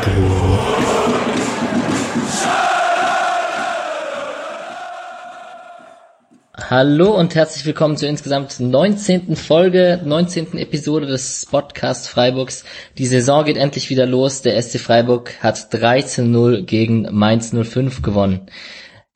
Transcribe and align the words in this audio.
Magdeburg. 0.00 0.60
Hallo 6.70 7.10
und 7.10 7.34
herzlich 7.34 7.66
willkommen 7.66 7.96
zur 7.96 8.08
insgesamt 8.08 8.60
19. 8.60 9.36
Folge, 9.36 10.00
19. 10.04 10.56
Episode 10.56 11.06
des 11.06 11.46
Podcast 11.50 12.08
Freiburgs. 12.08 12.64
Die 12.96 13.06
Saison 13.06 13.44
geht 13.44 13.56
endlich 13.56 13.90
wieder 13.90 14.06
los. 14.06 14.42
Der 14.42 14.60
SC 14.62 14.78
Freiburg 14.78 15.34
hat 15.42 15.56
13-0 15.56 16.62
gegen 16.62 17.08
Mainz 17.10 17.52
05 17.52 18.02
gewonnen. 18.02 18.46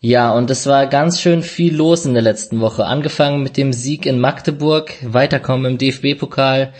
Ja, 0.00 0.34
und 0.34 0.50
es 0.50 0.66
war 0.66 0.86
ganz 0.86 1.18
schön 1.20 1.42
viel 1.42 1.74
los 1.74 2.04
in 2.04 2.12
der 2.12 2.22
letzten 2.22 2.60
Woche. 2.60 2.84
Angefangen 2.84 3.42
mit 3.42 3.56
dem 3.56 3.72
Sieg 3.72 4.04
in 4.04 4.20
Magdeburg, 4.20 4.92
weiterkommen 5.02 5.72
im 5.72 5.78
DFB-Pokal, 5.78 6.74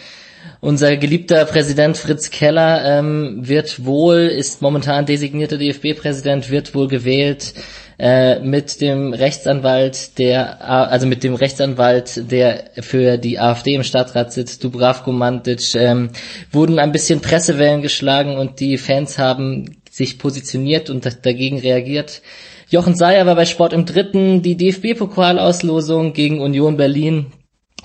unser 0.64 0.96
geliebter 0.96 1.44
Präsident 1.44 1.98
Fritz 1.98 2.30
Keller 2.30 2.98
ähm, 2.98 3.40
wird 3.42 3.84
wohl, 3.84 4.20
ist 4.20 4.62
momentan 4.62 5.04
designierter 5.04 5.58
DFB-Präsident, 5.58 6.50
wird 6.50 6.74
wohl 6.74 6.88
gewählt 6.88 7.52
äh, 7.98 8.40
mit 8.40 8.80
dem 8.80 9.12
Rechtsanwalt, 9.12 10.18
der 10.18 10.66
also 10.66 11.06
mit 11.06 11.22
dem 11.22 11.34
Rechtsanwalt, 11.34 12.30
der 12.32 12.70
für 12.80 13.18
die 13.18 13.38
AfD 13.38 13.74
im 13.74 13.82
Stadtrat 13.82 14.32
sitzt, 14.32 14.64
Dubravko 14.64 15.12
Mantic, 15.12 15.74
ähm, 15.74 16.08
wurden 16.50 16.78
ein 16.78 16.92
bisschen 16.92 17.20
Pressewellen 17.20 17.82
geschlagen 17.82 18.38
und 18.38 18.58
die 18.58 18.78
Fans 18.78 19.18
haben 19.18 19.76
sich 19.90 20.18
positioniert 20.18 20.88
und 20.88 21.04
dagegen 21.26 21.58
reagiert. 21.60 22.22
Jochen 22.70 22.96
Seyer 22.96 23.26
war 23.26 23.36
bei 23.36 23.44
Sport 23.44 23.74
im 23.74 23.84
Dritten, 23.84 24.40
die 24.40 24.56
DFB-Pokalauslosung 24.56 26.14
gegen 26.14 26.40
Union 26.40 26.78
Berlin 26.78 27.26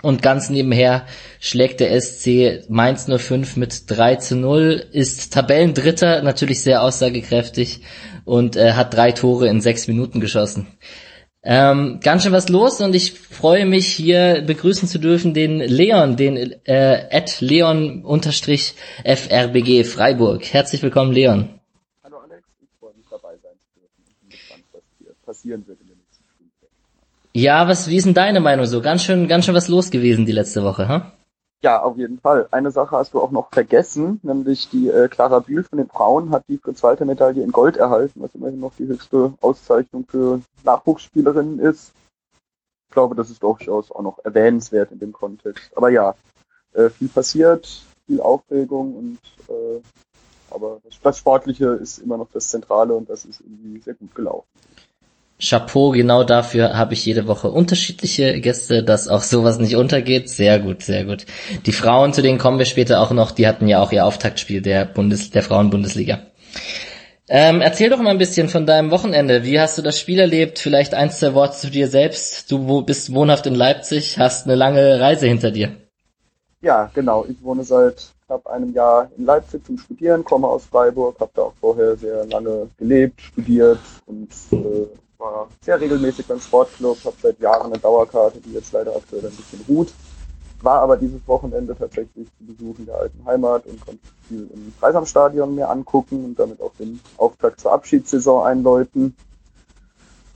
und 0.01 0.21
ganz 0.21 0.49
nebenher 0.49 1.05
schlägt 1.39 1.79
der 1.79 1.99
SC 1.99 2.69
Mainz 2.69 3.05
05 3.05 3.57
mit 3.57 3.83
3 3.87 4.15
zu 4.15 4.35
0, 4.35 4.85
ist 4.91 5.33
Tabellendritter, 5.33 6.21
natürlich 6.21 6.61
sehr 6.61 6.83
aussagekräftig 6.83 7.81
und 8.25 8.55
äh, 8.55 8.73
hat 8.73 8.93
drei 8.93 9.11
Tore 9.11 9.47
in 9.47 9.61
sechs 9.61 9.87
Minuten 9.87 10.19
geschossen. 10.19 10.67
Ähm, 11.41 11.99
ganz 12.03 12.23
schön 12.23 12.33
was 12.33 12.49
los 12.49 12.81
und 12.81 12.93
ich 12.93 13.13
freue 13.13 13.65
mich 13.65 13.87
hier 13.87 14.41
begrüßen 14.45 14.89
zu 14.89 14.99
dürfen 14.99 15.33
den 15.33 15.59
Leon, 15.59 16.17
den 16.17 16.35
äh, 16.65 17.07
at 17.11 17.39
Leon 17.39 18.03
unterstrich 18.03 18.75
FRBG 19.05 19.85
Freiburg. 19.85 20.43
Herzlich 20.43 20.83
willkommen, 20.83 21.13
Leon. 21.13 21.59
Hallo 22.03 22.17
Alex, 22.19 22.43
ich 22.61 22.69
freue 22.77 22.93
mich 22.93 23.05
dabei 23.09 23.37
sein 23.41 23.53
zu 23.57 23.79
dürfen. 23.79 24.03
Ich 24.05 24.19
bin 24.19 24.29
gespannt, 24.29 24.63
was 24.73 24.83
hier 24.99 25.15
passieren 25.25 25.65
wird 25.65 25.79
ja, 27.33 27.67
was, 27.67 27.87
wie 27.87 27.97
ist 27.97 28.05
denn 28.05 28.13
deine 28.13 28.39
Meinung 28.39 28.65
so? 28.65 28.81
Ganz 28.81 29.03
schön, 29.03 29.27
ganz 29.27 29.45
schön 29.45 29.55
was 29.55 29.67
los 29.67 29.91
gewesen 29.91 30.25
die 30.25 30.31
letzte 30.31 30.63
Woche, 30.63 30.87
ha? 30.87 31.11
Ja, 31.61 31.81
auf 31.83 31.97
jeden 31.97 32.19
Fall. 32.19 32.47
Eine 32.51 32.71
Sache 32.71 32.95
hast 32.95 33.13
du 33.13 33.19
auch 33.19 33.31
noch 33.31 33.51
vergessen, 33.51 34.19
nämlich 34.23 34.69
die 34.69 34.87
äh, 34.87 35.09
Clara 35.09 35.39
Bühl 35.39 35.63
von 35.63 35.77
den 35.77 35.89
Frauen 35.89 36.31
hat 36.31 36.45
die 36.47 36.57
Fritz-Walter-Medaille 36.57 37.43
in 37.43 37.51
Gold 37.51 37.75
erhalten, 37.75 38.21
was 38.21 38.33
immerhin 38.33 38.61
noch 38.61 38.71
die 38.79 38.87
höchste 38.87 39.33
Auszeichnung 39.41 40.05
für 40.07 40.39
Nachwuchsspielerinnen 40.63 41.59
ist. 41.59 41.91
Ich 42.87 42.93
glaube, 42.93 43.13
das 43.15 43.29
ist 43.29 43.43
durchaus 43.43 43.91
auch 43.91 44.01
noch 44.01 44.19
erwähnenswert 44.23 44.91
in 44.91 44.99
dem 44.99 45.11
Kontext. 45.11 45.75
Aber 45.75 45.89
ja, 45.89 46.15
äh, 46.73 46.89
viel 46.89 47.09
passiert, 47.09 47.83
viel 48.07 48.21
Aufregung 48.21 48.95
und 48.95 49.19
äh, 49.49 49.81
aber 50.51 50.79
das, 50.83 50.99
das 51.01 51.17
Sportliche 51.17 51.67
ist 51.73 51.99
immer 51.99 52.17
noch 52.17 52.29
das 52.31 52.49
Zentrale 52.49 52.93
und 52.95 53.09
das 53.09 53.25
ist 53.25 53.41
irgendwie 53.41 53.79
sehr 53.81 53.93
gut 53.93 54.15
gelaufen. 54.15 54.47
Chapeau, 55.41 55.91
genau 55.91 56.23
dafür 56.23 56.77
habe 56.77 56.93
ich 56.93 57.05
jede 57.05 57.27
Woche 57.27 57.49
unterschiedliche 57.49 58.39
Gäste, 58.41 58.83
dass 58.83 59.07
auch 59.07 59.23
sowas 59.23 59.57
nicht 59.57 59.75
untergeht. 59.75 60.29
Sehr 60.29 60.59
gut, 60.59 60.83
sehr 60.83 61.05
gut. 61.05 61.25
Die 61.65 61.71
Frauen, 61.71 62.13
zu 62.13 62.21
denen 62.21 62.37
kommen 62.37 62.59
wir 62.59 62.65
später 62.65 63.01
auch 63.01 63.11
noch, 63.11 63.31
die 63.31 63.47
hatten 63.47 63.67
ja 63.67 63.81
auch 63.81 63.91
ihr 63.91 64.05
Auftaktspiel 64.05 64.61
der 64.61 64.85
Bundes 64.85 65.31
der 65.31 65.43
Frauenbundesliga. 65.43 66.19
Ähm, 67.31 67.61
erzähl 67.61 67.89
doch 67.89 67.99
mal 67.99 68.09
ein 68.09 68.17
bisschen 68.17 68.49
von 68.49 68.65
deinem 68.65 68.91
Wochenende. 68.91 69.43
Wie 69.43 69.59
hast 69.59 69.77
du 69.77 69.81
das 69.81 69.99
Spiel 69.99 70.19
erlebt? 70.19 70.59
Vielleicht 70.59 70.93
ein, 70.95 71.11
zwei 71.11 71.35
Worte 71.35 71.57
zu 71.57 71.69
dir 71.69 71.87
selbst. 71.87 72.51
Du 72.51 72.81
bist 72.81 73.13
wohnhaft 73.13 73.45
in 73.45 73.55
Leipzig, 73.55 74.17
hast 74.17 74.45
eine 74.45 74.55
lange 74.55 74.99
Reise 74.99 75.27
hinter 75.27 75.51
dir. 75.51 75.71
Ja, 76.61 76.89
genau. 76.93 77.25
Ich 77.29 77.41
wohne 77.43 77.63
seit 77.63 78.07
knapp 78.25 78.47
einem 78.47 78.73
Jahr 78.73 79.09
in 79.15 79.25
Leipzig 79.25 79.65
zum 79.65 79.77
Studieren, 79.77 80.23
komme 80.23 80.47
aus 80.47 80.65
Freiburg, 80.65 81.19
habe 81.19 81.31
da 81.35 81.43
auch 81.43 81.53
vorher 81.61 81.95
sehr 81.95 82.25
lange 82.25 82.67
gelebt, 82.77 83.21
studiert 83.21 83.79
und 84.07 84.29
äh, 84.51 84.87
war 85.19 85.49
sehr 85.61 85.79
regelmäßig 85.79 86.25
beim 86.25 86.39
Sportclub, 86.39 86.97
habe 87.03 87.15
seit 87.21 87.39
Jahren 87.39 87.67
eine 87.67 87.77
Dauerkarte, 87.77 88.39
die 88.39 88.53
jetzt 88.53 88.71
leider 88.71 88.95
aktuell 88.95 89.25
ein 89.25 89.35
bisschen 89.35 89.63
ruht. 89.67 89.93
War 90.61 90.81
aber 90.81 90.97
dieses 90.97 91.25
Wochenende 91.27 91.75
tatsächlich 91.77 92.27
zu 92.37 92.45
Besuch 92.45 92.79
in 92.79 92.85
der 92.85 92.95
alten 92.95 93.25
Heimat 93.25 93.65
und 93.65 93.79
konnte 93.79 94.05
viel 94.27 94.49
im 94.53 94.73
Dreisamstadion 94.79 95.55
mir 95.55 95.69
angucken 95.69 96.25
und 96.25 96.39
damit 96.39 96.61
auch 96.61 96.73
den 96.79 96.99
Auftakt 97.17 97.61
zur 97.61 97.71
Abschiedssaison 97.71 98.45
einläuten. 98.45 99.15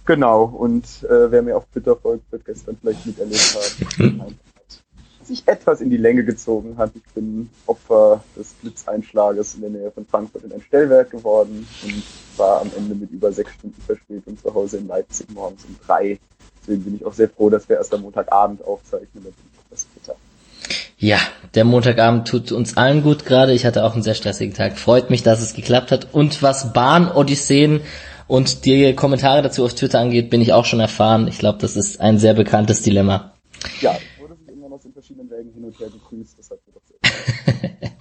Genau, 0.06 0.44
und 0.44 0.86
äh, 1.04 1.32
wer 1.32 1.42
mir 1.42 1.58
auf 1.58 1.66
Twitter 1.72 1.96
folgt, 1.96 2.30
wird 2.32 2.46
gestern 2.46 2.78
vielleicht 2.78 3.06
miterlebt 3.06 3.58
haben, 4.00 4.36
sich 5.28 5.44
etwas 5.46 5.82
in 5.82 5.90
die 5.90 5.98
Länge 5.98 6.24
gezogen 6.24 6.78
hat. 6.78 6.92
Ich 6.96 7.14
bin 7.14 7.50
Opfer 7.66 8.24
des 8.38 8.54
Blitzeinschlages 8.62 9.56
in 9.56 9.62
der 9.62 9.70
Nähe 9.70 9.92
von 9.92 10.06
Frankfurt 10.06 10.44
in 10.44 10.52
ein 10.52 10.62
Stellwerk 10.62 11.12
geworden 11.12 11.68
und 11.84 12.04
war 12.38 12.62
am 12.62 12.72
Ende 12.78 12.96
mit 12.96 13.12
über 13.12 13.32
sechs 13.32 13.54
Stunden 13.54 13.82
Verspätung 13.82 14.38
zu 14.38 14.54
Hause 14.54 14.78
in 14.78 14.88
Leipzig 14.88 15.28
morgens 15.34 15.66
um 15.66 15.76
drei. 15.86 16.20
Deswegen 16.62 16.84
bin 16.84 16.96
ich 16.96 17.06
auch 17.06 17.14
sehr 17.14 17.30
froh, 17.30 17.50
dass 17.50 17.68
wir 17.68 17.78
erst 17.78 17.94
am 17.94 18.02
Montagabend 18.02 18.64
aufzeichnen. 18.64 19.26
Das 19.70 19.86
bitter. 19.86 20.16
Ja, 20.98 21.18
der 21.56 21.66
Montagabend 21.66 22.28
tut 22.28 22.52
uns 22.52 22.78
allen 22.78 23.04
gut 23.04 23.26
gerade. 23.26 23.54
Ich 23.54 23.66
hatte 23.66 23.84
auch 23.84 23.94
einen 23.94 24.04
sehr 24.04 24.16
stressigen 24.16 24.54
Tag. 24.54 24.78
Freut 24.78 25.10
mich, 25.10 25.22
dass 25.22 25.42
es 25.42 25.54
geklappt 25.54 25.92
hat. 25.92 26.14
Und 26.14 26.42
was 26.42 26.72
Bahn-Odysseen 26.72 27.82
und 28.28 28.66
die 28.66 28.94
Kommentare 28.94 29.42
dazu 29.42 29.66
auf 29.66 29.74
Twitter 29.74 30.00
angeht, 30.00 30.30
bin 30.30 30.42
ich 30.42 30.54
auch 30.54 30.66
schon 30.66 30.80
erfahren. 30.80 31.28
Ich 31.28 31.40
glaube, 31.40 31.58
das 31.60 31.76
ist 31.76 32.00
ein 32.00 32.20
sehr 32.20 32.34
bekanntes 32.34 32.84
Dilemma. 32.84 33.34
Ja, 33.82 33.98
wurde 34.18 34.36
sich 34.36 34.48
immer 34.50 34.70
noch 34.70 34.80
Wegen 35.44 35.54
hin 35.54 35.66
und 35.66 35.80
her 35.80 35.90
gegrüßt. 35.90 36.40
Das 36.40 36.52
hat 36.52 36.60
mir 36.66 36.74
doch 36.74 36.82
sehr 36.86 37.92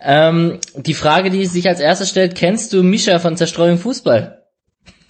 ähm, 0.00 0.58
die 0.76 0.94
Frage, 0.94 1.30
die 1.30 1.44
sich 1.46 1.68
als 1.68 1.80
erstes 1.80 2.10
stellt, 2.10 2.36
kennst 2.36 2.72
du 2.72 2.82
Mischa 2.82 3.18
von 3.18 3.36
Zerstreuung 3.36 3.78
Fußball? 3.78 4.44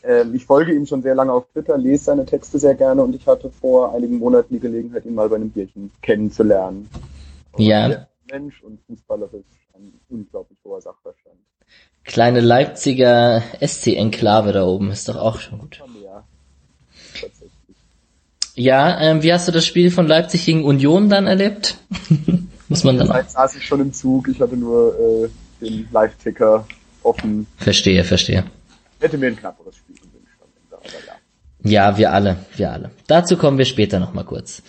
Ähm, 0.03 0.35
ich 0.35 0.47
folge 0.47 0.73
ihm 0.73 0.87
schon 0.87 1.03
sehr 1.03 1.15
lange 1.15 1.33
auf 1.33 1.47
Twitter, 1.53 1.77
lese 1.77 2.05
seine 2.05 2.25
Texte 2.25 2.59
sehr 2.59 2.75
gerne 2.75 3.03
und 3.03 3.15
ich 3.15 3.27
hatte 3.27 3.51
vor 3.51 3.95
einigen 3.95 4.19
Monaten 4.19 4.55
die 4.55 4.61
Gelegenheit, 4.61 5.05
ihn 5.05 5.15
mal 5.15 5.29
bei 5.29 5.37
einem 5.37 5.51
Bierchen 5.51 5.91
kennenzulernen. 6.01 6.89
Und 7.53 7.63
ja. 7.63 8.07
Mensch 8.31 8.63
und 8.63 8.81
fußballerisch 8.87 9.45
ein 9.75 9.93
unglaublich 10.09 10.59
hoher 10.65 10.81
Sachverstand. 10.81 11.37
Kleine 12.05 12.41
Leipziger 12.41 13.43
SC-Enklave 13.61 14.53
da 14.53 14.65
oben, 14.65 14.91
ist 14.91 15.09
doch 15.09 15.17
auch 15.17 15.39
schon 15.39 15.59
gut. 15.59 15.83
Ja, 18.61 19.01
ähm, 19.01 19.23
wie 19.23 19.33
hast 19.33 19.49
du 19.49 19.53
das 19.53 19.65
Spiel 19.65 19.91
von 19.91 20.07
Leipzig 20.07 20.45
gegen 20.45 20.65
Union 20.65 21.09
dann 21.09 21.27
erlebt? 21.27 21.79
Muss 22.69 22.85
man 22.85 22.99
dann. 22.99 23.09
Zeit 23.09 23.31
saß 23.31 23.57
ich 23.57 23.65
schon 23.67 23.81
im 23.81 23.91
Zug, 23.91 24.29
ich 24.29 24.39
hatte 24.39 24.55
nur 24.55 24.95
äh, 25.01 25.65
den 25.65 25.89
Live-Ticker 25.91 26.67
offen. 27.03 27.47
Verstehe, 27.57 28.05
verstehe. 28.05 28.45
Hätte 29.01 29.17
mir 29.17 29.29
ein 29.29 29.37
knapperes 29.37 29.77
Spiel 29.77 29.90
ja. 31.63 31.99
Wir 31.99 32.13
alle, 32.13 32.37
wir 32.57 32.73
alle. 32.73 32.91
Dazu 33.07 33.37
kommen 33.37 33.59
wir 33.59 33.65
später 33.65 33.99
nochmal 33.99 34.25
kurz. 34.25 34.63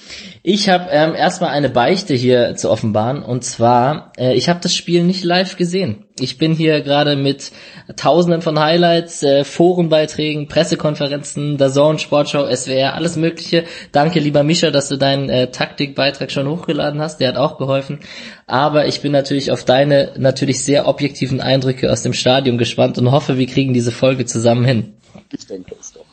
Ich 0.43 0.69
habe 0.69 0.89
ähm, 0.91 1.15
erstmal 1.15 1.51
eine 1.51 1.69
Beichte 1.69 2.13
hier 2.13 2.55
zu 2.55 2.69
offenbaren 2.69 3.23
und 3.23 3.43
zwar, 3.43 4.11
äh, 4.17 4.33
ich 4.33 4.49
habe 4.49 4.59
das 4.61 4.75
Spiel 4.75 5.03
nicht 5.03 5.23
live 5.23 5.55
gesehen. 5.57 6.05
Ich 6.19 6.37
bin 6.37 6.53
hier 6.53 6.81
gerade 6.81 7.15
mit 7.15 7.51
Tausenden 7.95 8.41
von 8.41 8.59
Highlights, 8.59 9.23
äh, 9.23 9.43
Forenbeiträgen, 9.43 10.47
Pressekonferenzen, 10.47 11.57
der 11.57 11.71
Zone, 11.71 11.99
Sportschau, 11.99 12.45
SWR, 12.53 12.93
alles 12.93 13.15
Mögliche. 13.15 13.63
Danke, 13.91 14.19
lieber 14.19 14.43
Mischa, 14.43 14.71
dass 14.71 14.89
du 14.89 14.97
deinen 14.97 15.29
äh, 15.29 15.51
Taktikbeitrag 15.51 16.31
schon 16.31 16.47
hochgeladen 16.47 17.01
hast. 17.01 17.19
Der 17.19 17.29
hat 17.29 17.37
auch 17.37 17.57
geholfen. 17.57 17.99
Aber 18.47 18.87
ich 18.87 19.01
bin 19.01 19.11
natürlich 19.11 19.51
auf 19.51 19.63
deine 19.63 20.11
natürlich 20.17 20.63
sehr 20.63 20.87
objektiven 20.87 21.41
Eindrücke 21.41 21.91
aus 21.91 22.03
dem 22.03 22.13
Stadion 22.13 22.57
gespannt 22.57 22.97
und 22.97 23.11
hoffe, 23.11 23.37
wir 23.37 23.47
kriegen 23.47 23.73
diese 23.73 23.91
Folge 23.91 24.25
zusammen 24.25 24.65
hin. 24.65 24.93
Ich 25.31 25.47
denke 25.47 25.75
es 25.79 25.93
doch. 25.93 26.10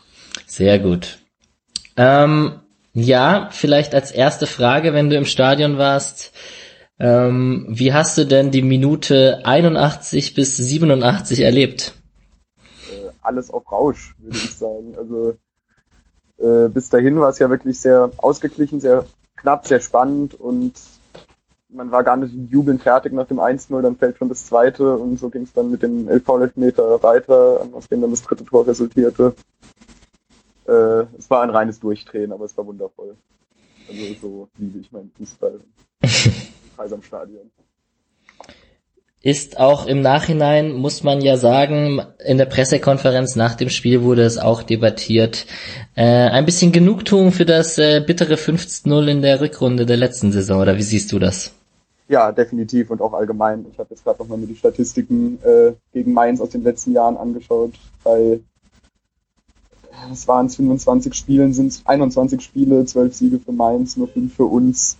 Sehr 0.48 0.78
gut. 0.78 1.18
Ähm, 1.98 2.60
ja, 2.94 3.50
vielleicht 3.52 3.94
als 3.94 4.10
erste 4.10 4.46
Frage, 4.46 4.94
wenn 4.94 5.10
du 5.10 5.16
im 5.16 5.26
Stadion 5.26 5.76
warst, 5.76 6.32
ähm, 6.98 7.66
wie 7.68 7.92
hast 7.92 8.16
du 8.16 8.24
denn 8.24 8.50
die 8.50 8.62
Minute 8.62 9.42
81 9.44 10.34
bis 10.34 10.56
87 10.56 11.40
erlebt? 11.40 11.92
Äh, 12.90 13.10
alles 13.20 13.50
auf 13.50 13.70
Rausch, 13.70 14.14
würde 14.18 14.38
ich 14.38 14.56
sagen. 14.56 14.96
Also 14.96 15.36
äh, 16.38 16.68
bis 16.70 16.88
dahin 16.88 17.20
war 17.20 17.28
es 17.28 17.38
ja 17.38 17.50
wirklich 17.50 17.78
sehr 17.78 18.10
ausgeglichen, 18.16 18.80
sehr 18.80 19.04
knapp, 19.36 19.66
sehr 19.66 19.80
spannend 19.80 20.34
und 20.34 20.72
man 21.68 21.90
war 21.90 22.02
gar 22.02 22.16
nicht 22.16 22.32
Jubeln 22.50 22.78
fertig 22.78 23.12
nach 23.12 23.26
dem 23.26 23.38
1-0, 23.38 23.82
dann 23.82 23.96
fällt 23.96 24.16
schon 24.16 24.30
das 24.30 24.46
zweite 24.46 24.96
und 24.96 25.20
so 25.20 25.28
ging 25.28 25.42
es 25.42 25.52
dann 25.52 25.70
mit 25.70 25.82
dem 25.82 26.08
11 26.08 26.56
Meter 26.56 27.02
weiter, 27.02 27.68
aus 27.72 27.86
dem 27.88 28.00
dann 28.00 28.10
das 28.10 28.22
dritte 28.22 28.46
Tor 28.46 28.66
resultierte 28.66 29.34
äh, 30.68 31.06
es 31.16 31.30
war 31.30 31.42
ein 31.42 31.50
reines 31.50 31.80
Durchdrehen, 31.80 32.32
aber 32.32 32.44
es 32.44 32.56
war 32.56 32.66
wundervoll. 32.66 33.16
Also 33.88 34.14
so 34.20 34.48
liebe 34.58 34.78
ich 34.78 34.92
meinen 34.92 35.10
Fußball. 35.16 35.60
Kreis 36.76 36.92
am 36.92 37.02
Stadion. 37.02 37.50
ist 39.22 39.58
auch 39.58 39.86
im 39.86 40.00
Nachhinein, 40.00 40.72
muss 40.72 41.02
man 41.02 41.20
ja 41.20 41.36
sagen, 41.36 42.02
in 42.24 42.38
der 42.38 42.46
Pressekonferenz 42.46 43.34
nach 43.34 43.54
dem 43.54 43.70
Spiel 43.70 44.02
wurde 44.02 44.22
es 44.22 44.38
auch 44.38 44.62
debattiert, 44.62 45.46
äh, 45.96 46.04
ein 46.04 46.44
bisschen 46.44 46.70
Genugtuung 46.70 47.32
für 47.32 47.46
das 47.46 47.78
äh, 47.78 48.00
bittere 48.06 48.34
15-0 48.34 49.08
in 49.08 49.22
der 49.22 49.40
Rückrunde 49.40 49.86
der 49.86 49.96
letzten 49.96 50.30
Saison, 50.30 50.60
oder 50.60 50.76
wie 50.76 50.82
siehst 50.82 51.10
du 51.10 51.18
das? 51.18 51.52
Ja, 52.08 52.32
definitiv 52.32 52.90
und 52.90 53.02
auch 53.02 53.12
allgemein. 53.12 53.66
Ich 53.70 53.78
habe 53.78 53.90
jetzt 53.90 54.04
gerade 54.04 54.18
nochmal 54.18 54.38
mir 54.38 54.46
die 54.46 54.56
Statistiken 54.56 55.38
äh, 55.42 55.72
gegen 55.92 56.12
Mainz 56.12 56.40
aus 56.40 56.50
den 56.50 56.62
letzten 56.62 56.92
Jahren 56.92 57.18
angeschaut. 57.18 57.74
Bei 58.02 58.40
es 60.12 60.28
waren 60.28 60.48
25 60.48 61.14
Spielen, 61.14 61.52
sind 61.52 61.68
es 61.68 61.86
21 61.86 62.40
Spiele, 62.40 62.84
12 62.84 63.14
Siege 63.14 63.38
für 63.38 63.52
Mainz, 63.52 63.96
nur 63.96 64.08
5 64.08 64.34
für 64.34 64.44
uns 64.44 64.96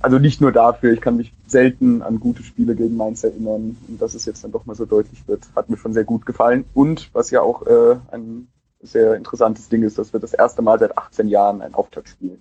also 0.00 0.18
nicht 0.18 0.40
nur 0.40 0.50
dafür, 0.50 0.92
ich 0.92 1.00
kann 1.00 1.16
mich 1.16 1.32
selten 1.46 2.02
an 2.02 2.20
gute 2.20 2.42
Spiele 2.42 2.74
gegen 2.74 2.96
Mainz 2.96 3.22
erinnern 3.22 3.76
und 3.86 4.00
dass 4.00 4.14
es 4.14 4.24
jetzt 4.24 4.42
dann 4.42 4.52
doch 4.52 4.64
mal 4.64 4.74
so 4.74 4.86
deutlich 4.86 5.28
wird, 5.28 5.44
hat 5.54 5.68
mir 5.68 5.76
schon 5.76 5.92
sehr 5.92 6.04
gut 6.04 6.24
gefallen. 6.24 6.64
Und 6.74 7.10
was 7.12 7.30
ja 7.30 7.42
auch 7.42 7.66
äh, 7.66 7.96
ein 8.10 8.48
sehr 8.80 9.14
interessantes 9.14 9.68
Ding 9.68 9.82
ist, 9.82 9.98
dass 9.98 10.12
wir 10.12 10.20
das 10.20 10.32
erste 10.32 10.62
Mal 10.62 10.78
seit 10.78 10.96
18 10.96 11.28
Jahren 11.28 11.60
ein 11.60 11.74
Auftaktspiel 11.74 12.40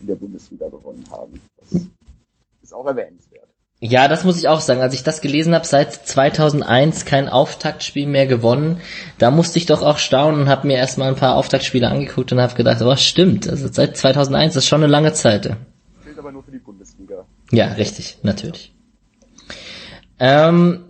in 0.00 0.06
der 0.06 0.14
Bundesliga 0.14 0.68
gewonnen 0.68 1.04
haben. 1.10 1.40
Das 1.60 1.82
ist 2.62 2.72
auch 2.72 2.86
erwähnenswert. 2.86 3.49
Ja, 3.82 4.08
das 4.08 4.24
muss 4.24 4.38
ich 4.38 4.46
auch 4.46 4.60
sagen. 4.60 4.82
Als 4.82 4.94
ich 4.94 5.02
das 5.02 5.22
gelesen 5.22 5.54
habe, 5.54 5.66
seit 5.66 5.92
2001 5.92 7.06
kein 7.06 7.28
Auftaktspiel 7.28 8.06
mehr 8.06 8.26
gewonnen, 8.26 8.80
da 9.18 9.30
musste 9.30 9.58
ich 9.58 9.66
doch 9.66 9.82
auch 9.82 9.98
staunen 9.98 10.42
und 10.42 10.48
habe 10.48 10.66
mir 10.66 10.76
erstmal 10.76 11.08
ein 11.08 11.16
paar 11.16 11.36
Auftaktspiele 11.36 11.88
angeguckt 11.88 12.30
und 12.32 12.40
habe 12.40 12.54
gedacht, 12.54 12.82
oh 12.82 12.96
stimmt, 12.96 13.48
also 13.48 13.68
seit 13.72 13.96
2001 13.96 14.54
das 14.54 14.64
ist 14.64 14.68
schon 14.68 14.82
eine 14.82 14.92
lange 14.92 15.14
Zeit 15.14 15.56
aber 16.20 16.32
nur 16.32 16.44
für 16.44 16.52
die 16.52 16.58
Bundesliga. 16.58 17.26
Ja, 17.50 17.66
richtig, 17.72 18.18
natürlich. 18.22 18.72
Ähm, 20.18 20.84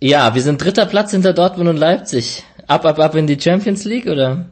ja, 0.00 0.34
wir 0.34 0.42
sind 0.42 0.62
dritter 0.62 0.86
Platz 0.86 1.10
hinter 1.10 1.32
Dortmund 1.32 1.68
und 1.68 1.78
Leipzig. 1.78 2.44
Ab, 2.68 2.84
ab, 2.84 2.98
ab 2.98 3.14
in 3.16 3.26
die 3.26 3.40
Champions 3.40 3.84
League, 3.84 4.06
oder? 4.06 4.46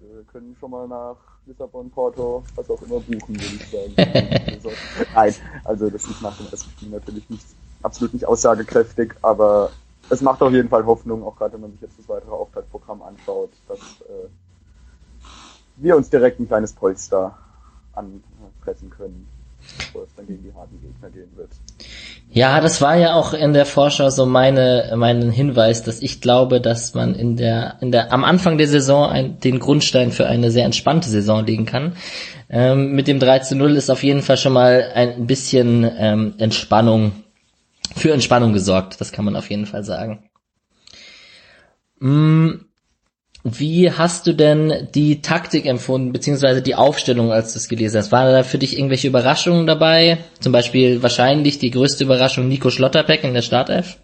Wir 0.00 0.24
können 0.32 0.56
schon 0.58 0.70
mal 0.70 0.88
nach 0.88 1.16
Lissabon, 1.48 1.90
Porto, 1.90 2.44
was 2.54 2.70
auch 2.70 2.80
immer 2.82 3.00
buchen, 3.00 3.34
würde 3.34 3.56
ich 3.56 3.66
sagen. 3.70 3.94
Nein, 5.14 5.34
also 5.64 5.88
das 5.88 6.04
ist 6.04 6.22
nach 6.22 6.36
dem 6.36 6.46
ersten 6.50 6.70
Spiel 6.70 6.90
natürlich 6.90 7.28
nicht, 7.30 7.44
absolut 7.82 8.12
nicht 8.12 8.26
aussagekräftig, 8.26 9.14
aber 9.22 9.70
es 10.10 10.20
macht 10.20 10.42
auf 10.42 10.52
jeden 10.52 10.68
Fall 10.68 10.84
Hoffnung, 10.84 11.24
auch 11.24 11.36
gerade 11.36 11.54
wenn 11.54 11.62
man 11.62 11.72
sich 11.72 11.80
jetzt 11.80 11.98
das 11.98 12.08
weitere 12.08 12.32
Auftaktprogramm 12.32 13.02
anschaut, 13.02 13.50
dass 13.66 13.78
äh, 13.78 14.28
wir 15.76 15.96
uns 15.96 16.10
direkt 16.10 16.38
ein 16.38 16.46
kleines 16.46 16.72
Polster 16.72 17.36
an, 17.94 18.22
pressen 18.62 18.90
können, 18.90 19.26
bevor 19.78 20.04
es 20.04 20.14
dann 20.16 20.26
gegen 20.26 20.42
die 20.42 20.54
harten 20.54 20.80
Gegner 20.80 21.10
gehen 21.10 21.30
wird. 21.36 21.50
Ja, 22.30 22.60
das 22.60 22.82
war 22.82 22.96
ja 22.96 23.14
auch 23.14 23.32
in 23.32 23.54
der 23.54 23.64
Vorschau 23.64 24.10
so 24.10 24.26
meine, 24.26 24.92
mein 24.96 25.30
Hinweis, 25.30 25.82
dass 25.82 26.02
ich 26.02 26.20
glaube, 26.20 26.60
dass 26.60 26.92
man 26.92 27.14
in 27.14 27.36
der, 27.36 27.76
in 27.80 27.90
der, 27.90 28.12
am 28.12 28.22
Anfang 28.22 28.58
der 28.58 28.68
Saison 28.68 29.08
ein, 29.08 29.40
den 29.40 29.58
Grundstein 29.58 30.12
für 30.12 30.26
eine 30.26 30.50
sehr 30.50 30.66
entspannte 30.66 31.08
Saison 31.08 31.44
legen 31.46 31.64
kann. 31.64 31.96
Ähm, 32.50 32.92
mit 32.92 33.08
dem 33.08 33.18
3 33.18 33.40
zu 33.40 33.56
0 33.56 33.76
ist 33.76 33.90
auf 33.90 34.02
jeden 34.02 34.22
Fall 34.22 34.36
schon 34.36 34.52
mal 34.52 34.90
ein 34.94 35.26
bisschen 35.26 35.90
ähm, 35.98 36.34
Entspannung, 36.38 37.12
für 37.96 38.12
Entspannung 38.12 38.52
gesorgt. 38.52 39.00
Das 39.00 39.10
kann 39.10 39.24
man 39.24 39.34
auf 39.34 39.48
jeden 39.48 39.66
Fall 39.66 39.84
sagen. 39.84 40.28
Mm, 42.00 42.67
wie 43.58 43.92
hast 43.92 44.26
du 44.26 44.34
denn 44.34 44.88
die 44.94 45.22
Taktik 45.22 45.66
empfunden, 45.66 46.12
beziehungsweise 46.12 46.62
die 46.62 46.74
Aufstellung, 46.74 47.32
als 47.32 47.52
du 47.52 47.58
es 47.58 47.68
gelesen 47.68 47.98
hast? 47.98 48.12
Waren 48.12 48.32
da 48.32 48.42
für 48.42 48.58
dich 48.58 48.76
irgendwelche 48.76 49.08
Überraschungen 49.08 49.66
dabei? 49.66 50.18
Zum 50.40 50.52
Beispiel 50.52 51.02
wahrscheinlich 51.02 51.58
die 51.58 51.70
größte 51.70 52.04
Überraschung 52.04 52.48
Nico 52.48 52.70
Schlotterbeck 52.70 53.24
in 53.24 53.34
der 53.34 53.42
Startelf? 53.42 53.98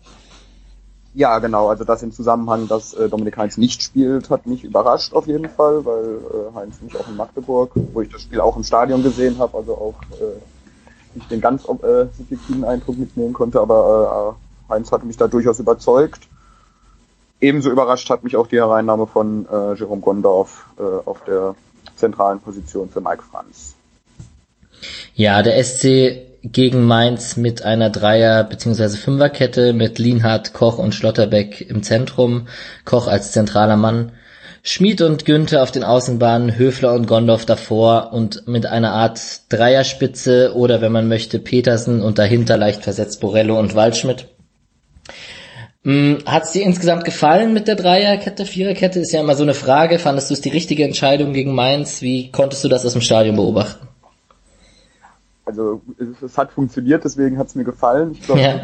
Ja, 1.14 1.38
genau. 1.38 1.68
Also 1.68 1.84
das 1.84 2.02
im 2.02 2.12
Zusammenhang, 2.12 2.66
dass 2.66 2.92
äh, 2.94 3.08
Dominik 3.08 3.36
Heinz 3.36 3.56
nicht 3.56 3.82
spielt, 3.82 4.30
hat 4.30 4.46
mich 4.46 4.64
überrascht 4.64 5.12
auf 5.14 5.28
jeden 5.28 5.48
Fall, 5.48 5.84
weil 5.84 6.04
äh, 6.04 6.54
Heinz 6.56 6.80
nicht 6.82 6.96
auch 6.96 7.08
in 7.08 7.16
Magdeburg, 7.16 7.70
wo 7.92 8.00
ich 8.00 8.10
das 8.10 8.22
Spiel 8.22 8.40
auch 8.40 8.56
im 8.56 8.64
Stadion 8.64 9.02
gesehen 9.02 9.38
habe, 9.38 9.56
also 9.56 9.74
auch 9.74 9.94
äh, 10.20 10.40
nicht 11.14 11.30
den 11.30 11.40
ganz 11.40 11.64
äh, 11.64 12.06
subjektiven 12.16 12.64
Eindruck 12.64 12.98
mitnehmen 12.98 13.32
konnte, 13.32 13.60
aber 13.60 14.36
äh, 14.68 14.72
Heinz 14.72 14.90
hatte 14.90 15.06
mich 15.06 15.16
da 15.16 15.28
durchaus 15.28 15.60
überzeugt. 15.60 16.28
Ebenso 17.44 17.70
überrascht 17.70 18.08
hat 18.08 18.24
mich 18.24 18.36
auch 18.36 18.46
die 18.46 18.56
Hereinnahme 18.56 19.06
von 19.06 19.46
äh, 19.52 19.74
Jerome 19.74 20.00
Gondorf 20.00 20.64
äh, 20.78 20.82
auf 20.82 21.22
der 21.24 21.54
zentralen 21.94 22.40
Position 22.40 22.88
für 22.88 23.02
Mike 23.02 23.22
Franz. 23.30 23.74
Ja, 25.14 25.42
der 25.42 25.62
SC 25.62 26.22
gegen 26.42 26.84
Mainz 26.84 27.36
mit 27.36 27.62
einer 27.62 27.90
Dreier- 27.90 28.44
bzw. 28.44 28.96
Fünferkette 28.96 29.74
mit 29.74 29.98
Lienhardt, 29.98 30.54
Koch 30.54 30.78
und 30.78 30.94
Schlotterbeck 30.94 31.60
im 31.60 31.82
Zentrum, 31.82 32.48
Koch 32.86 33.08
als 33.08 33.32
zentraler 33.32 33.76
Mann, 33.76 34.12
Schmid 34.62 35.02
und 35.02 35.26
Günther 35.26 35.62
auf 35.62 35.70
den 35.70 35.84
Außenbahnen, 35.84 36.56
Höfler 36.56 36.94
und 36.94 37.06
Gondorf 37.06 37.44
davor 37.44 38.14
und 38.14 38.48
mit 38.48 38.64
einer 38.64 38.92
Art 38.92 39.20
Dreierspitze 39.50 40.54
oder 40.54 40.80
wenn 40.80 40.92
man 40.92 41.08
möchte 41.08 41.38
Petersen 41.38 42.00
und 42.00 42.18
dahinter 42.18 42.56
leicht 42.56 42.84
versetzt 42.84 43.20
Borello 43.20 43.58
und 43.58 43.74
Waldschmidt. 43.74 44.28
Hm, 45.84 46.18
Hat 46.24 46.44
es 46.44 46.52
dir 46.52 46.62
insgesamt 46.62 47.04
gefallen 47.04 47.52
mit 47.52 47.68
der 47.68 47.76
Dreierkette, 47.76 48.46
Viererkette? 48.46 49.00
Ist 49.00 49.12
ja 49.12 49.20
immer 49.20 49.36
so 49.36 49.42
eine 49.42 49.54
Frage. 49.54 49.98
Fandest 49.98 50.30
du 50.30 50.34
es 50.34 50.40
die 50.40 50.48
richtige 50.48 50.82
Entscheidung 50.84 51.34
gegen 51.34 51.54
Mainz? 51.54 52.00
Wie 52.00 52.32
konntest 52.32 52.64
du 52.64 52.68
das 52.68 52.86
aus 52.86 52.92
dem 52.92 53.02
Stadion 53.02 53.36
beobachten? 53.36 53.86
Also 55.44 55.82
es, 56.22 56.38
hat 56.38 56.52
funktioniert, 56.52 57.04
deswegen 57.04 57.36
hat 57.36 57.48
es 57.48 57.54
mir 57.54 57.64
gefallen. 57.64 58.12
Ich 58.12 58.22
glaube, 58.22 58.40
ja. 58.40 58.62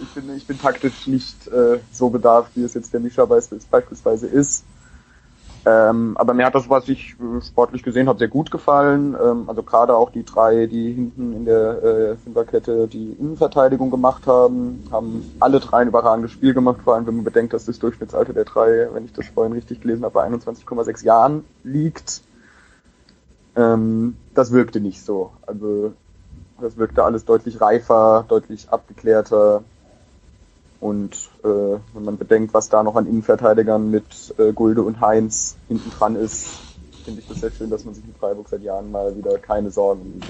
ich, 0.00 0.08
bin, 0.14 0.36
ich 0.36 0.46
bin 0.46 0.60
taktisch 0.60 1.08
nicht 1.08 1.48
äh, 1.48 1.80
so 1.90 2.08
bedarft, 2.08 2.52
wie 2.54 2.62
es 2.62 2.74
jetzt 2.74 2.92
der 2.92 3.00
Mischa 3.00 3.24
beispielsweise 3.24 4.28
ist. 4.28 4.62
Ähm, 5.68 6.16
aber 6.16 6.32
mir 6.32 6.46
hat 6.46 6.54
das, 6.54 6.70
was 6.70 6.88
ich 6.88 7.16
äh, 7.20 7.42
sportlich 7.42 7.82
gesehen 7.82 8.08
habe, 8.08 8.18
sehr 8.18 8.28
gut 8.28 8.50
gefallen. 8.50 9.14
Ähm, 9.22 9.44
also 9.48 9.62
gerade 9.62 9.94
auch 9.94 10.10
die 10.10 10.24
drei, 10.24 10.66
die 10.66 10.92
hinten 10.92 11.34
in 11.34 11.44
der 11.44 11.82
äh, 11.82 12.16
Fünferkette 12.16 12.86
die 12.86 13.12
Innenverteidigung 13.18 13.90
gemacht 13.90 14.26
haben, 14.26 14.82
haben 14.90 15.30
alle 15.40 15.60
drei 15.60 15.78
ein 15.78 15.88
überragendes 15.88 16.30
Spiel 16.32 16.54
gemacht, 16.54 16.80
vor 16.82 16.94
allem 16.94 17.06
wenn 17.06 17.16
man 17.16 17.24
bedenkt, 17.24 17.52
dass 17.52 17.66
das 17.66 17.78
Durchschnittsalter 17.78 18.32
der 18.32 18.44
drei, 18.44 18.88
wenn 18.92 19.04
ich 19.04 19.12
das 19.12 19.26
vorhin 19.26 19.52
richtig 19.52 19.82
gelesen 19.82 20.04
habe, 20.04 20.14
bei 20.14 20.26
21,6 20.26 21.04
Jahren 21.04 21.44
liegt. 21.64 22.22
Ähm, 23.54 24.16
das 24.34 24.52
wirkte 24.52 24.80
nicht 24.80 25.04
so. 25.04 25.32
Also 25.46 25.92
das 26.60 26.78
wirkte 26.78 27.04
alles 27.04 27.26
deutlich 27.26 27.60
reifer, 27.60 28.24
deutlich 28.26 28.68
abgeklärter. 28.70 29.64
Und 30.80 31.12
äh, 31.42 31.46
wenn 31.46 32.04
man 32.04 32.18
bedenkt, 32.18 32.54
was 32.54 32.68
da 32.68 32.82
noch 32.82 32.96
an 32.96 33.06
Innenverteidigern 33.06 33.90
mit 33.90 34.04
äh, 34.38 34.52
Gulde 34.52 34.82
und 34.82 35.00
Heinz 35.00 35.56
hinten 35.66 35.90
dran 35.98 36.14
ist, 36.14 36.48
finde 37.04 37.22
ich 37.22 37.28
das 37.28 37.40
sehr 37.40 37.50
schön, 37.50 37.70
dass 37.70 37.84
man 37.84 37.94
sich 37.94 38.04
in 38.04 38.14
Freiburg 38.14 38.48
seit 38.48 38.62
Jahren 38.62 38.92
mal 38.92 39.16
wieder 39.16 39.38
keine 39.38 39.70
Sorgen 39.70 40.20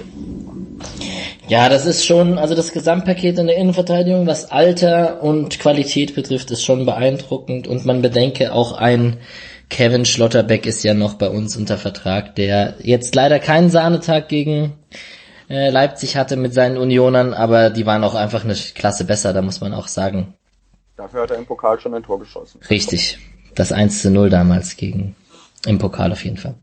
macht. 0.45 0.89
Ja, 1.49 1.67
das 1.67 1.85
ist 1.85 2.05
schon, 2.05 2.37
also 2.37 2.55
das 2.55 2.71
Gesamtpaket 2.71 3.37
in 3.37 3.47
der 3.47 3.57
Innenverteidigung, 3.57 4.27
was 4.27 4.49
Alter 4.49 5.21
und 5.21 5.59
Qualität 5.59 6.15
betrifft, 6.15 6.51
ist 6.51 6.63
schon 6.63 6.85
beeindruckend 6.85 7.67
und 7.67 7.85
man 7.85 8.01
bedenke 8.01 8.53
auch 8.53 8.71
ein 8.71 9.17
Kevin 9.69 10.05
Schlotterbeck 10.05 10.65
ist 10.65 10.83
ja 10.83 10.93
noch 10.93 11.15
bei 11.15 11.29
uns 11.29 11.55
unter 11.55 11.77
Vertrag, 11.77 12.35
der 12.35 12.75
jetzt 12.79 13.13
leider 13.13 13.39
keinen 13.39 13.69
Sahnetag 13.69 14.27
gegen 14.27 14.73
äh, 15.49 15.69
Leipzig 15.69 16.15
hatte 16.15 16.37
mit 16.37 16.53
seinen 16.53 16.77
Unionern, 16.77 17.33
aber 17.33 17.69
die 17.69 17.85
waren 17.85 18.03
auch 18.03 18.15
einfach 18.15 18.43
eine 18.43 18.55
Klasse 18.55 19.03
besser, 19.05 19.33
da 19.33 19.41
muss 19.41 19.61
man 19.61 19.73
auch 19.73 19.87
sagen. 19.87 20.33
Dafür 20.99 21.21
hat 21.21 21.31
er 21.31 21.37
im 21.37 21.45
Pokal 21.45 21.79
schon 21.79 21.93
ein 21.93 22.03
Tor 22.03 22.19
geschossen. 22.19 22.59
Richtig. 22.69 23.19
Das 23.55 23.71
1 23.71 24.01
zu 24.01 24.11
0 24.11 24.29
damals 24.29 24.75
gegen, 24.75 25.15
im 25.65 25.77
Pokal 25.77 26.11
auf 26.11 26.25
jeden 26.25 26.35
Fall. 26.35 26.55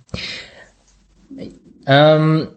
Ähm, 1.86 2.48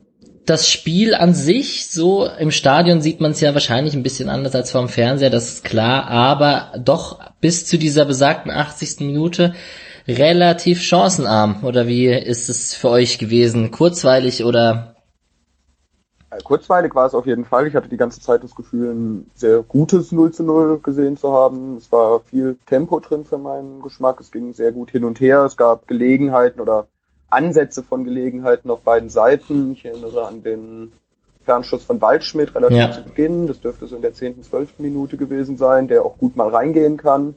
das 0.45 0.67
Spiel 0.67 1.15
an 1.15 1.33
sich, 1.33 1.89
so 1.89 2.27
im 2.37 2.51
Stadion 2.51 3.01
sieht 3.01 3.21
man 3.21 3.31
es 3.31 3.39
ja 3.39 3.53
wahrscheinlich 3.53 3.93
ein 3.93 4.03
bisschen 4.03 4.27
anders 4.27 4.55
als 4.55 4.71
vom 4.71 4.89
Fernseher, 4.89 5.29
das 5.29 5.53
ist 5.53 5.63
klar, 5.63 6.09
aber 6.09 6.73
doch 6.77 7.21
bis 7.39 7.65
zu 7.65 7.77
dieser 7.77 8.03
besagten 8.03 8.51
80. 8.51 8.99
Minute 8.99 9.55
relativ 10.05 10.81
chancenarm. 10.81 11.63
Oder 11.63 11.87
wie 11.87 12.07
ist 12.07 12.49
es 12.49 12.73
für 12.73 12.89
euch 12.89 13.19
gewesen? 13.19 13.71
Kurzweilig 13.71 14.43
oder 14.43 14.88
Kurzweilig 16.43 16.93
war 16.93 17.07
es 17.07 17.15
auf 17.15 17.25
jeden 17.25 17.45
Fall. 17.45 17.67
Ich 17.67 17.75
hatte 17.75 17.89
die 17.89 17.97
ganze 17.97 18.21
Zeit 18.21 18.43
das 18.43 18.53
Gefühl, 18.53 18.91
ein 18.91 19.31
sehr 19.33 19.63
gutes 19.63 20.11
0 20.11 20.31
zu 20.31 20.43
0 20.43 20.79
gesehen 20.79 21.17
zu 21.17 21.33
haben. 21.33 21.77
Es 21.77 21.91
war 21.91 22.19
viel 22.19 22.57
Tempo 22.67 22.99
drin 22.99 23.25
für 23.25 23.39
meinen 23.39 23.81
Geschmack. 23.81 24.19
Es 24.19 24.31
ging 24.31 24.53
sehr 24.53 24.71
gut 24.71 24.91
hin 24.91 25.05
und 25.05 25.19
her. 25.19 25.43
Es 25.45 25.57
gab 25.57 25.87
Gelegenheiten 25.87 26.61
oder 26.61 26.87
Ansätze 27.31 27.81
von 27.81 28.03
Gelegenheiten 28.03 28.69
auf 28.69 28.81
beiden 28.81 29.09
Seiten. 29.09 29.71
Ich 29.71 29.85
erinnere 29.85 30.27
an 30.27 30.43
den 30.43 30.91
Fernschuss 31.45 31.83
von 31.83 31.99
Waldschmidt 31.99 32.53
relativ 32.53 32.77
ja. 32.77 32.91
zu 32.91 33.01
Beginn. 33.01 33.47
Das 33.47 33.59
dürfte 33.59 33.87
so 33.87 33.95
in 33.95 34.03
der 34.03 34.13
10., 34.13 34.43
12. 34.43 34.77
Minute 34.77 35.17
gewesen 35.17 35.57
sein, 35.57 35.87
der 35.87 36.05
auch 36.05 36.19
gut 36.19 36.35
mal 36.35 36.49
reingehen 36.49 36.97
kann. 36.97 37.33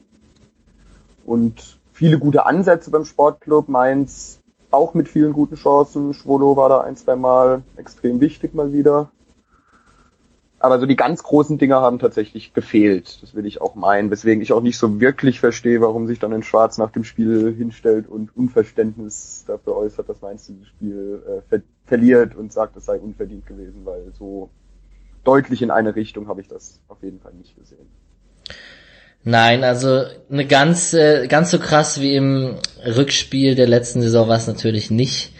Und 1.25 1.79
viele 1.93 2.19
gute 2.19 2.45
Ansätze 2.45 2.91
beim 2.91 3.05
Sportclub. 3.05 3.69
Mainz 3.69 4.39
auch 4.73 4.93
mit 4.93 5.07
vielen 5.07 5.33
guten 5.33 5.55
Chancen. 5.55 6.13
Schwolo 6.13 6.57
war 6.57 6.69
da 6.69 6.81
ein, 6.81 6.95
zwei 6.95 7.15
Mal 7.15 7.63
extrem 7.77 8.19
wichtig 8.19 8.53
mal 8.53 8.73
wieder. 8.73 9.11
Aber 10.59 10.79
so 10.79 10.85
die 10.85 10.95
ganz 10.95 11.23
großen 11.23 11.57
Dinger 11.57 11.81
haben 11.81 11.99
tatsächlich 11.99 12.53
gefehlt. 12.53 13.21
Das 13.21 13.35
will 13.35 13.45
ich 13.45 13.59
auch 13.59 13.75
meinen. 13.75 14.09
Weswegen 14.11 14.41
ich 14.41 14.53
auch 14.53 14.61
nicht 14.61 14.77
so 14.77 15.01
wirklich 15.01 15.41
verstehe, 15.41 15.81
warum 15.81 16.07
sich 16.07 16.19
dann 16.19 16.31
in 16.31 16.41
Schwarz 16.41 16.77
nach 16.77 16.89
dem 16.91 17.03
Spiel 17.03 17.53
hinstellt 17.53 18.07
und 18.07 18.35
Unverständnis 18.35 19.43
dafür 19.45 19.75
äußert, 19.75 20.07
dass 20.07 20.21
Mainz 20.21 20.47
dieses 20.47 20.67
Spiel 20.67 21.21
äh, 21.27 21.41
ver 21.49 21.61
verliert 21.85 22.33
und 22.33 22.53
sagt, 22.53 22.77
es 22.77 22.85
sei 22.85 22.97
unverdient 22.97 23.45
gewesen, 23.45 23.81
weil 23.83 24.13
so 24.17 24.49
deutlich 25.25 25.61
in 25.61 25.69
eine 25.69 25.97
Richtung 25.97 26.29
habe 26.29 26.39
ich 26.39 26.47
das 26.47 26.79
auf 26.87 27.03
jeden 27.03 27.19
Fall 27.19 27.33
nicht 27.33 27.57
gesehen. 27.57 27.89
Nein, 29.25 29.63
also 29.63 30.03
eine 30.29 30.45
ganz, 30.45 30.93
äh, 30.93 31.27
ganz 31.27 31.51
so 31.51 31.59
krass 31.59 32.01
wie 32.01 32.15
im 32.15 32.55
Rückspiel 32.85 33.55
der 33.55 33.67
letzten 33.67 34.01
Saison 34.01 34.27
war 34.27 34.35
es 34.35 34.47
natürlich 34.47 34.91
nicht. 34.91 35.31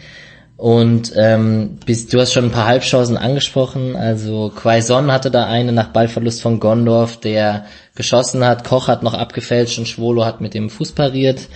Und 0.56 1.12
ähm, 1.16 1.78
bis, 1.84 2.06
du 2.06 2.20
hast 2.20 2.32
schon 2.32 2.44
ein 2.44 2.52
paar 2.52 2.66
Halbchancen 2.66 3.16
angesprochen. 3.16 3.96
Also 3.96 4.52
Quaison 4.54 5.12
hatte 5.12 5.30
da 5.30 5.46
eine 5.46 5.72
nach 5.72 5.88
Ballverlust 5.88 6.40
von 6.40 6.60
Gondorf, 6.60 7.18
der 7.18 7.66
geschossen 7.94 8.44
hat. 8.44 8.64
Koch 8.64 8.88
hat 8.88 9.02
noch 9.02 9.14
abgefälscht 9.14 9.78
und 9.78 9.88
Schwolo 9.88 10.24
hat 10.24 10.40
mit 10.40 10.54
dem 10.54 10.70
Fuß 10.70 10.92
pariert. 10.92 11.48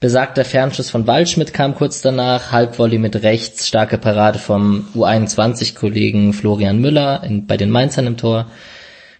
Besagter 0.00 0.44
Fernschuss 0.44 0.90
von 0.90 1.06
Waldschmidt 1.06 1.54
kam 1.54 1.74
kurz 1.74 2.02
danach. 2.02 2.52
Halbvolley 2.52 2.98
mit 2.98 3.22
rechts, 3.22 3.68
starke 3.68 3.96
Parade 3.96 4.38
vom 4.38 4.88
U21-Kollegen 4.94 6.34
Florian 6.34 6.80
Müller 6.80 7.22
in, 7.24 7.46
bei 7.46 7.56
den 7.56 7.70
Mainzern 7.70 8.08
im 8.08 8.18
Tor. 8.18 8.46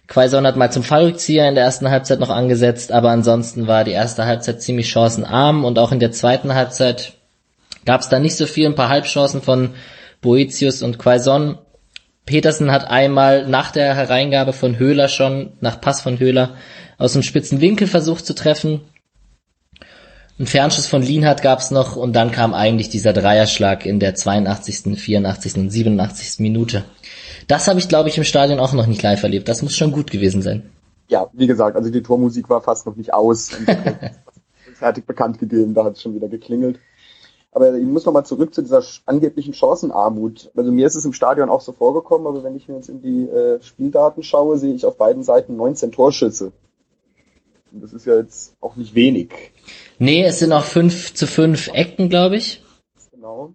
Quaison 0.07 0.45
hat 0.45 0.55
mal 0.55 0.71
zum 0.71 0.83
Fallrückzieher 0.83 1.47
in 1.47 1.55
der 1.55 1.63
ersten 1.63 1.89
Halbzeit 1.89 2.19
noch 2.19 2.29
angesetzt, 2.29 2.91
aber 2.91 3.09
ansonsten 3.09 3.67
war 3.67 3.83
die 3.83 3.91
erste 3.91 4.25
Halbzeit 4.25 4.61
ziemlich 4.61 4.89
chancenarm 4.89 5.65
und 5.65 5.79
auch 5.79 5.91
in 5.91 5.99
der 5.99 6.11
zweiten 6.11 6.53
Halbzeit 6.53 7.13
gab 7.85 8.01
es 8.01 8.09
da 8.09 8.19
nicht 8.19 8.35
so 8.35 8.45
viel, 8.45 8.67
ein 8.67 8.75
paar 8.75 8.89
Halbchancen 8.89 9.41
von 9.41 9.71
Boetius 10.21 10.81
und 10.83 10.99
Quaison. 10.99 11.57
Petersen 12.25 12.71
hat 12.71 12.89
einmal 12.89 13.47
nach 13.47 13.71
der 13.71 13.95
Hereingabe 13.95 14.53
von 14.53 14.79
Höhler 14.79 15.07
schon, 15.07 15.53
nach 15.61 15.79
Pass 15.81 16.01
von 16.01 16.19
Höhler, 16.19 16.55
aus 16.97 17.13
dem 17.13 17.23
spitzen 17.23 17.61
Winkel 17.61 17.87
versucht 17.87 18.25
zu 18.25 18.33
treffen. 18.33 18.81
Ein 20.37 20.47
Fernschuss 20.47 20.87
von 20.87 21.01
Lienhardt 21.01 21.41
gab's 21.41 21.71
noch 21.71 21.95
und 21.95 22.13
dann 22.13 22.31
kam 22.31 22.53
eigentlich 22.53 22.89
dieser 22.89 23.13
Dreierschlag 23.13 23.85
in 23.85 23.99
der 23.99 24.15
82., 24.15 24.99
84. 24.99 25.55
und 25.55 25.69
87. 25.69 26.39
Minute. 26.39 26.83
Das 27.47 27.67
habe 27.67 27.79
ich, 27.79 27.87
glaube 27.87 28.09
ich, 28.09 28.17
im 28.17 28.23
Stadion 28.23 28.59
auch 28.59 28.73
noch 28.73 28.87
nicht 28.87 29.03
live 29.03 29.23
erlebt. 29.23 29.47
Das 29.47 29.61
muss 29.61 29.75
schon 29.75 29.91
gut 29.91 30.11
gewesen 30.11 30.41
sein. 30.41 30.69
Ja, 31.07 31.29
wie 31.33 31.47
gesagt, 31.47 31.75
also 31.75 31.91
die 31.91 32.01
Tormusik 32.01 32.49
war 32.49 32.61
fast 32.61 32.85
noch 32.85 32.95
nicht 32.95 33.13
aus. 33.13 33.51
fertig 34.75 35.05
bekannt 35.05 35.39
gegeben, 35.39 35.73
da 35.73 35.83
hat 35.83 35.93
es 35.93 36.01
schon 36.01 36.15
wieder 36.15 36.27
geklingelt. 36.27 36.79
Aber 37.51 37.73
ich 37.73 37.85
muss 37.85 38.05
nochmal 38.05 38.25
zurück 38.25 38.53
zu 38.53 38.61
dieser 38.61 38.83
angeblichen 39.05 39.53
Chancenarmut. 39.53 40.51
Also 40.55 40.71
mir 40.73 40.85
ist 40.85 40.95
es 40.95 41.05
im 41.05 41.13
Stadion 41.13 41.49
auch 41.49 41.61
so 41.61 41.71
vorgekommen, 41.71 42.27
aber 42.27 42.43
wenn 42.43 42.55
ich 42.55 42.67
mir 42.67 42.75
jetzt 42.75 42.89
in 42.89 43.01
die 43.01 43.29
äh, 43.29 43.61
Spieldaten 43.63 44.23
schaue, 44.23 44.57
sehe 44.57 44.73
ich 44.73 44.85
auf 44.85 44.97
beiden 44.97 45.23
Seiten 45.23 45.55
19 45.55 45.93
Torschüsse. 45.93 46.51
Und 47.71 47.81
das 47.81 47.93
ist 47.93 48.05
ja 48.05 48.17
jetzt 48.17 48.55
auch 48.59 48.75
nicht 48.75 48.93
wenig. 48.93 49.29
Nee, 49.99 50.25
es 50.25 50.39
sind 50.39 50.51
auch 50.51 50.65
5 50.65 51.13
zu 51.13 51.27
5 51.27 51.69
Ecken, 51.69 52.09
glaube 52.09 52.35
ich. 52.35 52.61
Genau. 53.11 53.45
Genau. 53.45 53.53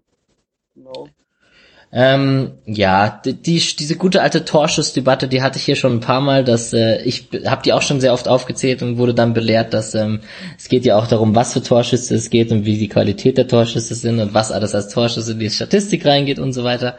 Ähm, 1.93 2.53
ja, 2.67 3.21
die, 3.25 3.35
die, 3.35 3.59
diese 3.59 3.97
gute 3.97 4.23
alte 4.23 4.45
Torschussdebatte, 4.45 5.27
die 5.27 5.43
hatte 5.43 5.59
ich 5.59 5.65
hier 5.65 5.75
schon 5.75 5.95
ein 5.95 6.01
paar 6.01 6.21
Mal. 6.21 6.45
Dass, 6.45 6.73
äh, 6.73 7.03
ich 7.03 7.29
habe 7.47 7.63
die 7.63 7.73
auch 7.73 7.83
schon 7.83 8.01
sehr 8.01 8.13
oft 8.13 8.29
aufgezählt 8.29 8.83
und 8.83 8.97
wurde 8.97 9.13
dann 9.13 9.35
belehrt, 9.35 9.75
dass 9.75 9.95
ähm, 9.95 10.21
es 10.57 10.69
geht 10.69 10.85
ja 10.85 10.97
auch 10.97 11.09
darum, 11.09 11.35
was 11.35 11.53
für 11.53 11.63
Torschüsse 11.63 12.15
es 12.15 12.31
geht 12.31 12.53
und 12.53 12.65
wie 12.65 12.79
die 12.79 12.89
Qualität 12.89 13.39
der 13.39 13.49
Torschüsse 13.49 13.95
sind 13.97 14.21
und 14.21 14.35
was 14.35 14.53
alles 14.53 14.75
als 14.75 14.89
Torschüsse 14.89 15.33
in 15.33 15.41
die 15.41 15.51
Statistik 15.51 16.07
reingeht 16.07 16.39
und 16.39 16.53
so 16.53 16.63
weiter. 16.63 16.97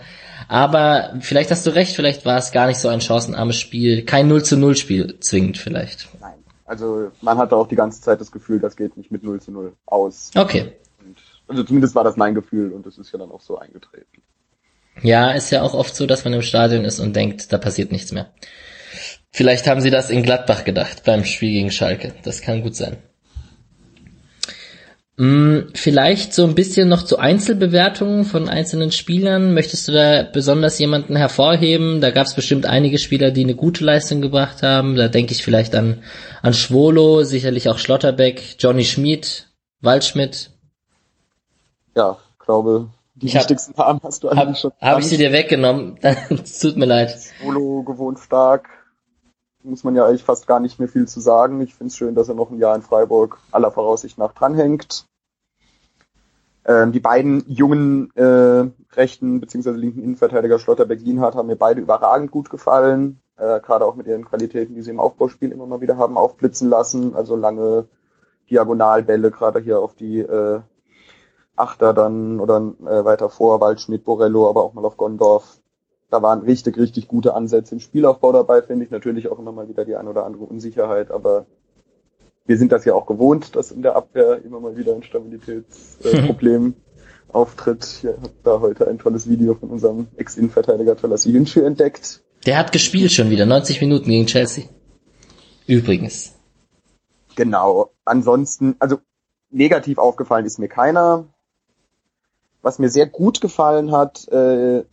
Aber 0.50 1.13
vielleicht 1.21 1.51
hast 1.51 1.65
du 1.65 1.69
recht, 1.69 1.95
vielleicht 1.95 2.25
war 2.25 2.38
es 2.38 2.51
gar 2.51 2.67
nicht 2.67 2.79
so 2.79 2.89
ein 2.89 3.00
chancenarmes 3.00 3.55
Spiel, 3.55 4.03
kein 4.03 4.27
0 4.27 4.43
zu 4.43 4.57
0 4.57 4.75
Spiel 4.75 5.19
zwingend 5.21 5.57
vielleicht. 5.57 6.10
Nein, 6.19 6.33
also 6.65 7.12
man 7.21 7.38
hatte 7.38 7.55
auch 7.55 7.67
die 7.69 7.75
ganze 7.75 8.01
Zeit 8.01 8.19
das 8.19 8.33
Gefühl, 8.33 8.60
das 8.60 8.75
geht 8.75 8.98
nicht 8.98 9.12
mit 9.12 9.24
0 9.24 9.39
zu 9.39 9.51
0 9.51 9.71
aus. 9.86 10.31
Okay. 10.36 10.74
Und, 11.00 11.15
also 11.48 11.63
zumindest 11.63 11.95
war 11.95 12.03
das 12.03 12.17
mein 12.17 12.36
Gefühl 12.36 12.74
und 12.74 12.86
das 12.86 12.98
ist 12.98 13.13
ja 13.13 13.19
dann 13.19 13.31
auch 13.31 13.39
so 13.39 13.57
eingetreten. 13.57 14.21
Ja, 15.01 15.31
ist 15.31 15.51
ja 15.51 15.62
auch 15.62 15.74
oft 15.74 15.95
so, 15.95 16.05
dass 16.05 16.25
man 16.25 16.33
im 16.33 16.41
Stadion 16.41 16.86
ist 16.86 17.00
und 17.00 17.15
denkt, 17.15 17.51
da 17.51 17.57
passiert 17.57 17.91
nichts 17.91 18.12
mehr. 18.12 18.31
Vielleicht 19.31 19.67
haben 19.67 19.81
sie 19.81 19.89
das 19.89 20.10
in 20.10 20.24
Gladbach 20.24 20.65
gedacht 20.65 21.03
beim 21.05 21.24
Spiel 21.24 21.51
gegen 21.51 21.71
Schalke. 21.71 22.13
Das 22.24 22.41
kann 22.41 22.62
gut 22.62 22.75
sein. 22.75 22.98
Hm, 25.17 25.69
vielleicht 25.74 26.33
so 26.33 26.45
ein 26.45 26.55
bisschen 26.55 26.89
noch 26.89 27.03
zu 27.03 27.17
Einzelbewertungen 27.17 28.25
von 28.25 28.50
einzelnen 28.50 28.91
Spielern. 28.91 29.53
Möchtest 29.53 29.88
du 29.88 29.91
da 29.91 30.24
besonders 30.24 30.79
jemanden 30.79 31.15
hervorheben? 31.15 32.01
Da 32.01 32.12
gab 32.12 32.27
es 32.27 32.33
bestimmt 32.33 32.65
einige 32.65 32.98
Spieler, 32.98 33.31
die 33.31 33.43
eine 33.43 33.55
gute 33.55 33.83
Leistung 33.83 34.21
gebracht 34.21 34.63
haben. 34.63 34.95
Da 34.95 35.07
denke 35.07 35.33
ich 35.33 35.43
vielleicht 35.43 35.75
an, 35.75 36.03
an 36.41 36.53
Schwolo, 36.53 37.24
sicherlich 37.24 37.69
auch 37.69 37.77
Schlotterbeck, 37.77 38.55
Johnny 38.60 38.83
Schmid, 38.83 39.48
Waldschmidt. 39.81 40.50
Ja, 41.95 42.17
glaube, 42.39 42.89
die 43.22 43.28
ich 43.28 43.36
wichtigsten 43.36 43.74
hab, 43.78 43.88
Namen 43.88 44.00
hast 44.04 44.24
du 44.24 44.30
eigentlich 44.30 44.60
schon. 44.60 44.72
Habe 44.82 45.01
ich 45.01 45.08
sie 45.08 45.18
dir 45.18 45.32
weggenommen? 45.32 45.98
Es 46.30 46.60
tut 46.60 46.75
mir 46.78 46.86
leid. 46.86 47.18
Solo 47.44 47.84
gewohnt 47.84 48.20
stark. 48.20 48.70
Muss 49.63 49.84
man 49.84 49.96
ja 49.96 50.06
eigentlich 50.06 50.24
fast 50.24 50.48
gar 50.48 50.60
nicht 50.60 50.80
mehr 50.80 50.88
viel 50.88 51.08
zu 51.08 51.20
sagen. 51.20 51.62
Ich 51.62 51.75
finde 51.75 51.92
es 51.92 51.98
schön, 51.98 52.16
dass 52.16 52.30
er 52.30 52.36
noch 52.36 52.50
ein 52.50 52.58
Jahr 52.58 52.75
in 52.75 52.82
Freiburg 52.82 53.38
aller 53.51 53.72
Voraussicht 53.72 54.18
nach 54.18 54.34
dranhängt. 54.34 55.06
Ähm, 56.66 56.92
die 56.92 57.00
beiden 57.00 57.44
jungen 57.48 58.12
äh, 58.16 58.70
rechten 58.96 59.40
bzw. 59.40 59.72
linken 59.72 60.04
Innenverteidiger 60.04 60.60
Schlotterbeck 60.60 61.01
Lienhardt 61.01 61.36
haben 61.36 61.48
mir 61.48 61.56
beide 61.56 61.82
überragend 61.82 62.32
gut 62.32 62.50
gefallen. 62.50 63.20
Äh, 63.38 63.60
Gerade 63.62 63.86
auch 63.86 63.96
mit 63.96 64.08
ihren 64.08 64.25
Qualitäten, 64.25 64.75
die 64.75 64.82
sie 64.82 64.92
im 64.92 65.00
Aufbauspiel 65.00 65.51
immer 65.51 65.66
mal 65.66 65.82
wieder 65.82 65.98
haben 65.98 66.18
aufblitzen 66.18 66.70
lassen. 66.70 67.16
Also 67.16 67.36
lange 67.36 67.86
Diagonalbälle, 68.50 69.32
gerade 69.32 69.60
hier 69.60 69.80
auf 69.80 69.96
die 69.96 70.20
äh, 70.20 70.62
Achter 71.55 71.93
dann 71.93 72.39
oder 72.39 72.74
äh, 72.81 73.05
weiter 73.05 73.29
vor, 73.29 73.62
Waldschmidt, 73.62 74.03
Borello, 74.03 74.50
aber 74.50 74.63
auch 74.63 74.74
mal 74.74 74.86
auf 74.86 74.98
Gondorf. 74.98 75.60
Da 76.10 76.22
waren 76.22 76.41
richtig, 76.41 76.77
richtig 76.77 77.08
gute 77.08 77.34
Ansätze 77.34 77.75
im 77.75 77.79
Spielaufbau 77.79 78.31
dabei, 78.31 78.62
finde 78.62 78.86
ich. 78.86 78.91
Natürlich 78.91 79.29
auch 79.29 79.39
immer 79.39 79.51
mal 79.51 79.70
wieder 79.70 79.86
die 79.86 79.96
ein 79.96 80.08
oder 80.08 80.25
andere 80.25 80.43
Unsicherheit, 80.43 81.12
aber 81.12 81.46
wir 82.46 82.58
sind 82.58 82.72
das 82.72 82.86
ja 82.86 82.93
auch 82.93 83.05
gewohnt, 83.05 83.55
dass 83.55 83.72
in 83.72 83.81
der 83.81 83.96
Abwehr 83.96 84.43
immer 84.43 84.60
mal 84.60 84.75
wieder 84.75 84.93
ein 84.93 85.03
Stabilitätsproblem 85.03 86.75
äh, 87.29 87.34
auftritt. 87.34 88.01
Ich 88.03 88.10
habe 88.10 88.29
da 88.43 88.60
heute 88.60 88.88
ein 88.88 88.98
tolles 88.98 89.29
Video 89.29 89.55
von 89.55 89.70
unserem 89.70 90.08
Ex-Innenverteidiger 90.17 90.98
Tolassi 90.98 91.31
Hünschü 91.31 91.63
entdeckt. 91.63 92.22
Der 92.46 92.58
hat 92.58 92.72
gespielt 92.72 93.12
schon 93.12 93.29
wieder, 93.29 93.46
90 93.46 93.81
Minuten 93.81 94.10
gegen 94.10 94.25
Chelsea. 94.25 94.65
Übrigens. 95.67 96.34
Genau. 97.36 97.91
Ansonsten, 98.03 98.75
also 98.79 98.98
negativ 99.50 99.98
aufgefallen 99.98 100.46
ist 100.46 100.60
mir 100.60 100.67
keiner. 100.67 101.27
Was 102.62 102.80
mir 102.80 102.89
sehr 102.89 103.08
gut 103.08 103.41
gefallen 103.41 103.91
hat, 103.91 104.27
äh, 104.30 104.84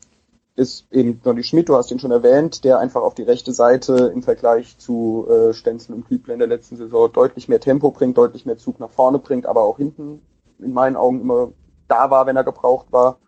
ist 0.56 0.87
eben 0.90 1.22
Donny 1.22 1.44
Schmidt, 1.44 1.68
du 1.68 1.76
hast 1.76 1.90
ihn 1.90 2.00
schon 2.00 2.10
erwähnt, 2.10 2.64
der 2.64 2.78
einfach 2.80 3.02
auf 3.02 3.14
die 3.14 3.22
rechte 3.22 3.52
Seite 3.52 4.10
im 4.12 4.22
Vergleich 4.22 4.76
zu 4.78 5.26
äh, 5.30 5.54
Stenzel 5.54 5.94
und 5.94 6.08
Kübler 6.08 6.34
in 6.34 6.40
der 6.40 6.48
letzten 6.48 6.76
Saison 6.76 7.12
deutlich 7.12 7.48
mehr 7.48 7.60
Tempo 7.60 7.92
bringt, 7.92 8.18
deutlich 8.18 8.44
mehr 8.44 8.58
Zug 8.58 8.80
nach 8.80 8.90
vorne 8.90 9.18
bringt, 9.18 9.46
aber 9.46 9.62
auch 9.62 9.76
hinten 9.76 10.20
in 10.58 10.72
meinen 10.72 10.96
Augen 10.96 11.20
immer 11.20 11.52
da 11.87 12.10
war, 12.10 12.26
wenn 12.26 12.37
er 12.37 12.44
gebraucht 12.44 12.87
war. 12.90 13.18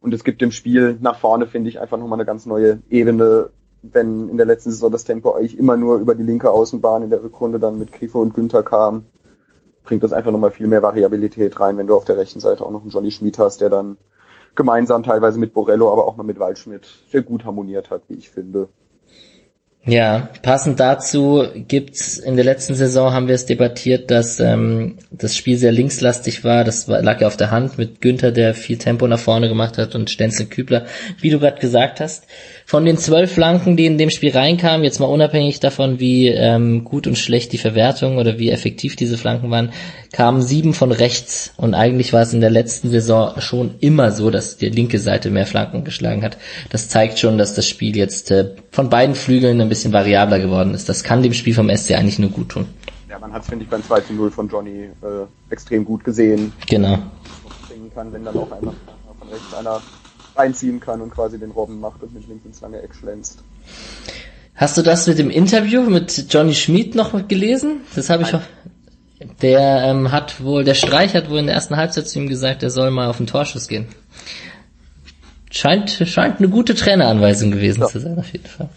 Und 0.00 0.14
es 0.14 0.22
gibt 0.22 0.40
im 0.42 0.52
Spiel 0.52 0.98
nach 1.00 1.18
vorne, 1.18 1.48
finde 1.48 1.68
ich, 1.68 1.80
einfach 1.80 1.98
nochmal 1.98 2.18
eine 2.18 2.26
ganz 2.26 2.46
neue 2.46 2.80
Ebene, 2.88 3.50
wenn 3.82 4.28
in 4.28 4.36
der 4.36 4.46
letzten 4.46 4.70
Saison 4.70 4.92
das 4.92 5.04
Tempo 5.04 5.32
eigentlich 5.32 5.58
immer 5.58 5.76
nur 5.76 5.98
über 5.98 6.14
die 6.14 6.22
linke 6.22 6.50
Außenbahn 6.50 7.02
in 7.02 7.10
der 7.10 7.24
Rückrunde 7.24 7.58
dann 7.58 7.78
mit 7.78 7.92
Grifo 7.92 8.20
und 8.20 8.34
Günther 8.34 8.62
kam 8.62 9.06
bringt 9.86 10.02
das 10.02 10.12
einfach 10.12 10.32
nochmal 10.32 10.50
viel 10.50 10.66
mehr 10.66 10.82
Variabilität 10.82 11.58
rein, 11.58 11.78
wenn 11.78 11.86
du 11.86 11.96
auf 11.96 12.04
der 12.04 12.18
rechten 12.18 12.40
Seite 12.40 12.64
auch 12.64 12.70
noch 12.70 12.82
einen 12.82 12.90
Johnny 12.90 13.10
Schmid 13.10 13.38
hast, 13.38 13.60
der 13.60 13.70
dann 13.70 13.96
gemeinsam 14.54 15.02
teilweise 15.02 15.38
mit 15.38 15.54
Borello, 15.54 15.90
aber 15.92 16.06
auch 16.06 16.16
mal 16.16 16.24
mit 16.24 16.38
Waldschmidt 16.38 16.86
sehr 17.10 17.22
gut 17.22 17.44
harmoniert 17.44 17.90
hat, 17.90 18.02
wie 18.08 18.14
ich 18.14 18.30
finde. 18.30 18.68
Ja, 19.88 20.30
passend 20.42 20.80
dazu 20.80 21.44
gibt's 21.54 22.18
in 22.18 22.34
der 22.34 22.44
letzten 22.44 22.74
Saison 22.74 23.12
haben 23.12 23.28
wir 23.28 23.36
es 23.36 23.46
debattiert, 23.46 24.10
dass 24.10 24.40
ähm, 24.40 24.96
das 25.12 25.36
Spiel 25.36 25.56
sehr 25.58 25.70
linkslastig 25.70 26.42
war. 26.42 26.64
Das 26.64 26.88
war, 26.88 27.02
lag 27.02 27.20
ja 27.20 27.28
auf 27.28 27.36
der 27.36 27.52
Hand 27.52 27.78
mit 27.78 28.00
Günther, 28.00 28.32
der 28.32 28.52
viel 28.54 28.78
Tempo 28.78 29.06
nach 29.06 29.20
vorne 29.20 29.48
gemacht 29.48 29.78
hat 29.78 29.94
und 29.94 30.10
Stenzel 30.10 30.46
Kübler, 30.46 30.86
wie 31.20 31.30
du 31.30 31.38
gerade 31.38 31.60
gesagt 31.60 32.00
hast. 32.00 32.24
Von 32.68 32.84
den 32.84 32.98
zwölf 32.98 33.32
Flanken, 33.32 33.76
die 33.76 33.86
in 33.86 33.96
dem 33.96 34.10
Spiel 34.10 34.32
reinkamen, 34.32 34.82
jetzt 34.82 34.98
mal 34.98 35.06
unabhängig 35.06 35.60
davon, 35.60 36.00
wie 36.00 36.26
ähm, 36.26 36.82
gut 36.82 37.06
und 37.06 37.16
schlecht 37.16 37.52
die 37.52 37.58
Verwertung 37.58 38.18
oder 38.18 38.40
wie 38.40 38.50
effektiv 38.50 38.96
diese 38.96 39.16
Flanken 39.16 39.52
waren, 39.52 39.70
kamen 40.12 40.42
sieben 40.42 40.74
von 40.74 40.90
rechts. 40.90 41.52
Und 41.56 41.74
eigentlich 41.74 42.12
war 42.12 42.22
es 42.22 42.34
in 42.34 42.40
der 42.40 42.50
letzten 42.50 42.90
Saison 42.90 43.40
schon 43.40 43.76
immer 43.78 44.10
so, 44.10 44.30
dass 44.30 44.56
die 44.56 44.68
linke 44.68 44.98
Seite 44.98 45.30
mehr 45.30 45.46
Flanken 45.46 45.84
geschlagen 45.84 46.24
hat. 46.24 46.38
Das 46.68 46.88
zeigt 46.88 47.20
schon, 47.20 47.38
dass 47.38 47.54
das 47.54 47.68
Spiel 47.68 47.96
jetzt 47.96 48.32
äh, 48.32 48.56
von 48.72 48.90
beiden 48.90 49.14
Flügeln 49.14 49.60
ein 49.60 49.68
bisschen 49.68 49.92
variabler 49.92 50.40
geworden 50.40 50.74
ist. 50.74 50.88
Das 50.88 51.04
kann 51.04 51.22
dem 51.22 51.34
Spiel 51.34 51.54
vom 51.54 51.70
SC 51.70 51.92
eigentlich 51.92 52.18
nur 52.18 52.30
gut 52.30 52.48
tun. 52.48 52.66
Ja, 53.08 53.20
man 53.20 53.32
hat 53.32 53.42
es, 53.42 53.48
finde 53.48 53.62
ich, 53.62 53.70
beim 53.70 53.84
2 53.84 54.00
zu 54.00 54.12
0 54.12 54.32
von 54.32 54.48
Johnny 54.48 54.90
äh, 55.02 55.52
extrem 55.52 55.84
gut 55.84 56.02
gesehen. 56.02 56.52
Genau. 56.68 56.98
Kann, 57.94 58.12
wenn 58.12 58.24
dann 58.24 58.36
auch 58.36 58.50
einfach 58.50 58.74
von 59.20 59.28
rechts 59.28 59.54
einer 59.54 59.80
reinziehen 60.36 60.80
kann 60.80 61.00
und 61.00 61.10
quasi 61.10 61.38
den 61.38 61.50
Robben 61.50 61.80
macht 61.80 62.02
und 62.02 62.14
mit 62.14 62.26
links 62.28 62.44
ins 62.44 62.60
lange 62.60 62.82
Eck 62.82 62.94
schlänzt. 62.94 63.40
Hast 64.54 64.78
du 64.78 64.82
das 64.82 65.06
mit 65.06 65.18
dem 65.18 65.30
Interview 65.30 65.82
mit 65.82 66.32
Johnny 66.32 66.54
Schmid 66.54 66.94
noch 66.94 67.28
gelesen? 67.28 67.82
Das 67.94 68.08
habe 68.08 68.22
ich 68.22 68.34
auch. 68.34 68.42
Der 69.42 69.84
ähm, 69.84 70.12
hat 70.12 70.42
wohl, 70.42 70.64
der 70.64 70.74
Streich 70.74 71.14
hat 71.14 71.30
wohl 71.30 71.38
in 71.38 71.46
der 71.46 71.54
ersten 71.54 71.76
Halbzeit 71.76 72.08
zu 72.08 72.18
ihm 72.18 72.28
gesagt, 72.28 72.62
er 72.62 72.70
soll 72.70 72.90
mal 72.90 73.08
auf 73.08 73.16
den 73.16 73.26
Torschuss 73.26 73.68
gehen. 73.68 73.86
Scheint, 75.50 75.90
scheint 75.90 76.38
eine 76.38 76.48
gute 76.48 76.74
Traineranweisung 76.74 77.50
gewesen 77.50 77.80
ja. 77.80 77.86
zu 77.86 77.98
sein, 77.98 78.18
auf 78.18 78.32
jeden 78.32 78.46
Fall. 78.46 78.68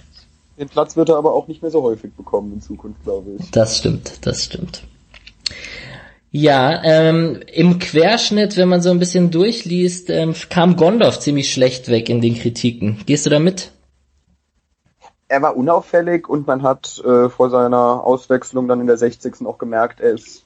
Den 0.58 0.70
Platz 0.70 0.96
wird 0.96 1.10
er 1.10 1.18
aber 1.18 1.34
auch 1.34 1.48
nicht 1.48 1.62
mehr 1.62 1.72
so 1.72 1.82
häufig 1.82 2.14
bekommen 2.14 2.54
in 2.54 2.62
Zukunft, 2.62 3.04
glaube 3.04 3.32
ich. 3.38 3.52
Das 3.52 3.78
stimmt, 3.78 4.26
das 4.26 4.46
stimmt. 4.46 4.84
Ja, 6.32 6.84
ähm, 6.84 7.40
im 7.52 7.80
Querschnitt, 7.80 8.56
wenn 8.56 8.70
man 8.70 8.82
so 8.82 8.92
ein 8.92 9.00
bisschen 9.00 9.32
durchliest, 9.32 10.10
ähm, 10.12 10.36
kam 10.50 10.76
Gondorf 10.76 11.20
ziemlich 11.20 11.52
schlecht 11.52 11.90
weg 11.90 12.08
in 12.08 12.22
den 12.22 12.36
Kritiken. 12.36 13.00
Gehst 13.08 13.26
du 13.26 13.32
da 13.32 13.40
mit? 13.40 13.72
Er 15.28 15.42
war 15.42 15.58
unauffällig 15.58 16.28
und 16.30 16.46
man 16.46 16.62
hat 16.62 17.02
äh, 17.04 17.30
vor 17.30 17.50
seiner 17.50 18.04
Auswechslung 18.04 18.68
dann 18.68 18.82
in 18.82 18.88
der 18.88 18.98
60. 18.98 19.46
auch 19.46 19.58
gemerkt, 19.58 20.02
er 20.02 20.12
ist 20.12 20.46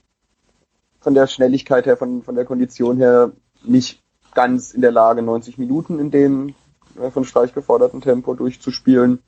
von 1.01 1.13
der 1.13 1.27
Schnelligkeit 1.27 1.85
her, 1.85 1.97
von, 1.97 2.23
von 2.23 2.35
der 2.35 2.45
Kondition 2.45 2.97
her 2.97 3.31
nicht 3.63 4.01
ganz 4.33 4.71
in 4.71 4.81
der 4.81 4.91
Lage, 4.91 5.21
90 5.21 5.57
Minuten 5.57 5.99
in 5.99 6.11
dem 6.11 6.55
äh, 7.01 7.11
von 7.11 7.25
Streich 7.25 7.53
geforderten 7.53 7.99
Tempo 7.99 8.33
durchzuspielen. 8.35 9.19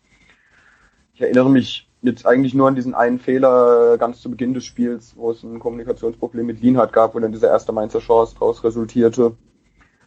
Ich 1.13 1.21
erinnere 1.21 1.49
mich 1.49 1.87
jetzt 2.05 2.25
eigentlich 2.25 2.53
nur 2.53 2.67
an 2.67 2.75
diesen 2.75 2.93
einen 2.93 3.19
Fehler 3.19 3.93
äh, 3.93 3.97
ganz 3.97 4.21
zu 4.21 4.29
Beginn 4.29 4.53
des 4.53 4.65
Spiels, 4.65 5.13
wo 5.15 5.31
es 5.31 5.43
ein 5.43 5.59
Kommunikationsproblem 5.59 6.45
mit 6.45 6.61
Lienhardt 6.61 6.93
gab, 6.93 7.15
wo 7.15 7.19
dann 7.19 7.31
diese 7.31 7.47
erste 7.47 7.71
Mainzer 7.71 7.99
Chance 7.99 8.35
daraus 8.39 8.63
resultierte. 8.63 9.33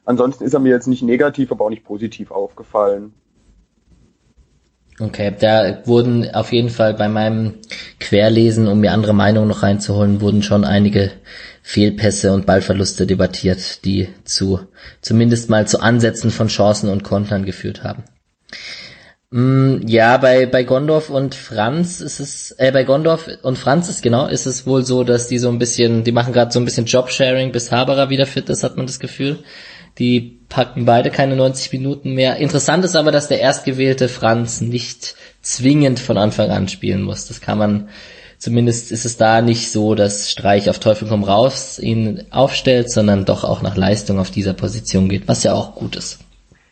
Ansonsten 0.05 0.45
ist 0.45 0.55
er 0.55 0.61
mir 0.61 0.71
jetzt 0.71 0.87
nicht 0.87 1.03
negativ, 1.03 1.53
aber 1.53 1.65
auch 1.67 1.71
nicht 1.71 1.85
positiv 1.85 2.31
aufgefallen. 2.31 3.13
Okay, 5.01 5.33
da 5.39 5.87
wurden 5.87 6.35
auf 6.35 6.53
jeden 6.53 6.71
Fall 6.71 6.95
bei 6.95 7.09
meinem 7.09 7.55
Querlesen, 8.01 8.67
um 8.67 8.81
mir 8.81 8.93
andere 8.93 9.13
Meinungen 9.13 9.49
noch 9.49 9.63
reinzuholen, 9.63 10.21
wurden 10.21 10.43
schon 10.43 10.65
einige 10.65 11.13
Fehlpässe 11.63 12.33
und 12.33 12.47
Ballverluste 12.47 13.07
debattiert, 13.07 13.85
die 13.85 14.09
zu 14.25 14.61
zumindest 15.01 15.51
mal 15.51 15.69
zu 15.69 15.81
Ansätzen 15.81 16.31
von 16.31 16.49
Chancen 16.49 16.89
und 16.89 17.05
Kontern 17.05 17.45
geführt 17.45 17.85
haben. 17.85 18.05
Mm, 19.31 19.87
ja, 19.87 20.17
bei, 20.17 20.47
bei 20.47 20.63
Gondorf 20.63 21.11
und 21.11 21.35
Franz 21.35 22.01
ist 22.01 22.19
es, 22.19 22.53
äh, 22.53 22.73
bei 22.73 22.85
Gondorf 22.85 23.29
und 23.43 23.59
Franz 23.59 23.91
ist 23.91 24.03
genau, 24.03 24.27
ist 24.27 24.47
es 24.47 24.67
wohl 24.67 24.87
so, 24.87 25.05
dass 25.05 25.29
die 25.29 25.39
so 25.39 25.51
ein 25.51 25.59
bisschen, 25.59 26.03
die 26.03 26.13
machen 26.13 26.33
gerade 26.33 26.51
so 26.51 26.59
ein 26.59 26.65
bisschen 26.65 26.87
Jobsharing, 26.87 27.53
bis 27.53 27.71
Haberer 27.71 28.09
wieder 28.09 28.25
fit 28.25 28.49
ist, 28.49 28.65
hat 28.65 28.79
man 28.79 28.87
das 28.87 29.01
Gefühl. 29.01 29.41
Die 29.99 30.41
packen 30.49 30.87
beide 30.87 31.11
keine 31.11 31.37
90 31.37 31.73
Minuten 31.73 32.15
mehr. 32.15 32.37
Interessant 32.37 32.85
ist 32.85 32.97
aber, 32.97 33.13
dass 33.13 33.29
der 33.29 33.41
erstgewählte 33.41 34.09
Franz 34.09 34.63
nicht 34.63 35.15
zwingend 35.43 35.99
von 35.99 36.17
Anfang 36.17 36.51
an 36.51 36.69
spielen 36.69 37.03
muss. 37.03 37.27
Das 37.27 37.43
kann 37.43 37.59
man, 37.59 37.89
zumindest 38.39 38.93
ist 38.93 39.05
es 39.05 39.19
da 39.19 39.43
nicht 39.43 39.71
so, 39.71 39.95
dass 39.95 40.31
Streich 40.31 40.71
auf 40.71 40.79
Teufel 40.79 41.07
komm 41.07 41.25
raus 41.25 41.79
ihn 41.79 42.25
aufstellt, 42.31 42.91
sondern 42.91 43.27
doch 43.27 43.45
auch 43.45 43.61
nach 43.61 43.77
Leistung 43.77 44.21
auf 44.21 44.31
dieser 44.31 44.55
Position 44.55 45.11
geht, 45.11 45.29
was 45.29 45.43
ja 45.43 45.53
auch 45.53 45.75
gut 45.75 45.97
ist. 45.97 46.21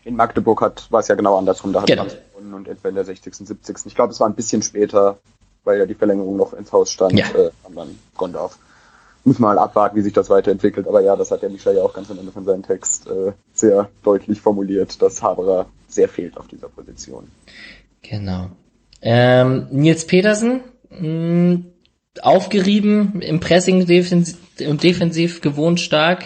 In 0.05 0.17
Magdeburg 0.17 0.63
hat, 0.63 0.87
war 0.91 1.01
es 1.01 1.09
ja 1.09 1.17
genau 1.17 1.37
andersrum, 1.37 1.73
da 1.73 1.81
hat 1.81 1.89
genau. 1.89 2.05
Franz 2.05 2.17
und 2.55 2.69
etwa 2.69 2.89
in 2.89 2.95
der 2.95 3.05
60., 3.05 3.35
70. 3.35 3.87
Ich 3.87 3.95
glaube, 3.95 4.13
es 4.13 4.21
war 4.21 4.29
ein 4.29 4.35
bisschen 4.35 4.63
später, 4.63 5.19
weil 5.65 5.79
ja 5.79 5.87
die 5.87 5.95
Verlängerung 5.95 6.37
noch 6.37 6.53
ins 6.53 6.73
Haus 6.73 6.91
stand, 6.91 7.19
ja. 7.19 7.27
äh, 7.27 7.51
haben 7.65 7.75
dann 7.75 7.99
Gondorf. 8.17 8.59
Muss 9.25 9.39
mal 9.39 9.59
abwarten, 9.59 9.97
wie 9.97 10.03
sich 10.03 10.13
das 10.13 10.31
weiterentwickelt. 10.31 10.87
Aber 10.87 11.01
ja, 11.01 11.17
das 11.17 11.33
hat 11.33 11.43
der 11.43 11.51
Micha 11.51 11.73
ja 11.73 11.83
auch 11.83 11.93
ganz 11.93 12.11
am 12.11 12.19
Ende 12.19 12.31
von 12.31 12.45
seinem 12.45 12.63
Text 12.63 13.09
äh, 13.09 13.33
sehr 13.53 13.89
deutlich 14.05 14.41
formuliert, 14.41 15.03
dass 15.03 15.23
Haberer 15.23 15.67
sehr 15.89 16.09
fehlt 16.09 16.37
auf 16.37 16.47
dieser 16.47 16.69
Position. 16.69 17.29
Genau. 18.03 18.51
Ähm, 19.03 19.67
Nils 19.71 20.07
Petersen, 20.07 20.61
mh, 20.91 20.99
hm, 20.99 21.65
aufgerieben, 22.23 23.21
im 23.21 23.41
Pressing 23.41 23.87
defensiv, 23.87 24.39
und 24.67 24.83
defensiv 24.83 25.41
gewohnt 25.41 25.81
stark, 25.81 26.25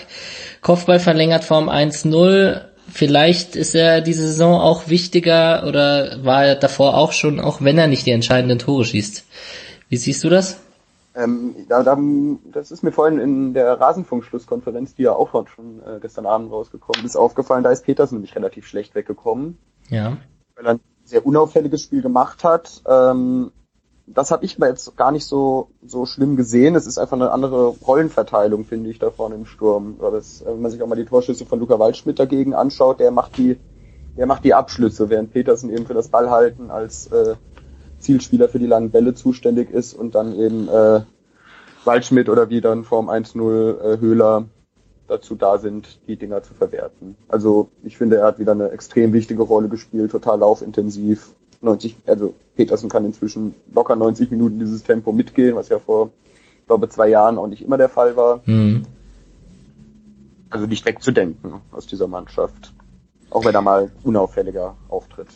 Kopfball 0.61 1.01
verlängert 1.01 1.45
Form 1.45 1.69
1-0, 1.69 2.70
vielleicht 2.91 3.57
ist 3.57 3.75
er 3.75 4.01
diese 4.01 4.27
Saison 4.27 4.61
auch 4.61 4.89
wichtiger 4.89 5.67
oder 5.67 6.25
war 6.25 6.45
er 6.45 6.57
davor 6.57 6.97
auch 6.97 7.13
schon, 7.13 7.41
auch 7.41 7.63
wenn 7.63 7.79
er 7.79 7.87
nicht 7.87 8.07
die 8.07 8.13
entscheidenden 8.13 8.59
Tore 8.59 8.85
schießt. 8.85 9.25
Wie 9.89 9.97
siehst 9.97 10.23
du 10.25 10.29
das? 10.29 10.59
Ähm, 11.15 11.57
da, 11.69 11.83
da, 11.83 11.99
das 12.53 12.71
ist 12.71 12.83
mir 12.83 12.93
vorhin 12.93 13.19
in 13.19 13.53
der 13.55 13.81
Rasenfunk-Schlusskonferenz, 13.81 14.95
die 14.95 15.03
ja 15.03 15.13
auch 15.13 15.31
schon 15.49 15.81
äh, 15.81 15.99
gestern 16.01 16.27
Abend 16.27 16.53
rausgekommen 16.53 17.05
ist, 17.05 17.17
aufgefallen. 17.17 17.65
Da 17.65 17.71
ist 17.71 17.85
Peters 17.85 18.13
nämlich 18.13 18.35
relativ 18.37 18.67
schlecht 18.67 18.95
weggekommen. 18.95 19.59
Ja. 19.89 20.19
Weil 20.55 20.67
er 20.67 20.71
ein 20.75 20.81
sehr 21.05 21.27
unauffälliges 21.27 21.83
Spiel 21.83 22.03
gemacht 22.03 22.45
hat. 22.45 22.83
Ähm, 22.87 23.51
das 24.15 24.31
habe 24.31 24.45
ich 24.45 24.59
mir 24.59 24.69
jetzt 24.69 24.97
gar 24.97 25.13
nicht 25.13 25.25
so 25.25 25.69
so 25.87 26.07
schlimm 26.07 26.37
gesehen. 26.37 26.75
Es 26.75 26.87
ist 26.87 26.99
einfach 26.99 27.17
eine 27.17 27.31
andere 27.31 27.69
Rollenverteilung, 27.69 28.65
finde 28.65 28.91
ich, 28.91 28.99
da 28.99 29.11
vorne 29.11 29.37
im 29.37 29.47
Sturm. 29.47 29.97
Das, 30.01 30.45
wenn 30.45 30.61
man 30.61 30.71
sich 30.71 30.83
auch 30.83 30.87
mal 30.87 30.97
die 30.97 31.05
Torschüsse 31.05 31.47
von 31.47 31.61
Luca 31.61 31.79
Waldschmidt 31.79 32.19
dagegen 32.19 32.55
anschaut, 32.55 33.01
der 33.01 33.11
macht 33.11 33.39
die, 33.39 33.59
der 34.17 34.27
macht 34.27 34.45
die 34.45 34.55
Abschlüsse, 34.55 35.11
während 35.11 35.33
Petersen 35.33 35.71
eben 35.71 35.87
für 35.87 35.95
das 35.95 36.09
Ballhalten 36.09 36.71
als 36.71 37.07
äh, 37.09 37.37
Zielspieler 37.99 38.49
für 38.49 38.59
die 38.59 38.67
langen 38.67 38.91
Bälle 38.91 39.15
zuständig 39.15 39.71
ist 39.71 39.95
und 39.95 40.15
dann 40.15 40.35
eben 40.35 40.69
äh, 40.69 41.03
Waldschmidt 41.85 42.29
oder 42.29 42.49
wie 42.51 42.61
dann 42.61 42.85
Form 42.85 43.09
1-0 43.09 43.81
äh, 43.81 44.01
Höhler 44.01 44.47
dazu 45.07 45.35
da 45.35 45.59
sind, 45.59 46.01
die 46.07 46.17
Dinger 46.17 46.43
zu 46.43 46.55
verwerten. 46.55 47.17
Also 47.29 47.69
ich 47.83 47.97
finde, 47.97 48.17
er 48.17 48.27
hat 48.27 48.39
wieder 48.39 48.53
eine 48.53 48.71
extrem 48.71 49.13
wichtige 49.13 49.43
Rolle 49.43 49.69
gespielt, 49.69 50.11
total 50.13 50.39
laufintensiv, 50.39 51.35
90, 51.61 51.97
also 52.07 52.35
Petersen 52.57 52.89
kann 52.89 53.05
inzwischen 53.05 53.55
locker 53.75 53.97
90 53.97 54.31
Minuten 54.31 54.59
dieses 54.59 54.83
Tempo 54.83 55.13
mitgehen, 55.13 55.57
was 55.57 55.69
ja 55.69 55.79
vor, 55.79 56.11
glaube 56.67 56.89
zwei 56.89 57.09
Jahren 57.09 57.39
auch 57.39 57.47
nicht 57.47 57.63
immer 57.63 57.77
der 57.77 57.89
Fall 57.89 58.17
war. 58.17 58.41
Mhm. 58.47 58.85
Also 60.49 60.67
nicht 60.67 60.85
wegzudenken 60.85 61.61
aus 61.71 61.87
dieser 61.87 62.09
Mannschaft. 62.09 62.73
Auch 63.31 63.45
wenn 63.45 63.55
er 63.55 63.63
mal 63.63 63.91
unauffälliger 64.03 64.77
auftritt. 64.89 65.29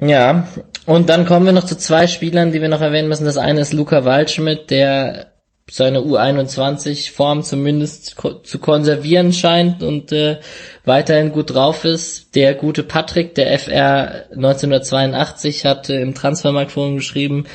Ja, 0.00 0.46
und 0.86 1.08
dann 1.08 1.26
kommen 1.26 1.46
wir 1.46 1.52
noch 1.52 1.64
zu 1.64 1.76
zwei 1.76 2.06
Spielern, 2.06 2.52
die 2.52 2.60
wir 2.60 2.68
noch 2.68 2.80
erwähnen 2.80 3.08
müssen. 3.08 3.24
Das 3.24 3.36
eine 3.36 3.60
ist 3.60 3.72
Luca 3.72 4.04
Waldschmidt, 4.04 4.70
der 4.70 5.32
seine 5.70 6.00
U21-Form 6.00 7.42
zumindest 7.42 8.16
zu 8.42 8.58
konservieren 8.58 9.32
scheint 9.32 9.82
und 9.82 10.10
äh, 10.12 10.40
weiterhin 10.84 11.32
gut 11.32 11.54
drauf 11.54 11.84
ist. 11.84 12.34
Der 12.34 12.54
gute 12.54 12.82
Patrick, 12.82 13.34
der 13.36 13.56
FR 13.58 14.26
1982, 14.32 15.64
hatte 15.64 15.94
im 15.94 16.14
Transfermarktforum 16.14 16.96
geschrieben, 16.96 17.46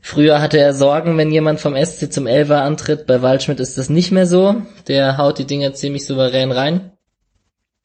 früher 0.00 0.40
hatte 0.40 0.58
er 0.58 0.74
Sorgen, 0.74 1.18
wenn 1.18 1.32
jemand 1.32 1.60
vom 1.60 1.74
SC 1.76 2.12
zum 2.12 2.26
Elfer 2.26 2.62
antritt. 2.62 3.06
Bei 3.06 3.20
Waldschmidt 3.20 3.58
ist 3.58 3.76
das 3.76 3.90
nicht 3.90 4.12
mehr 4.12 4.26
so. 4.26 4.62
Der 4.86 5.18
haut 5.18 5.38
die 5.38 5.46
Dinger 5.46 5.74
ziemlich 5.74 6.06
souverän 6.06 6.52
rein. 6.52 6.92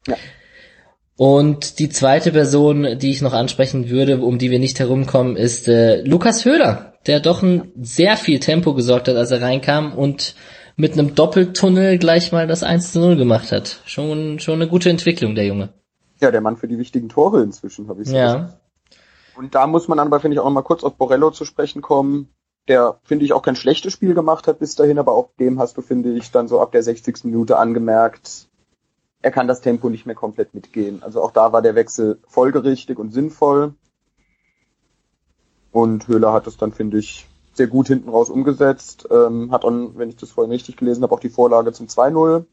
Ja. 0.06 0.16
Und 1.16 1.78
die 1.78 1.88
zweite 1.88 2.32
Person, 2.32 2.98
die 2.98 3.10
ich 3.10 3.20
noch 3.20 3.32
ansprechen 3.32 3.90
würde, 3.90 4.18
um 4.18 4.38
die 4.38 4.50
wir 4.50 4.58
nicht 4.58 4.78
herumkommen, 4.80 5.36
ist 5.36 5.68
äh, 5.68 6.02
Lukas 6.02 6.44
Höhler, 6.44 6.91
der 7.06 7.20
doch 7.20 7.42
ein 7.42 7.72
sehr 7.80 8.16
viel 8.16 8.40
Tempo 8.40 8.74
gesorgt 8.74 9.08
hat, 9.08 9.16
als 9.16 9.30
er 9.30 9.42
reinkam 9.42 9.94
und 9.94 10.34
mit 10.76 10.92
einem 10.92 11.14
Doppeltunnel 11.14 11.98
gleich 11.98 12.32
mal 12.32 12.46
das 12.46 12.62
1 12.62 12.92
zu 12.92 13.00
0 13.00 13.16
gemacht 13.16 13.52
hat. 13.52 13.80
Schon, 13.84 14.38
schon 14.38 14.54
eine 14.54 14.68
gute 14.68 14.90
Entwicklung, 14.90 15.34
der 15.34 15.46
Junge. 15.46 15.72
Ja, 16.20 16.30
der 16.30 16.40
Mann 16.40 16.56
für 16.56 16.68
die 16.68 16.78
wichtigen 16.78 17.08
Tore 17.08 17.42
inzwischen, 17.42 17.88
habe 17.88 18.02
ich 18.02 18.08
so 18.08 18.16
Ja. 18.16 18.34
Gesagt. 18.34 18.58
Und 19.34 19.54
da 19.54 19.66
muss 19.66 19.88
man 19.88 19.98
dann 19.98 20.08
aber, 20.08 20.20
finde 20.20 20.34
ich, 20.34 20.40
auch 20.40 20.44
noch 20.44 20.52
mal 20.52 20.62
kurz 20.62 20.84
auf 20.84 20.94
Borello 20.94 21.30
zu 21.30 21.44
sprechen 21.44 21.82
kommen, 21.82 22.28
der, 22.68 23.00
finde 23.02 23.24
ich, 23.24 23.32
auch 23.32 23.42
kein 23.42 23.56
schlechtes 23.56 23.92
Spiel 23.92 24.14
gemacht 24.14 24.46
hat 24.46 24.58
bis 24.58 24.74
dahin, 24.74 24.98
aber 24.98 25.12
auch 25.12 25.30
dem 25.40 25.58
hast 25.58 25.76
du, 25.76 25.82
finde 25.82 26.12
ich, 26.12 26.30
dann 26.30 26.48
so 26.48 26.60
ab 26.60 26.72
der 26.72 26.82
60. 26.82 27.24
Minute 27.24 27.58
angemerkt, 27.58 28.48
er 29.22 29.30
kann 29.30 29.48
das 29.48 29.60
Tempo 29.60 29.88
nicht 29.88 30.06
mehr 30.06 30.14
komplett 30.14 30.54
mitgehen. 30.54 31.02
Also 31.02 31.22
auch 31.22 31.30
da 31.30 31.52
war 31.52 31.62
der 31.62 31.74
Wechsel 31.74 32.20
folgerichtig 32.26 32.98
und 32.98 33.12
sinnvoll. 33.12 33.74
Und 35.72 36.06
Höhler 36.06 36.32
hat 36.32 36.46
es 36.46 36.56
dann, 36.56 36.72
finde 36.72 36.98
ich, 36.98 37.26
sehr 37.54 37.66
gut 37.66 37.88
hinten 37.88 38.10
raus 38.10 38.30
umgesetzt. 38.30 39.08
Ähm, 39.10 39.50
hat 39.50 39.64
dann, 39.64 39.96
wenn 39.96 40.10
ich 40.10 40.16
das 40.16 40.30
vorhin 40.30 40.52
richtig 40.52 40.76
gelesen 40.76 41.02
habe, 41.02 41.14
auch 41.14 41.20
die 41.20 41.28
Vorlage 41.28 41.72
zum 41.72 41.86
2-0 41.86 42.44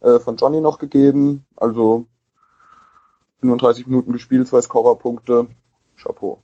äh, 0.00 0.18
von 0.18 0.36
Johnny 0.36 0.60
noch 0.60 0.78
gegeben. 0.78 1.44
Also 1.56 2.06
35 3.40 3.86
Minuten 3.86 4.12
gespielt, 4.12 4.48
zwei 4.48 4.60
Scorerpunkte. 4.60 5.46
Chapeau. 5.96 6.42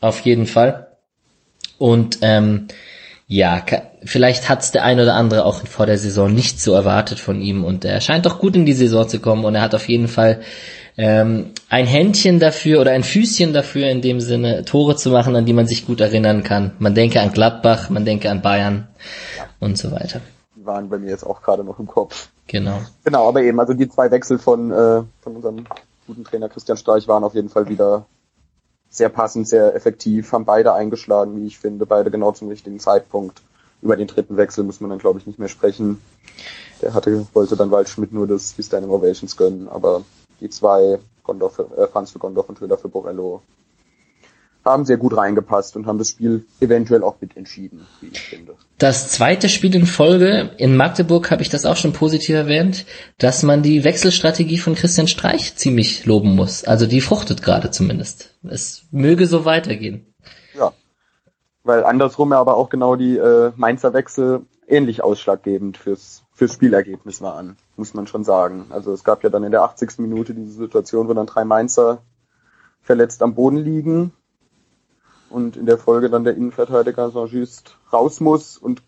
Auf 0.00 0.20
jeden 0.20 0.46
Fall. 0.46 0.96
Und 1.78 2.18
ähm, 2.22 2.68
ja, 3.26 3.64
vielleicht 4.02 4.48
hat's 4.48 4.72
der 4.72 4.84
ein 4.84 4.98
oder 4.98 5.14
andere 5.14 5.44
auch 5.44 5.66
vor 5.66 5.86
der 5.86 5.98
Saison 5.98 6.32
nicht 6.32 6.60
so 6.60 6.72
erwartet 6.72 7.20
von 7.20 7.40
ihm 7.40 7.64
und 7.64 7.84
er 7.84 8.00
scheint 8.00 8.26
doch 8.26 8.40
gut 8.40 8.56
in 8.56 8.66
die 8.66 8.72
Saison 8.72 9.08
zu 9.08 9.20
kommen 9.20 9.44
und 9.44 9.54
er 9.54 9.62
hat 9.62 9.74
auf 9.74 9.88
jeden 9.88 10.08
Fall 10.08 10.40
ähm, 10.96 11.52
ein 11.68 11.86
Händchen 11.86 12.40
dafür 12.40 12.80
oder 12.80 12.92
ein 12.92 13.04
Füßchen 13.04 13.52
dafür 13.52 13.88
in 13.88 14.02
dem 14.02 14.20
Sinne, 14.20 14.64
Tore 14.64 14.96
zu 14.96 15.10
machen, 15.10 15.36
an 15.36 15.46
die 15.46 15.52
man 15.52 15.66
sich 15.66 15.86
gut 15.86 16.00
erinnern 16.00 16.42
kann. 16.42 16.72
Man 16.78 16.94
denke 16.94 17.20
an 17.20 17.32
Gladbach, 17.32 17.90
man 17.90 18.04
denke 18.04 18.30
an 18.30 18.42
Bayern 18.42 18.88
ja. 19.36 19.44
und 19.60 19.78
so 19.78 19.90
weiter. 19.92 20.20
Die 20.56 20.66
waren 20.66 20.88
bei 20.88 20.98
mir 20.98 21.10
jetzt 21.10 21.24
auch 21.24 21.42
gerade 21.42 21.64
noch 21.64 21.78
im 21.78 21.86
Kopf. 21.86 22.28
Genau. 22.46 22.80
Genau, 23.04 23.28
aber 23.28 23.42
eben, 23.42 23.60
also 23.60 23.74
die 23.74 23.88
zwei 23.88 24.10
Wechsel 24.10 24.38
von, 24.38 24.70
äh, 24.72 25.02
von 25.22 25.36
unserem 25.36 25.64
guten 26.06 26.24
Trainer 26.24 26.48
Christian 26.48 26.76
Streich 26.76 27.06
waren 27.06 27.22
auf 27.22 27.34
jeden 27.34 27.48
Fall 27.48 27.68
wieder 27.68 28.06
sehr 28.90 29.08
passend, 29.08 29.48
sehr 29.48 29.74
effektiv, 29.76 30.32
haben 30.32 30.44
beide 30.44 30.74
eingeschlagen, 30.74 31.40
wie 31.40 31.46
ich 31.46 31.58
finde, 31.58 31.86
beide 31.86 32.10
genau 32.10 32.32
zum 32.32 32.48
richtigen 32.48 32.80
Zeitpunkt. 32.80 33.40
Über 33.82 33.96
den 33.96 34.08
dritten 34.08 34.36
Wechsel 34.36 34.64
muss 34.64 34.80
man 34.80 34.90
dann, 34.90 34.98
glaube 34.98 35.20
ich, 35.20 35.26
nicht 35.26 35.38
mehr 35.38 35.48
sprechen. 35.48 36.02
Der 36.82 36.92
hatte, 36.92 37.26
wollte 37.32 37.56
dann 37.56 37.70
Waldschmidt 37.70 38.12
nur 38.12 38.26
das 38.26 38.54
Standing 38.58 38.90
Ovations 38.90 39.36
gönnen, 39.36 39.68
aber 39.68 40.02
die 40.40 40.50
zwei, 40.50 40.98
Gondorf, 41.22 41.58
äh, 41.58 41.86
Franz 41.86 42.10
für 42.10 42.18
Gondorf 42.18 42.48
und 42.48 42.60
Höhler 42.60 42.78
für 42.78 42.88
Borello, 42.88 43.42
haben 44.64 44.84
sehr 44.84 44.98
gut 44.98 45.16
reingepasst 45.16 45.76
und 45.76 45.86
haben 45.86 45.98
das 45.98 46.10
Spiel 46.10 46.44
eventuell 46.60 47.02
auch 47.02 47.16
mitentschieden, 47.20 47.86
wie 48.00 48.08
ich 48.08 48.20
finde. 48.20 48.56
Das 48.78 49.08
zweite 49.08 49.48
Spiel 49.48 49.74
in 49.74 49.86
Folge 49.86 50.50
in 50.58 50.76
Magdeburg 50.76 51.30
habe 51.30 51.42
ich 51.42 51.48
das 51.48 51.64
auch 51.64 51.76
schon 51.76 51.92
positiv 51.92 52.34
erwähnt, 52.34 52.84
dass 53.18 53.42
man 53.42 53.62
die 53.62 53.84
Wechselstrategie 53.84 54.58
von 54.58 54.74
Christian 54.74 55.08
Streich 55.08 55.56
ziemlich 55.56 56.04
loben 56.04 56.34
muss. 56.34 56.64
Also 56.64 56.86
die 56.86 57.00
fruchtet 57.00 57.42
gerade 57.42 57.70
zumindest. 57.70 58.34
Es 58.42 58.84
möge 58.90 59.26
so 59.26 59.44
weitergehen. 59.44 60.14
Ja, 60.54 60.72
weil 61.64 61.84
andersrum 61.84 62.32
aber 62.32 62.56
auch 62.56 62.68
genau 62.68 62.96
die 62.96 63.16
äh, 63.16 63.52
Mainzer 63.56 63.94
Wechsel 63.94 64.42
ähnlich 64.68 65.02
ausschlaggebend 65.02 65.76
fürs 65.76 66.22
fürs 66.40 66.54
Spielergebnis 66.54 67.20
waren, 67.20 67.58
muss 67.76 67.92
man 67.92 68.06
schon 68.06 68.24
sagen. 68.24 68.64
Also 68.70 68.94
es 68.94 69.04
gab 69.04 69.22
ja 69.22 69.28
dann 69.28 69.44
in 69.44 69.50
der 69.50 69.60
80. 69.60 69.98
Minute 69.98 70.32
diese 70.32 70.54
Situation, 70.54 71.06
wo 71.06 71.12
dann 71.12 71.26
drei 71.26 71.44
Mainzer 71.44 72.00
verletzt 72.80 73.22
am 73.22 73.34
Boden 73.34 73.58
liegen 73.58 74.14
und 75.28 75.58
in 75.58 75.66
der 75.66 75.76
Folge 75.76 76.08
dann 76.08 76.24
der 76.24 76.36
Innenverteidiger 76.36 77.10
Saint-Just 77.10 77.76
raus 77.92 78.20
muss 78.20 78.56
und 78.56 78.82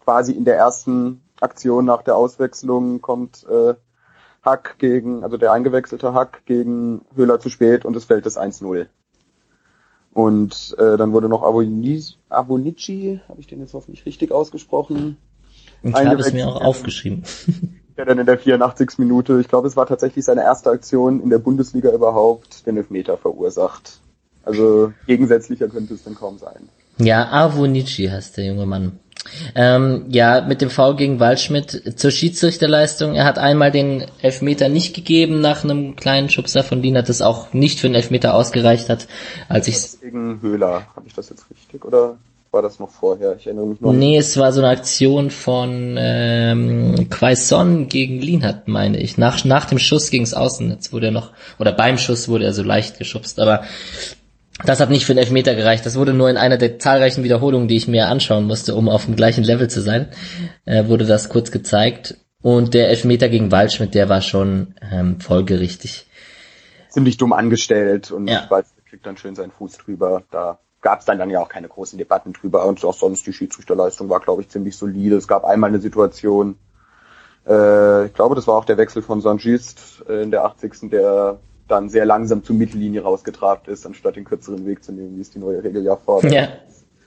quasi 0.00 0.32
in 0.32 0.44
der 0.44 0.58
ersten 0.58 1.22
Aktion 1.40 1.86
nach 1.86 2.02
der 2.02 2.14
Auswechslung 2.14 3.00
kommt 3.00 3.46
äh, 3.48 3.72
Hack 4.42 4.76
gegen, 4.78 5.24
also 5.24 5.38
der 5.38 5.52
eingewechselte 5.52 6.12
Hack 6.12 6.42
gegen 6.44 7.06
Höhler 7.14 7.40
zu 7.40 7.48
spät 7.48 7.86
und 7.86 7.96
es 7.96 8.04
fällt 8.04 8.26
das 8.26 8.36
1-0. 8.38 8.86
Und 10.12 10.76
äh, 10.76 10.98
dann 10.98 11.12
wurde 11.12 11.30
noch 11.30 11.42
Avonici, 11.42 12.16
Avonici 12.28 13.22
habe 13.30 13.40
ich 13.40 13.46
den 13.46 13.60
jetzt 13.60 13.72
hoffentlich 13.72 14.04
richtig 14.04 14.30
ausgesprochen? 14.30 15.16
Ich 15.82 15.94
habe 15.94 16.20
es 16.20 16.32
mir 16.32 16.48
auch 16.48 16.60
aufgeschrieben. 16.60 17.22
Der 17.96 18.04
dann 18.04 18.18
in 18.18 18.26
der 18.26 18.38
84. 18.38 18.98
Minute, 18.98 19.40
ich 19.40 19.48
glaube, 19.48 19.66
es 19.66 19.76
war 19.76 19.86
tatsächlich 19.86 20.24
seine 20.24 20.42
erste 20.42 20.70
Aktion 20.70 21.20
in 21.20 21.30
der 21.30 21.38
Bundesliga 21.38 21.90
überhaupt, 21.90 22.64
den 22.64 22.76
Elfmeter 22.76 23.16
verursacht. 23.16 23.98
Also 24.44 24.92
gegensätzlicher 25.06 25.68
könnte 25.68 25.94
es 25.94 26.04
dann 26.04 26.14
kaum 26.14 26.38
sein. 26.38 26.68
Ja, 26.98 27.30
Avonici 27.32 28.06
heißt 28.06 28.36
der 28.36 28.46
junge 28.46 28.66
Mann. 28.66 29.00
Ähm, 29.54 30.06
ja, 30.08 30.40
mit 30.46 30.60
dem 30.60 30.70
Foul 30.70 30.96
gegen 30.96 31.20
Waldschmidt 31.20 31.98
zur 31.98 32.10
Schiedsrichterleistung. 32.10 33.14
Er 33.14 33.24
hat 33.24 33.38
einmal 33.38 33.70
den 33.70 34.06
Elfmeter 34.22 34.68
nicht 34.68 34.94
gegeben 34.94 35.40
nach 35.40 35.64
einem 35.64 35.96
kleinen 35.96 36.30
Schubser 36.30 36.62
von 36.62 36.82
Lina, 36.82 37.02
das 37.02 37.20
auch 37.20 37.52
nicht 37.52 37.80
für 37.80 37.88
den 37.88 37.94
Elfmeter 37.94 38.34
ausgereicht 38.34 38.88
hat. 38.88 39.06
Als 39.48 39.68
ich 39.68 40.00
gegen 40.00 40.40
Höhler, 40.40 40.86
habe 40.94 41.06
ich 41.06 41.14
das 41.14 41.30
jetzt 41.30 41.46
richtig 41.50 41.84
oder 41.84 42.16
war 42.52 42.62
das 42.62 42.78
noch 42.78 42.90
vorher? 42.90 43.36
Ich 43.36 43.46
erinnere 43.46 43.66
mich 43.66 43.80
noch. 43.80 43.92
Nee, 43.92 44.16
es 44.16 44.36
war 44.36 44.52
so 44.52 44.60
eine 44.60 44.70
Aktion 44.70 45.30
von 45.30 45.96
ähm, 45.98 47.08
Quaison 47.10 47.88
gegen 47.88 48.20
Lienhardt, 48.20 48.68
meine 48.68 48.98
ich. 48.98 49.18
Nach, 49.18 49.44
nach 49.44 49.66
dem 49.66 49.78
Schuss 49.78 50.10
gegens 50.10 50.34
Außennetz 50.34 50.92
wurde 50.92 51.06
er 51.06 51.12
noch, 51.12 51.32
oder 51.58 51.72
beim 51.72 51.98
Schuss 51.98 52.28
wurde 52.28 52.44
er 52.44 52.52
so 52.52 52.62
leicht 52.62 52.98
geschubst, 52.98 53.38
aber 53.38 53.62
das 54.64 54.80
hat 54.80 54.90
nicht 54.90 55.06
für 55.06 55.14
den 55.14 55.18
Elfmeter 55.18 55.54
gereicht. 55.54 55.86
Das 55.86 55.96
wurde 55.96 56.14
nur 56.14 56.28
in 56.30 56.36
einer 56.36 56.56
der 56.56 56.78
zahlreichen 56.78 57.22
Wiederholungen, 57.22 57.68
die 57.68 57.76
ich 57.76 57.86
mir 57.86 58.08
anschauen 58.08 58.44
musste, 58.44 58.74
um 58.74 58.88
auf 58.88 59.04
dem 59.04 59.14
gleichen 59.14 59.44
Level 59.44 59.68
zu 59.68 59.80
sein, 59.80 60.08
äh, 60.64 60.88
wurde 60.88 61.06
das 61.06 61.28
kurz 61.28 61.50
gezeigt. 61.50 62.16
Und 62.40 62.74
der 62.74 62.88
Elfmeter 62.88 63.28
gegen 63.28 63.50
Waldschmidt, 63.50 63.94
der 63.94 64.08
war 64.08 64.22
schon 64.22 64.74
ähm, 64.92 65.20
folgerichtig. 65.20 66.06
Ziemlich 66.88 67.16
dumm 67.16 67.32
angestellt 67.32 68.10
und 68.10 68.28
ja. 68.28 68.46
Waldschmidt 68.48 68.86
kriegt 68.86 69.06
dann 69.06 69.16
schön 69.16 69.34
seinen 69.34 69.50
Fuß 69.50 69.78
drüber. 69.78 70.22
Da 70.30 70.58
gab 70.80 71.00
es 71.00 71.06
dann, 71.06 71.18
dann 71.18 71.30
ja 71.30 71.40
auch 71.40 71.48
keine 71.48 71.68
großen 71.68 71.98
Debatten 71.98 72.32
drüber. 72.32 72.66
Und 72.66 72.84
auch 72.84 72.94
sonst 72.94 73.26
die 73.26 73.32
Schiedsrichterleistung 73.32 74.08
war, 74.08 74.20
glaube 74.20 74.42
ich, 74.42 74.48
ziemlich 74.48 74.76
solide. 74.76 75.16
Es 75.16 75.28
gab 75.28 75.44
einmal 75.44 75.68
eine 75.68 75.80
Situation, 75.80 76.56
äh, 77.46 78.06
ich 78.06 78.14
glaube, 78.14 78.34
das 78.34 78.46
war 78.46 78.56
auch 78.56 78.64
der 78.64 78.76
Wechsel 78.76 79.02
von 79.02 79.20
Saint-Just 79.20 80.04
äh, 80.08 80.22
in 80.22 80.30
der 80.30 80.44
80. 80.44 80.90
der 80.90 81.38
dann 81.66 81.90
sehr 81.90 82.06
langsam 82.06 82.42
zur 82.42 82.56
Mittellinie 82.56 83.02
rausgetrabt 83.02 83.68
ist, 83.68 83.86
anstatt 83.86 84.16
den 84.16 84.24
kürzeren 84.24 84.64
Weg 84.66 84.82
zu 84.82 84.92
nehmen, 84.92 85.16
wie 85.16 85.20
es 85.20 85.30
die 85.30 85.38
neue 85.38 85.62
Regel 85.62 85.84
ja 85.84 85.96
fordert. 85.96 86.32
Ja. 86.32 86.48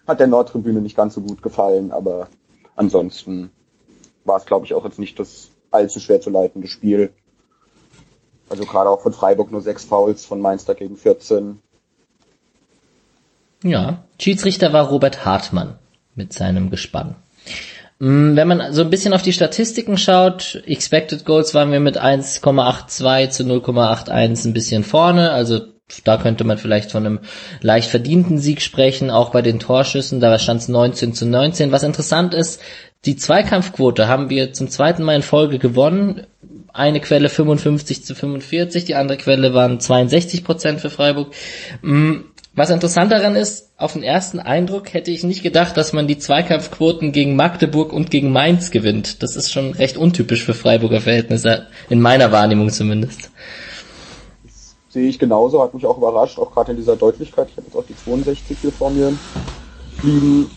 Hat 0.08 0.20
der 0.20 0.28
Nordtribüne 0.28 0.82
nicht 0.82 0.96
ganz 0.96 1.16
so 1.16 1.22
gut 1.22 1.42
gefallen, 1.42 1.92
aber 1.92 2.28
ansonsten 2.76 3.50
war 4.24 4.38
es, 4.38 4.46
glaube 4.46 4.66
ich, 4.66 4.74
auch 4.74 4.86
jetzt 4.86 5.00
nicht 5.00 5.20
das 5.20 5.50
allzu 5.72 6.00
schwer 6.00 6.22
zu 6.22 6.30
leitende 6.30 6.68
Spiel. 6.68 7.12
Also 8.50 8.66
gerade 8.66 8.90
auch 8.90 9.02
von 9.02 9.14
Freiburg 9.14 9.52
nur 9.52 9.62
sechs 9.62 9.86
Fouls, 9.86 10.26
von 10.26 10.42
Mainz 10.42 10.66
dagegen 10.66 10.98
14. 10.98 11.60
Ja, 13.64 14.06
Schiedsrichter 14.20 14.74
war 14.74 14.88
Robert 14.88 15.26
Hartmann 15.26 15.76
mit 16.16 16.34
seinem 16.34 16.70
Gespann. 16.70 17.16
Mm, 18.00 18.36
wenn 18.36 18.48
man 18.48 18.74
so 18.74 18.82
ein 18.82 18.90
bisschen 18.90 19.14
auf 19.14 19.22
die 19.22 19.34
Statistiken 19.34 19.98
schaut, 19.98 20.64
Expected 20.66 21.26
Goals 21.26 21.54
waren 21.54 21.72
wir 21.72 21.80
mit 21.80 22.02
1,82 22.02 23.30
zu 23.30 23.44
0,81 23.44 24.48
ein 24.48 24.54
bisschen 24.54 24.84
vorne, 24.84 25.32
also 25.32 25.62
da 26.04 26.18
könnte 26.18 26.44
man 26.44 26.58
vielleicht 26.58 26.92
von 26.92 27.06
einem 27.06 27.20
leicht 27.62 27.90
verdienten 27.90 28.40
Sieg 28.40 28.62
sprechen, 28.62 29.10
auch 29.12 29.32
bei 29.32 29.42
den 29.42 29.60
Torschüssen, 29.60 30.20
da 30.20 30.40
stand 30.40 30.62
es 30.62 30.68
19 30.68 31.14
zu 31.14 31.26
19. 31.26 31.72
Was 31.72 31.84
interessant 31.84 32.34
ist, 32.34 32.62
die 33.06 33.16
Zweikampfquote 33.16 34.08
haben 34.08 34.30
wir 34.30 34.54
zum 34.54 34.70
zweiten 34.70 35.04
Mal 35.04 35.16
in 35.16 35.22
Folge 35.22 35.60
gewonnen. 35.60 36.28
Eine 36.74 37.02
Quelle 37.02 37.30
55 37.30 38.06
zu 38.06 38.16
45, 38.16 38.86
die 38.86 38.96
andere 38.96 39.18
Quelle 39.18 39.54
waren 39.54 39.80
62 39.80 40.44
Prozent 40.44 40.80
für 40.80 40.90
Freiburg. 40.90 41.34
Was 42.54 42.70
interessant 42.70 43.14
daran 43.14 43.38
ist, 43.38 43.72
auf 43.78 43.94
den 43.94 44.04
ersten 44.04 44.38
Eindruck 44.38 44.94
hätte 44.94 45.10
ich 45.10 45.24
nicht 45.24 45.42
gedacht, 45.42 45.78
dass 45.78 45.94
man 45.94 46.08
die 46.08 46.18
Zweikampfquoten 46.18 47.14
gegen 47.14 47.38
Magdeburg 47.38 47.94
und 47.94 48.12
gegen 48.12 48.34
Mainz 48.34 48.72
gewinnt. 48.72 49.24
Das 49.24 49.38
ist 49.38 49.54
schon 49.54 49.72
recht 49.72 49.96
untypisch 49.96 50.44
für 50.44 50.54
Freiburger 50.54 51.00
Verhältnisse, 51.00 51.68
in 51.90 52.02
meiner 52.02 52.34
Wahrnehmung 52.34 52.70
zumindest. 52.70 53.32
Das 54.44 54.76
sehe 54.90 55.08
ich 55.08 55.18
genauso, 55.18 55.64
hat 55.64 55.74
mich 55.74 55.86
auch 55.86 55.98
überrascht, 55.98 56.40
auch 56.40 56.52
gerade 56.52 56.72
in 56.72 56.78
dieser 56.78 56.98
Deutlichkeit. 56.98 57.48
Ich 57.50 57.56
habe 57.56 57.68
jetzt 57.68 57.78
auch 57.78 57.86
die 57.86 57.96
62 57.96 58.58
hier 58.60 58.72
vor 58.74 58.90
mir 58.90 59.14
liegen. 60.04 60.52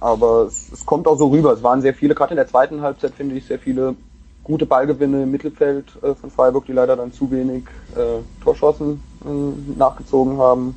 Aber 0.00 0.42
es, 0.42 0.70
es 0.70 0.84
kommt 0.84 1.06
auch 1.06 1.16
so 1.16 1.28
rüber. 1.28 1.54
Es 1.54 1.62
waren 1.62 1.80
sehr 1.80 1.94
viele, 1.94 2.14
gerade 2.14 2.32
in 2.32 2.36
der 2.36 2.48
zweiten 2.48 2.82
Halbzeit 2.82 3.14
finde 3.14 3.34
ich 3.34 3.46
sehr 3.46 3.58
viele 3.58 3.96
gute 4.44 4.66
Ballgewinne 4.66 5.22
im 5.22 5.30
Mittelfeld 5.30 5.86
äh, 6.02 6.14
von 6.14 6.30
Freiburg, 6.30 6.66
die 6.66 6.72
leider 6.72 6.96
dann 6.96 7.14
zu 7.14 7.30
wenig 7.30 7.64
äh, 7.96 8.20
Torschossen 8.44 9.02
äh, 9.24 9.78
nachgezogen 9.78 10.36
haben. 10.36 10.74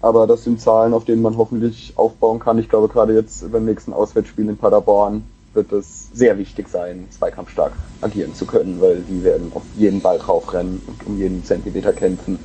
Aber 0.00 0.26
das 0.26 0.44
sind 0.44 0.60
Zahlen, 0.60 0.94
auf 0.94 1.04
denen 1.04 1.22
man 1.22 1.36
hoffentlich 1.36 1.92
aufbauen 1.96 2.38
kann. 2.38 2.58
Ich 2.58 2.68
glaube, 2.68 2.88
gerade 2.88 3.14
jetzt 3.14 3.50
beim 3.50 3.64
nächsten 3.64 3.92
Auswärtsspiel 3.92 4.48
in 4.48 4.56
Paderborn 4.56 5.24
wird 5.54 5.72
es 5.72 6.08
sehr 6.12 6.38
wichtig 6.38 6.68
sein, 6.68 7.06
zweikampfstark 7.10 7.72
agieren 8.00 8.34
zu 8.34 8.46
können, 8.46 8.80
weil 8.80 9.02
die 9.08 9.24
werden 9.24 9.50
auf 9.54 9.62
jeden 9.76 10.00
Ball 10.00 10.18
draufrennen 10.18 10.80
und 10.86 11.06
um 11.06 11.18
jeden 11.18 11.44
Zentimeter 11.44 11.92
kämpfen. 11.92 12.38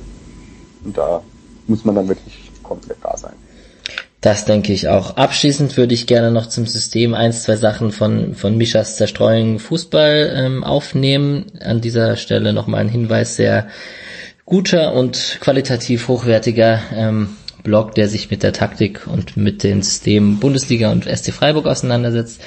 Und 0.84 0.98
da 0.98 1.22
muss 1.66 1.84
man 1.84 1.94
dann 1.94 2.08
wirklich 2.08 2.50
komplett 2.62 2.98
da 3.02 3.16
sein. 3.16 3.34
Das 4.20 4.46
denke 4.46 4.72
ich 4.72 4.88
auch. 4.88 5.16
Abschließend 5.16 5.76
würde 5.76 5.92
ich 5.92 6.06
gerne 6.06 6.30
noch 6.30 6.46
zum 6.48 6.66
System 6.66 7.12
eins, 7.12 7.42
zwei 7.42 7.56
Sachen 7.56 7.92
von, 7.92 8.34
von 8.34 8.56
Mischas 8.56 8.96
Zerstreuung 8.96 9.58
Fußball 9.58 10.32
ähm, 10.34 10.64
aufnehmen. 10.64 11.52
An 11.60 11.82
dieser 11.82 12.16
Stelle 12.16 12.54
nochmal 12.54 12.80
ein 12.80 12.88
Hinweis, 12.88 13.36
sehr 13.36 13.68
guter 14.46 14.94
und 14.94 15.38
qualitativ 15.40 16.08
hochwertiger 16.08 16.80
ähm, 16.94 17.36
Blog, 17.64 17.94
der 17.96 18.08
sich 18.08 18.30
mit 18.30 18.44
der 18.44 18.52
Taktik 18.52 19.08
und 19.08 19.36
mit 19.36 19.64
den 19.64 19.82
Systemen 19.82 20.38
Bundesliga 20.38 20.92
und 20.92 21.06
SC 21.06 21.32
Freiburg 21.32 21.66
auseinandersetzt. 21.66 22.40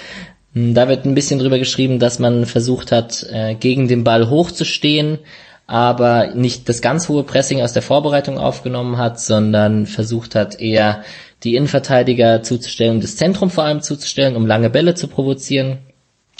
Hm, 0.53 0.73
da 0.73 0.88
wird 0.88 1.06
ein 1.06 1.15
bisschen 1.15 1.39
drüber 1.39 1.60
geschrieben, 1.60 1.99
dass 1.99 2.19
man 2.19 2.45
versucht 2.45 2.93
hat, 2.93 3.25
äh, 3.30 3.56
gegen 3.56 3.89
den 3.89 4.06
Ball 4.06 4.30
hochzustehen, 4.30 5.17
aber 5.65 6.34
nicht 6.36 6.69
das 6.69 6.82
ganz 6.82 7.10
hohe 7.10 7.23
Pressing 7.23 7.62
aus 7.62 7.73
der 7.73 7.82
Vorbereitung 7.82 8.38
aufgenommen 8.38 8.97
hat, 8.97 9.19
sondern 9.19 9.88
versucht 9.88 10.36
hat, 10.36 10.62
eher 10.62 11.03
die 11.43 11.56
Innenverteidiger 11.56 12.41
zuzustellen, 12.43 13.01
das 13.01 13.17
Zentrum 13.17 13.49
vor 13.49 13.65
allem 13.65 13.82
zuzustellen, 13.82 14.38
um 14.38 14.47
lange 14.47 14.69
Bälle 14.69 14.95
zu 14.95 15.08
provozieren 15.08 15.80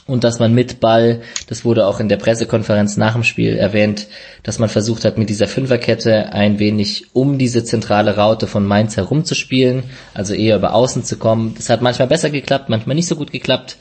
und 0.08 0.24
dass 0.24 0.40
man 0.40 0.54
mit 0.54 0.80
Ball, 0.80 1.22
das 1.48 1.66
wurde 1.66 1.86
auch 1.86 2.00
in 2.00 2.10
der 2.10 2.18
Pressekonferenz 2.18 2.98
nach 2.98 3.14
dem 3.14 3.24
Spiel 3.24 3.58
erwähnt, 3.58 4.08
dass 4.44 4.58
man 4.58 4.70
versucht 4.70 5.06
hat, 5.06 5.18
mit 5.18 5.30
dieser 5.30 5.48
Fünferkette 5.48 6.32
ein 6.32 6.60
wenig 6.60 7.08
um 7.14 7.38
diese 7.38 7.64
zentrale 7.64 8.16
Raute 8.16 8.48
von 8.48 8.66
Mainz 8.66 8.98
herumzuspielen, 8.98 9.84
also 10.14 10.34
eher 10.34 10.56
über 10.56 10.74
Außen 10.74 11.04
zu 11.04 11.18
kommen. 11.18 11.54
Das 11.56 11.70
hat 11.70 11.82
manchmal 11.82 12.08
besser 12.08 12.30
geklappt, 12.30 12.70
manchmal 12.70 12.96
nicht 12.96 13.08
so 13.08 13.16
gut 13.16 13.32
geklappt, 13.32 13.78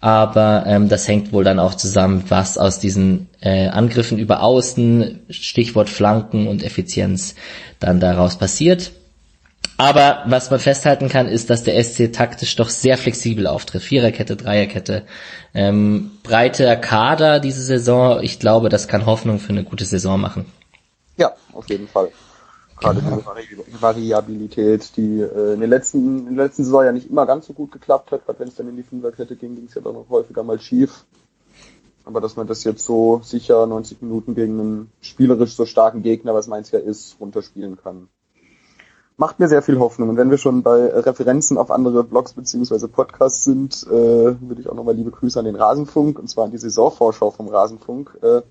aber 0.00 0.64
ähm, 0.66 0.88
das 0.88 1.08
hängt 1.08 1.32
wohl 1.32 1.44
dann 1.44 1.58
auch 1.58 1.74
zusammen, 1.74 2.24
was 2.28 2.56
aus 2.56 2.78
diesen 2.78 3.28
äh, 3.40 3.68
Angriffen 3.68 4.18
über 4.18 4.42
Außen, 4.42 5.20
Stichwort 5.28 5.88
Flanken 5.88 6.46
und 6.46 6.62
Effizienz, 6.62 7.34
dann 7.80 8.00
daraus 8.00 8.38
passiert. 8.38 8.92
Aber 9.80 10.24
was 10.26 10.50
man 10.50 10.58
festhalten 10.58 11.08
kann, 11.08 11.28
ist, 11.28 11.50
dass 11.50 11.62
der 11.62 11.82
SC 11.82 12.12
taktisch 12.12 12.56
doch 12.56 12.68
sehr 12.68 12.98
flexibel 12.98 13.46
auftritt. 13.46 13.80
Viererkette, 13.80 14.34
Dreierkette, 14.34 15.04
ähm, 15.54 16.10
breiter 16.24 16.74
Kader 16.74 17.38
diese 17.38 17.62
Saison. 17.62 18.20
Ich 18.20 18.40
glaube, 18.40 18.70
das 18.70 18.88
kann 18.88 19.06
Hoffnung 19.06 19.38
für 19.38 19.50
eine 19.50 19.62
gute 19.62 19.84
Saison 19.84 20.20
machen. 20.20 20.46
Ja, 21.16 21.32
auf 21.52 21.68
jeden 21.68 21.86
Fall. 21.86 22.10
Gerade 22.80 23.00
genau. 23.00 23.22
diese 23.36 23.80
Variabilität, 23.80 24.96
die 24.96 25.20
äh, 25.20 25.54
in, 25.54 25.60
den 25.60 25.70
letzten, 25.70 26.26
in 26.26 26.36
der 26.36 26.46
letzten 26.46 26.64
Saison 26.64 26.84
ja 26.84 26.92
nicht 26.92 27.08
immer 27.08 27.26
ganz 27.26 27.46
so 27.46 27.52
gut 27.52 27.70
geklappt 27.70 28.10
hat. 28.10 28.26
Gerade 28.26 28.40
wenn 28.40 28.48
es 28.48 28.56
dann 28.56 28.68
in 28.68 28.76
die 28.76 28.82
Fünferkette 28.82 29.36
ging, 29.36 29.54
ging 29.54 29.66
es 29.66 29.74
ja 29.74 29.80
dann 29.80 29.94
noch 29.94 30.08
häufiger 30.10 30.42
mal 30.42 30.60
schief. 30.60 31.04
Aber 32.04 32.20
dass 32.20 32.34
man 32.34 32.48
das 32.48 32.64
jetzt 32.64 32.84
so 32.84 33.20
sicher 33.22 33.64
90 33.64 34.02
Minuten 34.02 34.34
gegen 34.34 34.58
einen 34.58 34.92
spielerisch 35.00 35.54
so 35.54 35.66
starken 35.66 36.02
Gegner, 36.02 36.34
was 36.34 36.48
Mainz 36.48 36.72
ja 36.72 36.80
ist, 36.80 37.16
runterspielen 37.20 37.76
kann. 37.80 38.08
Macht 39.20 39.40
mir 39.40 39.48
sehr 39.48 39.62
viel 39.62 39.80
Hoffnung. 39.80 40.10
Und 40.10 40.16
wenn 40.16 40.30
wir 40.30 40.38
schon 40.38 40.62
bei 40.62 40.86
Referenzen 40.86 41.58
auf 41.58 41.72
andere 41.72 42.04
Blogs 42.04 42.34
beziehungsweise 42.34 42.86
Podcasts 42.86 43.42
sind, 43.42 43.84
äh, 43.90 43.90
würde 43.90 44.60
ich 44.60 44.68
auch 44.68 44.76
nochmal 44.76 44.94
liebe 44.94 45.10
Grüße 45.10 45.36
an 45.40 45.44
den 45.44 45.56
Rasenfunk, 45.56 46.20
und 46.20 46.28
zwar 46.28 46.44
an 46.44 46.52
die 46.52 46.58
Saisonvorschau 46.58 47.32
vom 47.32 47.48
Rasenfunk, 47.48 48.16
äh, 48.22 48.42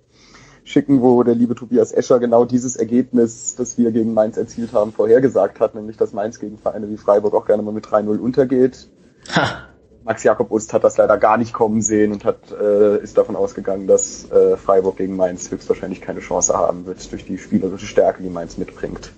schicken, 0.65 1.01
wo 1.01 1.23
der 1.23 1.36
liebe 1.36 1.56
Tobias 1.56 1.93
Escher 1.93 2.19
genau 2.19 2.43
dieses 2.43 2.75
Ergebnis, 2.75 3.56
das 3.56 3.77
wir 3.77 3.91
gegen 3.91 4.13
Mainz 4.13 4.36
erzielt 4.36 4.73
haben, 4.73 4.91
vorhergesagt 4.91 5.62
hat, 5.62 5.73
nämlich 5.73 5.95
dass 5.95 6.12
Mainz 6.12 6.38
gegen 6.38 6.58
Vereine 6.58 6.89
wie 6.89 6.97
Freiburg 6.97 7.34
auch 7.34 7.45
gerne 7.45 7.63
mal 7.63 7.71
mit 7.71 7.86
3-0 7.86 8.19
untergeht. 8.19 8.89
Ha. 9.34 9.69
Max 10.03 10.23
Jakob 10.23 10.51
Ust 10.51 10.73
hat 10.73 10.84
das 10.84 10.97
leider 10.97 11.17
gar 11.17 11.38
nicht 11.38 11.53
kommen 11.53 11.82
sehen 11.82 12.12
und 12.12 12.25
hat, 12.25 12.51
äh, 12.51 13.01
ist 13.01 13.17
davon 13.17 13.38
ausgegangen, 13.38 13.88
dass 13.88 14.30
äh, 14.32 14.58
Freiburg 14.58 14.97
gegen 14.97 15.15
Mainz 15.15 15.49
höchstwahrscheinlich 15.49 16.01
keine 16.01 16.19
Chance 16.19 16.58
haben 16.58 16.86
wird 16.86 17.10
durch 17.10 17.23
die 17.23 17.38
spielerische 17.38 17.86
Stärke, 17.86 18.21
die 18.21 18.30
Mainz 18.30 18.58
mitbringt. 18.58 19.13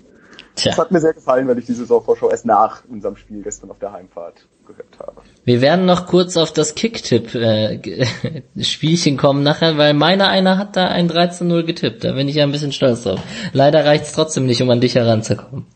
Tja. 0.56 0.72
Das 0.72 0.78
hat 0.78 0.90
mir 0.90 0.98
sehr 1.00 1.14
gefallen, 1.14 1.48
weil 1.48 1.58
ich 1.58 1.64
die 1.66 1.72
Saisonvorschau 1.72 2.28
erst 2.30 2.44
nach 2.44 2.82
unserem 2.88 3.16
Spiel 3.16 3.42
gestern 3.42 3.70
auf 3.70 3.78
der 3.78 3.92
Heimfahrt 3.92 4.46
gehört 4.66 4.98
habe. 4.98 5.22
Wir 5.44 5.60
werden 5.60 5.86
noch 5.86 6.06
kurz 6.06 6.36
auf 6.36 6.52
das 6.52 6.74
Kicktipp-Spielchen 6.74 9.14
äh, 9.14 9.16
kommen 9.20 9.42
nachher, 9.42 9.78
weil 9.78 9.94
meiner 9.94 10.28
einer 10.28 10.58
hat 10.58 10.76
da 10.76 10.88
ein 10.88 11.10
13-0 11.10 11.64
getippt. 11.64 12.04
Da 12.04 12.12
bin 12.12 12.28
ich 12.28 12.36
ja 12.36 12.44
ein 12.44 12.52
bisschen 12.52 12.72
stolz 12.72 13.04
drauf. 13.04 13.20
Leider 13.52 13.84
reicht 13.84 14.04
es 14.04 14.12
trotzdem 14.12 14.46
nicht, 14.46 14.62
um 14.62 14.70
an 14.70 14.80
dich 14.80 14.94
heranzukommen. 14.96 15.66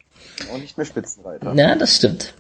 Und 0.53 0.61
nicht 0.61 0.77
mehr 0.77 0.87
Spitzenreiter. 0.87 1.55
Ja, 1.55 1.77
das 1.77 1.97
stimmt. 1.97 2.35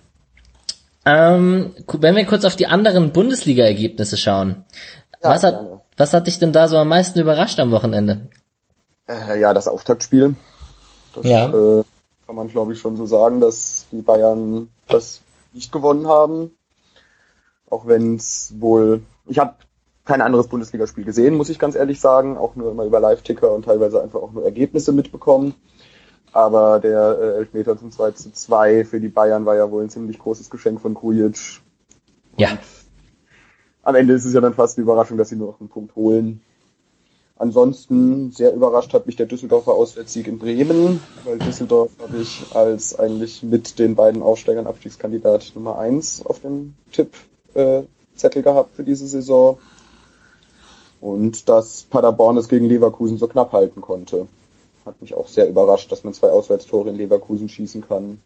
Ähm, 1.07 1.75
wenn 1.87 2.17
wir 2.17 2.25
kurz 2.25 2.45
auf 2.45 2.57
die 2.57 2.67
anderen 2.67 3.13
Bundesliga-Ergebnisse 3.13 4.17
schauen. 4.17 4.65
Ja, 5.23 5.31
was, 5.31 5.43
hat, 5.43 5.61
was 5.97 6.13
hat 6.13 6.27
dich 6.27 6.39
denn 6.39 6.53
da 6.53 6.69
so 6.69 6.79
am 6.79 6.89
meisten 6.89 7.19
überrascht 7.19 7.61
am 7.61 7.71
Wochenende? 7.71 8.29
Äh, 9.07 9.41
ja, 9.41 9.55
das 9.55 9.69
Auftaktspiel. 9.69 10.35
Das, 11.15 11.27
ja. 11.27 11.49
Äh, 11.49 11.85
kann 12.27 12.37
man 12.37 12.49
glaube 12.49 12.73
ich 12.73 12.81
schon 12.81 12.97
so 12.97 13.07
sagen, 13.07 13.41
dass 13.41 13.87
die 13.93 14.03
Bayern 14.03 14.69
das 14.89 15.21
nicht 15.53 15.73
gewonnen 15.73 16.09
haben. 16.09 16.51
Auch 17.69 17.87
wenn 17.87 18.17
es 18.17 18.55
wohl, 18.59 19.03
ich 19.27 19.39
habe 19.39 19.55
kein 20.05 20.21
anderes 20.21 20.49
Bundesligaspiel 20.49 21.05
gesehen, 21.05 21.35
muss 21.35 21.49
ich 21.49 21.59
ganz 21.59 21.75
ehrlich 21.75 22.01
sagen, 22.01 22.37
auch 22.37 22.57
nur 22.57 22.71
immer 22.71 22.85
über 22.85 23.01
Live-Ticker 23.01 23.53
und 23.53 23.65
teilweise 23.65 24.03
einfach 24.03 24.21
auch 24.21 24.33
nur 24.33 24.45
Ergebnisse 24.45 24.93
mitbekommen. 24.93 25.55
Aber 26.33 26.81
der 26.81 27.19
äh, 27.21 27.37
Elfmeter 27.39 27.79
zum 27.79 27.91
2 27.91 28.11
zu 28.11 28.33
2 28.33 28.85
für 28.85 29.01
die 29.01 29.09
Bayern 29.09 29.47
war 29.47 29.55
ja 29.55 29.71
wohl 29.71 29.85
ein 29.85 29.91
ziemlich 29.91 30.19
großes 30.19 30.51
Geschenk 30.51 30.81
von 30.81 30.95
Krujic. 30.95 31.61
Ja. 32.37 32.59
am 33.83 33.95
Ende 33.95 34.15
ist 34.15 34.25
es 34.25 34.35
ja 34.35 34.41
dann 34.41 34.55
fast 34.55 34.77
eine 34.77 34.83
Überraschung, 34.83 35.17
dass 35.17 35.29
sie 35.29 35.37
nur 35.37 35.53
noch 35.53 35.61
einen 35.61 35.69
Punkt 35.69 35.95
holen. 35.95 36.43
Ansonsten 37.37 38.31
sehr 38.31 38.55
überrascht 38.55 38.95
hat 38.95 39.07
mich 39.07 39.17
der 39.17 39.27
Düsseldorfer 39.27 39.73
Auswärtssieg 39.73 40.29
in 40.29 40.39
Bremen, 40.39 41.01
weil 41.25 41.39
Düsseldorf 41.39 41.91
habe 42.01 42.19
ich 42.19 42.45
als 42.55 42.97
eigentlich 42.97 43.43
mit 43.43 43.79
den 43.81 43.97
beiden 43.97 44.23
Aufsteigern 44.23 44.69
Abstiegskandidat 44.69 45.53
Nummer 45.57 45.79
eins 45.79 46.25
auf 46.25 46.41
dem 46.41 46.75
Tippzettel 46.93 47.89
äh, 48.39 48.43
gehabt 48.43 48.77
für 48.77 48.85
diese 48.85 49.09
Saison. 49.09 49.59
Und 51.01 51.49
dass 51.49 51.83
Paderborn 51.83 52.37
es 52.37 52.49
gegen 52.49 52.67
Leverkusen 52.67 53.19
so 53.19 53.27
knapp 53.27 53.53
halten 53.53 53.81
konnte. 53.81 54.29
Hat 54.87 55.01
mich 55.03 55.15
auch 55.15 55.27
sehr 55.27 55.49
überrascht, 55.49 55.91
dass 55.91 56.05
man 56.05 56.15
zwei 56.15 56.29
Auswärtstore 56.29 56.91
in 56.91 56.97
Leverkusen 56.97 57.49
schießen 57.49 57.87
kann. 57.87 58.21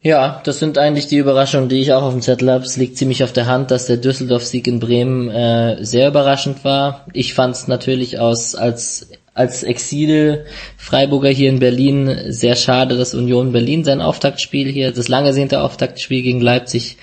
Ja, 0.00 0.40
das 0.44 0.60
sind 0.60 0.78
eigentlich 0.78 1.08
die 1.08 1.16
Überraschungen, 1.16 1.68
die 1.68 1.80
ich 1.80 1.92
auch 1.92 2.02
auf 2.02 2.12
dem 2.12 2.22
Zettel 2.22 2.50
habe. 2.50 2.64
Es 2.64 2.76
liegt 2.76 2.96
ziemlich 2.96 3.24
auf 3.24 3.32
der 3.32 3.46
Hand, 3.46 3.72
dass 3.72 3.86
der 3.86 3.96
Düsseldorf-Sieg 3.96 4.66
in 4.68 4.78
Bremen 4.78 5.28
äh, 5.28 5.84
sehr 5.84 6.08
überraschend 6.08 6.64
war. 6.64 7.04
Ich 7.12 7.34
fand 7.34 7.56
es 7.56 7.66
natürlich 7.66 8.18
aus 8.18 8.54
als 8.54 9.08
als 9.34 9.62
Exil-Freiburger 9.62 11.28
hier 11.28 11.48
in 11.48 11.60
Berlin 11.60 12.24
sehr 12.26 12.56
schade, 12.56 12.96
dass 12.98 13.14
Union 13.14 13.52
Berlin 13.52 13.84
sein 13.84 14.00
Auftaktspiel 14.00 14.68
hier, 14.68 14.90
das 14.90 15.06
lange 15.06 15.32
sehnte 15.32 15.60
Auftaktspiel 15.60 16.22
gegen 16.22 16.40
Leipzig 16.40 16.96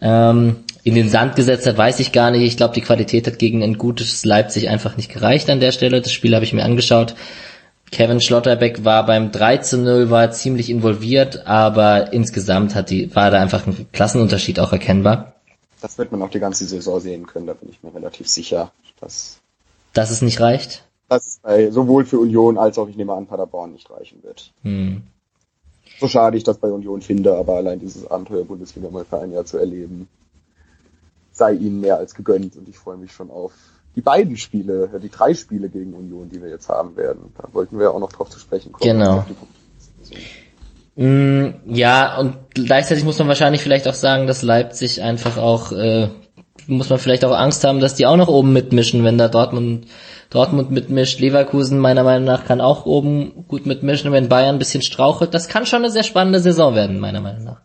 ähm, 0.00 0.64
in 0.82 0.94
den 0.94 1.10
Sand 1.10 1.36
gesetzt 1.36 1.66
hat, 1.66 1.76
weiß 1.76 2.00
ich 2.00 2.12
gar 2.12 2.30
nicht. 2.30 2.42
Ich 2.42 2.56
glaube, 2.56 2.72
die 2.72 2.80
Qualität 2.80 3.26
hat 3.26 3.38
gegen 3.38 3.62
ein 3.62 3.76
gutes 3.76 4.24
Leipzig 4.24 4.70
einfach 4.70 4.96
nicht 4.96 5.12
gereicht 5.12 5.50
an 5.50 5.60
der 5.60 5.72
Stelle. 5.72 6.00
Das 6.00 6.12
Spiel 6.12 6.34
habe 6.34 6.44
ich 6.46 6.54
mir 6.54 6.64
angeschaut. 6.64 7.14
Kevin 7.90 8.20
Schlotterbeck 8.20 8.84
war 8.84 9.06
beim 9.06 9.32
3 9.32 9.58
zu 9.58 9.78
0, 9.78 10.10
war 10.10 10.30
ziemlich 10.30 10.70
involviert, 10.70 11.46
aber 11.46 12.12
insgesamt 12.12 12.74
hat 12.74 12.90
die, 12.90 13.14
war 13.14 13.30
da 13.30 13.40
einfach 13.40 13.66
ein 13.66 13.86
Klassenunterschied 13.92 14.60
auch 14.60 14.72
erkennbar. 14.72 15.34
Das 15.80 15.96
wird 15.96 16.12
man 16.12 16.22
auch 16.22 16.30
die 16.30 16.40
ganze 16.40 16.64
Saison 16.64 17.00
sehen 17.00 17.26
können, 17.26 17.46
da 17.46 17.54
bin 17.54 17.70
ich 17.70 17.82
mir 17.82 17.94
relativ 17.94 18.28
sicher, 18.28 18.72
dass, 19.00 19.38
dass 19.92 20.10
es 20.10 20.22
nicht 20.22 20.40
reicht. 20.40 20.84
Dass 21.08 21.26
es 21.26 21.38
bei, 21.38 21.70
sowohl 21.70 22.04
für 22.04 22.18
Union 22.18 22.58
als 22.58 22.78
auch, 22.78 22.88
ich 22.88 22.96
nehme 22.96 23.14
an, 23.14 23.26
Paderborn 23.26 23.72
nicht 23.72 23.90
reichen 23.90 24.22
wird. 24.22 24.52
Hm. 24.62 25.02
So 26.00 26.08
schade 26.08 26.36
ich 26.36 26.44
das 26.44 26.58
bei 26.58 26.68
Union 26.68 27.00
finde, 27.00 27.34
aber 27.36 27.54
allein 27.54 27.80
dieses 27.80 28.08
Abenteuer 28.10 28.44
Bundesliga 28.44 28.90
mal 28.90 29.04
für 29.04 29.20
ein 29.20 29.32
Jahr 29.32 29.44
zu 29.44 29.58
erleben, 29.58 30.08
sei 31.32 31.52
ihnen 31.52 31.80
mehr 31.80 31.96
als 31.96 32.14
gegönnt 32.14 32.56
und 32.56 32.68
ich 32.68 32.76
freue 32.76 32.96
mich 32.96 33.12
schon 33.12 33.30
auf 33.30 33.52
die 33.98 34.02
beiden 34.02 34.36
Spiele, 34.36 34.88
die 35.02 35.08
drei 35.08 35.34
Spiele 35.34 35.68
gegen 35.68 35.92
Union, 35.92 36.28
die 36.28 36.40
wir 36.40 36.48
jetzt 36.48 36.68
haben 36.68 36.96
werden. 36.96 37.32
Da 37.36 37.48
wollten 37.52 37.80
wir 37.80 37.90
auch 37.90 37.98
noch 37.98 38.12
drauf 38.12 38.30
zu 38.30 38.38
sprechen 38.38 38.70
kommen. 38.70 38.88
Genau. 38.88 39.26
Mm, 40.94 41.54
ja, 41.66 42.16
und 42.16 42.36
gleichzeitig 42.54 43.02
muss 43.02 43.18
man 43.18 43.26
wahrscheinlich 43.26 43.60
vielleicht 43.60 43.88
auch 43.88 43.94
sagen, 43.94 44.28
dass 44.28 44.42
Leipzig 44.42 45.02
einfach 45.02 45.36
auch, 45.36 45.72
äh, 45.72 46.10
muss 46.68 46.88
man 46.90 47.00
vielleicht 47.00 47.24
auch 47.24 47.36
Angst 47.36 47.64
haben, 47.64 47.80
dass 47.80 47.96
die 47.96 48.06
auch 48.06 48.16
noch 48.16 48.28
oben 48.28 48.52
mitmischen, 48.52 49.02
wenn 49.02 49.18
da 49.18 49.26
Dortmund, 49.26 49.88
Dortmund 50.30 50.70
mitmischt. 50.70 51.18
Leverkusen 51.18 51.80
meiner 51.80 52.04
Meinung 52.04 52.24
nach 52.24 52.44
kann 52.44 52.60
auch 52.60 52.86
oben 52.86 53.48
gut 53.48 53.66
mitmischen, 53.66 54.12
wenn 54.12 54.28
Bayern 54.28 54.54
ein 54.54 54.60
bisschen 54.60 54.82
strauchelt. 54.82 55.34
Das 55.34 55.48
kann 55.48 55.66
schon 55.66 55.82
eine 55.82 55.90
sehr 55.90 56.04
spannende 56.04 56.38
Saison 56.38 56.76
werden, 56.76 57.00
meiner 57.00 57.20
Meinung 57.20 57.42
nach. 57.42 57.60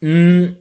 Mm, 0.00 0.56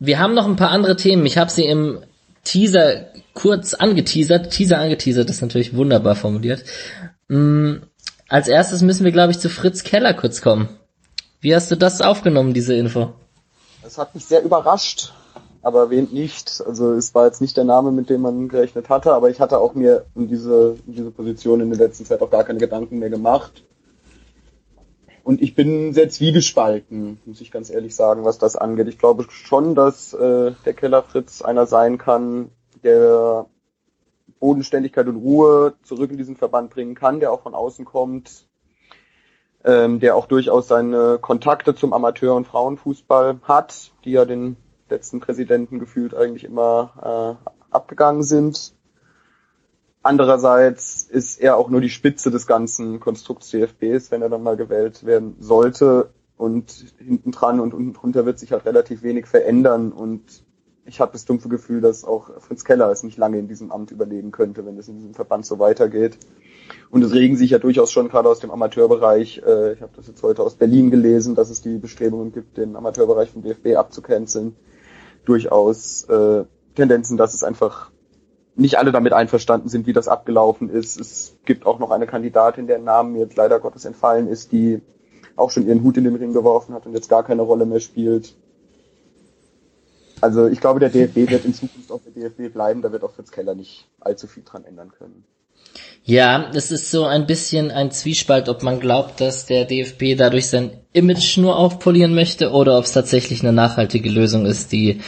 wir 0.00 0.18
haben 0.18 0.34
noch 0.34 0.48
ein 0.48 0.56
paar 0.56 0.70
andere 0.70 0.96
Themen. 0.96 1.24
Ich 1.24 1.38
habe 1.38 1.48
sie 1.48 1.66
im 1.66 2.00
Teaser 2.44 3.06
kurz 3.34 3.74
angeteasert. 3.74 4.50
Teaser 4.50 4.78
angeteasert 4.78 5.30
ist 5.30 5.42
natürlich 5.42 5.76
wunderbar 5.76 6.16
formuliert. 6.16 6.64
Mm, 7.28 7.76
als 8.28 8.48
erstes 8.48 8.82
müssen 8.82 9.04
wir, 9.04 9.12
glaube 9.12 9.32
ich, 9.32 9.38
zu 9.38 9.48
Fritz 9.48 9.84
Keller 9.84 10.14
kurz 10.14 10.40
kommen. 10.40 10.68
Wie 11.40 11.54
hast 11.54 11.70
du 11.70 11.76
das 11.76 12.00
aufgenommen, 12.00 12.54
diese 12.54 12.74
Info? 12.74 13.12
Es 13.84 13.98
hat 13.98 14.14
mich 14.14 14.24
sehr 14.24 14.42
überrascht, 14.42 15.12
aber 15.62 15.90
wen 15.90 16.08
nicht. 16.12 16.62
Also 16.66 16.92
es 16.92 17.14
war 17.14 17.26
jetzt 17.26 17.40
nicht 17.40 17.56
der 17.56 17.64
Name, 17.64 17.90
mit 17.90 18.10
dem 18.10 18.20
man 18.20 18.48
gerechnet 18.48 18.88
hatte, 18.88 19.12
aber 19.12 19.28
ich 19.28 19.40
hatte 19.40 19.58
auch 19.58 19.74
mir 19.74 20.04
in 20.14 20.28
diese, 20.28 20.76
in 20.86 20.94
diese 20.94 21.10
Position 21.10 21.60
in 21.60 21.70
der 21.70 21.78
letzten 21.78 22.04
Zeit 22.04 22.22
auch 22.22 22.30
gar 22.30 22.44
keine 22.44 22.58
Gedanken 22.58 22.98
mehr 22.98 23.10
gemacht. 23.10 23.64
Und 25.24 25.40
ich 25.40 25.54
bin 25.54 25.92
sehr 25.92 26.08
zwiegespalten, 26.08 27.20
muss 27.24 27.40
ich 27.40 27.52
ganz 27.52 27.70
ehrlich 27.70 27.94
sagen, 27.94 28.24
was 28.24 28.38
das 28.38 28.56
angeht. 28.56 28.88
Ich 28.88 28.98
glaube 28.98 29.26
schon, 29.30 29.74
dass 29.74 30.12
äh, 30.12 30.52
der 30.64 30.74
Keller 30.74 31.02
Fritz 31.02 31.42
einer 31.42 31.66
sein 31.66 31.96
kann, 31.96 32.50
der 32.82 33.46
Bodenständigkeit 34.40 35.06
und 35.06 35.16
Ruhe 35.16 35.74
zurück 35.84 36.10
in 36.10 36.16
diesen 36.16 36.36
Verband 36.36 36.70
bringen 36.70 36.96
kann, 36.96 37.20
der 37.20 37.30
auch 37.30 37.42
von 37.42 37.54
außen 37.54 37.84
kommt, 37.84 38.48
ähm, 39.64 40.00
der 40.00 40.16
auch 40.16 40.26
durchaus 40.26 40.66
seine 40.66 41.18
Kontakte 41.20 41.76
zum 41.76 41.92
Amateur- 41.92 42.34
und 42.34 42.48
Frauenfußball 42.48 43.38
hat, 43.44 43.92
die 44.04 44.10
ja 44.10 44.24
den 44.24 44.56
letzten 44.90 45.20
Präsidenten 45.20 45.78
gefühlt 45.78 46.14
eigentlich 46.14 46.42
immer 46.42 47.38
äh, 47.40 47.50
abgegangen 47.70 48.24
sind. 48.24 48.74
Andererseits 50.02 51.04
ist 51.04 51.40
er 51.40 51.56
auch 51.56 51.70
nur 51.70 51.80
die 51.80 51.90
Spitze 51.90 52.30
des 52.30 52.46
ganzen 52.46 52.98
Konstrukts 52.98 53.48
CFBs, 53.48 54.10
wenn 54.10 54.22
er 54.22 54.28
dann 54.28 54.42
mal 54.42 54.56
gewählt 54.56 55.04
werden 55.06 55.36
sollte. 55.38 56.10
Und 56.36 56.94
hinten 56.98 57.30
dran 57.30 57.60
und 57.60 57.72
unten 57.72 57.92
drunter 57.92 58.26
wird 58.26 58.40
sich 58.40 58.50
halt 58.50 58.64
relativ 58.64 59.04
wenig 59.04 59.26
verändern. 59.26 59.92
Und 59.92 60.42
ich 60.84 61.00
habe 61.00 61.12
das 61.12 61.24
dumpfe 61.24 61.48
Gefühl, 61.48 61.80
dass 61.80 62.04
auch 62.04 62.30
Fritz 62.40 62.64
Keller 62.64 62.90
es 62.90 63.04
nicht 63.04 63.16
lange 63.16 63.38
in 63.38 63.46
diesem 63.46 63.70
Amt 63.70 63.92
überleben 63.92 64.32
könnte, 64.32 64.66
wenn 64.66 64.76
es 64.76 64.88
in 64.88 64.96
diesem 64.96 65.14
Verband 65.14 65.46
so 65.46 65.60
weitergeht. 65.60 66.18
Und 66.90 67.04
es 67.04 67.12
regen 67.12 67.36
sich 67.36 67.50
ja 67.50 67.58
durchaus 67.58 67.92
schon 67.92 68.08
gerade 68.08 68.28
aus 68.28 68.40
dem 68.40 68.50
Amateurbereich, 68.50 69.42
äh, 69.46 69.74
ich 69.74 69.82
habe 69.82 69.92
das 69.94 70.08
jetzt 70.08 70.22
heute 70.24 70.42
aus 70.42 70.56
Berlin 70.56 70.90
gelesen, 70.90 71.36
dass 71.36 71.50
es 71.50 71.62
die 71.62 71.78
Bestrebungen 71.78 72.32
gibt, 72.32 72.56
den 72.56 72.74
Amateurbereich 72.74 73.30
vom 73.30 73.42
DFB 73.42 73.76
abzucanceln, 73.76 74.56
durchaus 75.24 76.04
äh, 76.04 76.44
Tendenzen, 76.74 77.16
dass 77.16 77.34
es 77.34 77.44
einfach 77.44 77.91
nicht 78.54 78.78
alle 78.78 78.92
damit 78.92 79.12
einverstanden 79.12 79.68
sind, 79.68 79.86
wie 79.86 79.92
das 79.92 80.08
abgelaufen 80.08 80.68
ist. 80.68 81.00
Es 81.00 81.36
gibt 81.44 81.66
auch 81.66 81.78
noch 81.78 81.90
eine 81.90 82.06
Kandidatin, 82.06 82.66
deren 82.66 82.84
Namen 82.84 83.12
mir 83.12 83.20
jetzt 83.20 83.36
leider 83.36 83.58
Gottes 83.60 83.84
entfallen 83.84 84.28
ist, 84.28 84.52
die 84.52 84.82
auch 85.36 85.50
schon 85.50 85.66
ihren 85.66 85.82
Hut 85.82 85.96
in 85.96 86.04
den 86.04 86.16
Ring 86.16 86.32
geworfen 86.32 86.74
hat 86.74 86.86
und 86.86 86.92
jetzt 86.92 87.08
gar 87.08 87.24
keine 87.24 87.42
Rolle 87.42 87.64
mehr 87.64 87.80
spielt. 87.80 88.34
Also 90.20 90.46
ich 90.46 90.60
glaube, 90.60 90.78
der 90.78 90.90
DFB 90.90 91.30
wird 91.30 91.44
in 91.44 91.54
Zukunft 91.54 91.90
auch 91.90 92.00
der 92.04 92.12
DFB 92.12 92.52
bleiben, 92.52 92.82
da 92.82 92.92
wird 92.92 93.02
auch 93.02 93.12
Fritz 93.12 93.32
Keller 93.32 93.54
nicht 93.54 93.88
allzu 94.00 94.26
viel 94.26 94.44
dran 94.44 94.64
ändern 94.64 94.92
können. 94.96 95.24
Ja, 96.04 96.50
es 96.54 96.70
ist 96.70 96.90
so 96.90 97.04
ein 97.04 97.26
bisschen 97.26 97.70
ein 97.70 97.90
Zwiespalt, 97.90 98.48
ob 98.48 98.62
man 98.62 98.78
glaubt, 98.78 99.20
dass 99.20 99.46
der 99.46 99.64
DFB 99.64 100.16
dadurch 100.16 100.48
sein 100.48 100.72
Image 100.92 101.38
nur 101.38 101.56
aufpolieren 101.56 102.14
möchte 102.14 102.50
oder 102.50 102.78
ob 102.78 102.84
es 102.84 102.92
tatsächlich 102.92 103.42
eine 103.42 103.52
nachhaltige 103.52 104.10
Lösung 104.10 104.44
ist, 104.44 104.72
die 104.72 105.00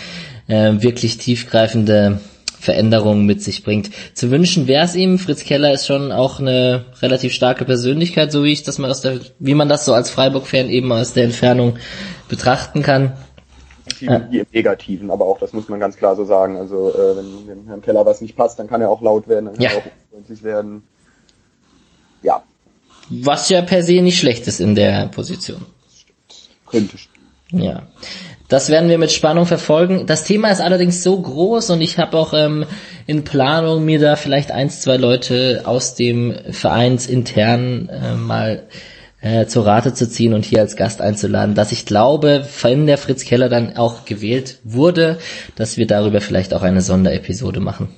äh, 0.47 0.73
wirklich 0.83 1.19
tiefgreifende 1.19 2.21
Veränderungen 2.65 3.27
mit 3.27 3.43
sich 3.43 3.63
bringt. 3.63 3.91
Zu 4.15 4.31
wünschen 4.31 4.67
wäre 4.67 4.85
es 4.85 4.97
ihm. 4.97 5.19
Fritz 5.19 5.45
Keller 5.45 5.73
ist 5.73 5.87
schon 5.87 6.11
auch 6.11 6.41
eine 6.41 6.87
relativ 7.01 7.33
starke 7.33 7.65
Persönlichkeit, 7.65 8.33
so 8.33 8.43
wie 8.43 8.53
ich 8.53 8.63
das 8.65 8.79
mal 8.79 8.91
aus 8.91 9.01
der, 9.03 9.21
wie 9.39 9.55
man 9.55 9.69
das 9.69 9.85
so 9.85 9.95
als 9.95 10.11
Freiburg-Fan 10.11 10.69
eben 10.71 10.91
aus 10.93 11.13
der 11.13 11.25
Entfernung 11.25 11.77
betrachten 12.29 12.83
kann. 12.83 13.13
Wie 14.01 14.07
im 14.07 14.47
Negativen, 14.53 15.11
aber 15.11 15.27
auch 15.27 15.39
das 15.39 15.53
muss 15.53 15.69
man 15.69 15.79
ganz 15.79 15.97
klar 15.97 16.17
so 16.17 16.25
sagen. 16.25 16.57
Also 16.57 16.91
äh, 16.91 17.17
wenn, 17.19 17.47
wenn 17.47 17.67
Herrn 17.67 17.83
Keller 17.83 18.05
was 18.07 18.21
nicht 18.23 18.35
passt, 18.35 18.59
dann 18.59 18.67
kann 18.67 18.81
er 18.81 18.91
auch 18.91 19.03
laut 19.03 19.29
werden, 19.29 19.45
dann 19.47 19.55
kann 19.55 19.63
Ja. 19.63 19.71
er 19.71 19.77
auch 19.79 19.83
unfreundlich 20.09 20.43
werden. 20.43 20.83
Ja, 22.23 22.43
Was 23.11 23.51
ja 23.51 23.61
per 23.61 23.83
se 23.83 24.01
nicht 24.01 24.19
schlecht 24.19 24.47
ist 24.47 24.59
in 24.61 24.75
der 24.75 25.09
Position. 25.09 25.67
könnte 26.67 26.97
stimmen. 26.97 27.14
Ja. 27.59 27.83
Das 28.49 28.69
werden 28.69 28.91
wir 28.91 28.99
mit 28.99 29.11
Spannung 29.11 29.47
verfolgen. 29.47 30.07
Das 30.07 30.25
Thema 30.25 30.51
ist 30.51 30.61
allerdings 30.61 31.03
so 31.03 31.19
groß 31.19 31.71
und 31.71 31.81
ich 31.81 31.99
habe 31.99 32.17
auch 32.17 32.35
ähm, 32.35 32.67
in 33.07 33.25
Planung, 33.25 33.85
mir 33.85 33.99
da 33.99 34.17
vielleicht 34.17 34.53
eins, 34.53 34.81
zwei 34.81 34.97
Leute 34.97 35.63
aus 35.65 35.95
dem 35.95 36.35
Vereinsintern 36.51 37.89
äh, 37.89 38.15
mal 38.15 38.65
äh, 39.23 39.47
zur 39.47 39.67
Rate 39.67 39.95
zu 39.95 40.09
ziehen 40.09 40.35
und 40.35 40.45
hier 40.45 40.61
als 40.61 40.77
Gast 40.77 41.01
einzuladen, 41.01 41.55
dass 41.55 41.73
ich 41.73 41.87
glaube, 41.87 42.47
wenn 42.61 42.87
der 42.87 42.99
Fritz 42.99 43.25
Keller 43.25 43.49
dann 43.49 43.77
auch 43.77 44.05
gewählt 44.05 44.61
wurde, 44.63 45.19
dass 45.57 45.79
wir 45.79 45.87
darüber 45.87 46.21
vielleicht 46.21 46.53
auch 46.53 46.63
eine 46.63 46.83
Sonderepisode 46.83 47.61
machen. 47.61 47.89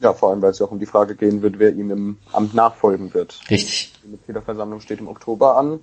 Ja, 0.00 0.12
vor 0.12 0.30
allem, 0.30 0.42
weil 0.42 0.50
es 0.50 0.58
ja 0.58 0.66
auch 0.66 0.70
um 0.70 0.78
die 0.78 0.86
Frage 0.86 1.16
gehen 1.16 1.42
wird, 1.42 1.58
wer 1.58 1.70
ihm 1.70 1.90
im 1.90 2.18
Amt 2.32 2.54
nachfolgen 2.54 3.14
wird. 3.14 3.40
Richtig. 3.50 3.92
Die 4.04 4.10
Mitgliederversammlung 4.10 4.80
steht 4.80 5.00
im 5.00 5.08
Oktober 5.08 5.56
an. 5.56 5.80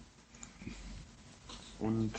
Und 1.80 2.14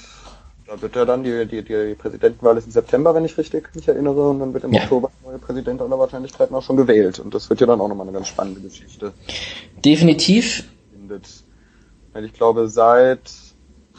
da 0.66 0.80
wird 0.82 0.96
er 0.96 1.06
dann, 1.06 1.22
die, 1.22 1.46
die, 1.46 1.62
die 1.62 1.94
Präsidentenwahl 1.94 2.56
ist 2.56 2.66
im 2.66 2.72
September, 2.72 3.14
wenn 3.14 3.24
ich 3.24 3.38
richtig 3.38 3.74
mich 3.74 3.86
erinnere, 3.86 4.30
und 4.30 4.40
dann 4.40 4.52
wird 4.52 4.64
im 4.64 4.72
Ja. 4.72 4.82
Oktober 4.82 5.10
der 5.22 5.30
neue 5.30 5.38
Präsident 5.38 5.80
aller 5.80 5.98
Wahrscheinlichkeiten 5.98 6.54
auch 6.56 6.62
schon 6.62 6.76
gewählt. 6.76 7.20
Und 7.20 7.34
das 7.34 7.48
wird 7.48 7.60
ja 7.60 7.66
dann 7.66 7.80
auch 7.80 7.88
nochmal 7.88 8.06
eine 8.06 8.14
ganz 8.14 8.28
spannende 8.28 8.60
Geschichte. 8.60 9.12
Definitiv. 9.84 10.64
Weil 12.12 12.24
ich 12.24 12.32
glaube, 12.32 12.68
seit 12.68 13.30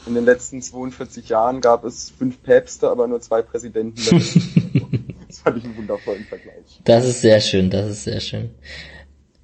in 0.06 0.14
den 0.14 0.24
letzten 0.24 0.60
42 0.60 1.28
Jahren 1.28 1.60
gab 1.60 1.84
es 1.84 2.10
fünf 2.10 2.42
Päpste, 2.42 2.90
aber 2.90 3.06
nur 3.06 3.20
zwei 3.20 3.42
Präsidenten. 3.42 3.96
das 5.26 5.38
fand 5.38 5.58
ich 5.58 5.64
einen 5.64 5.76
wundervollen 5.76 6.24
Vergleich. 6.24 6.80
Das 6.84 7.06
ist 7.06 7.22
sehr 7.22 7.40
schön, 7.40 7.70
das 7.70 7.88
ist 7.88 8.04
sehr 8.04 8.20
schön. 8.20 8.50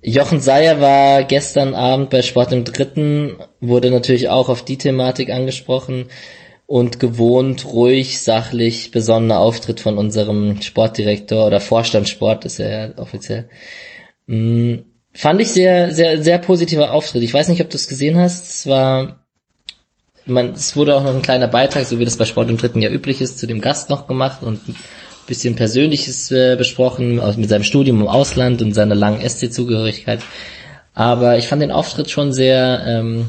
Jochen 0.03 0.41
Seyer 0.41 0.83
war 0.83 1.25
gestern 1.25 1.75
Abend 1.75 2.11
bei 2.11 2.21
Sport 2.21 2.53
im 2.53 2.65
Dritten, 2.65 3.39
wurde 3.61 3.91
natürlich 3.91 4.29
auch 4.29 4.51
auf 4.51 4.63
die 4.63 4.77
Thematik 4.77 5.31
angesprochen 5.31 6.11
und 6.75 6.99
gewohnt, 6.99 7.67
ruhig, 7.67 8.21
sachlich, 8.21 8.91
besonnener 8.91 9.39
Auftritt 9.39 9.79
von 9.79 9.97
unserem 9.97 10.61
Sportdirektor 10.61 11.47
oder 11.47 11.61
Vorstand 11.61 12.09
Sport 12.09 12.45
ist 12.47 12.59
er 12.59 12.89
ja 12.89 12.99
offiziell. 12.99 13.49
Mm, 14.27 14.79
Fand 15.13 15.41
ich 15.41 15.53
sehr, 15.53 15.93
sehr, 15.93 16.21
sehr 16.21 16.39
positiver 16.39 16.91
Auftritt. 16.91 17.23
Ich 17.23 17.33
weiß 17.33 17.47
nicht, 17.47 17.61
ob 17.61 17.71
du 17.71 17.77
es 17.77 17.87
gesehen 17.87 18.19
hast. 18.19 18.49
Es 18.49 18.67
war, 18.67 19.25
man, 20.27 20.51
es 20.55 20.75
wurde 20.75 20.97
auch 20.97 21.05
noch 21.05 21.15
ein 21.15 21.23
kleiner 21.23 21.47
Beitrag, 21.47 21.87
so 21.87 22.01
wie 22.01 22.05
das 22.05 22.17
bei 22.17 22.25
Sport 22.25 22.51
im 22.51 22.57
dritten 22.57 22.83
Jahr 22.83 22.91
üblich 22.91 23.21
ist, 23.21 23.39
zu 23.39 23.47
dem 23.47 23.61
Gast 23.61 23.89
noch 23.89 24.09
gemacht 24.09 24.43
und 24.43 24.69
ein 24.69 24.75
bisschen 25.29 25.55
Persönliches 25.55 26.33
äh, 26.33 26.57
besprochen, 26.57 27.21
mit 27.37 27.51
seinem 27.51 27.63
Studium 27.63 28.01
im 28.01 28.09
Ausland 28.09 28.63
und 28.63 28.73
seiner 28.73 28.97
langen 28.97 29.21
SC-Zugehörigkeit. 29.21 30.23
Aber 30.93 31.39
ich 31.39 31.47
fand 31.47 31.63
den 31.63 31.71
Auftritt 31.71 32.11
schon 32.11 32.33
sehr 32.33 32.83
ähm, 32.85 33.29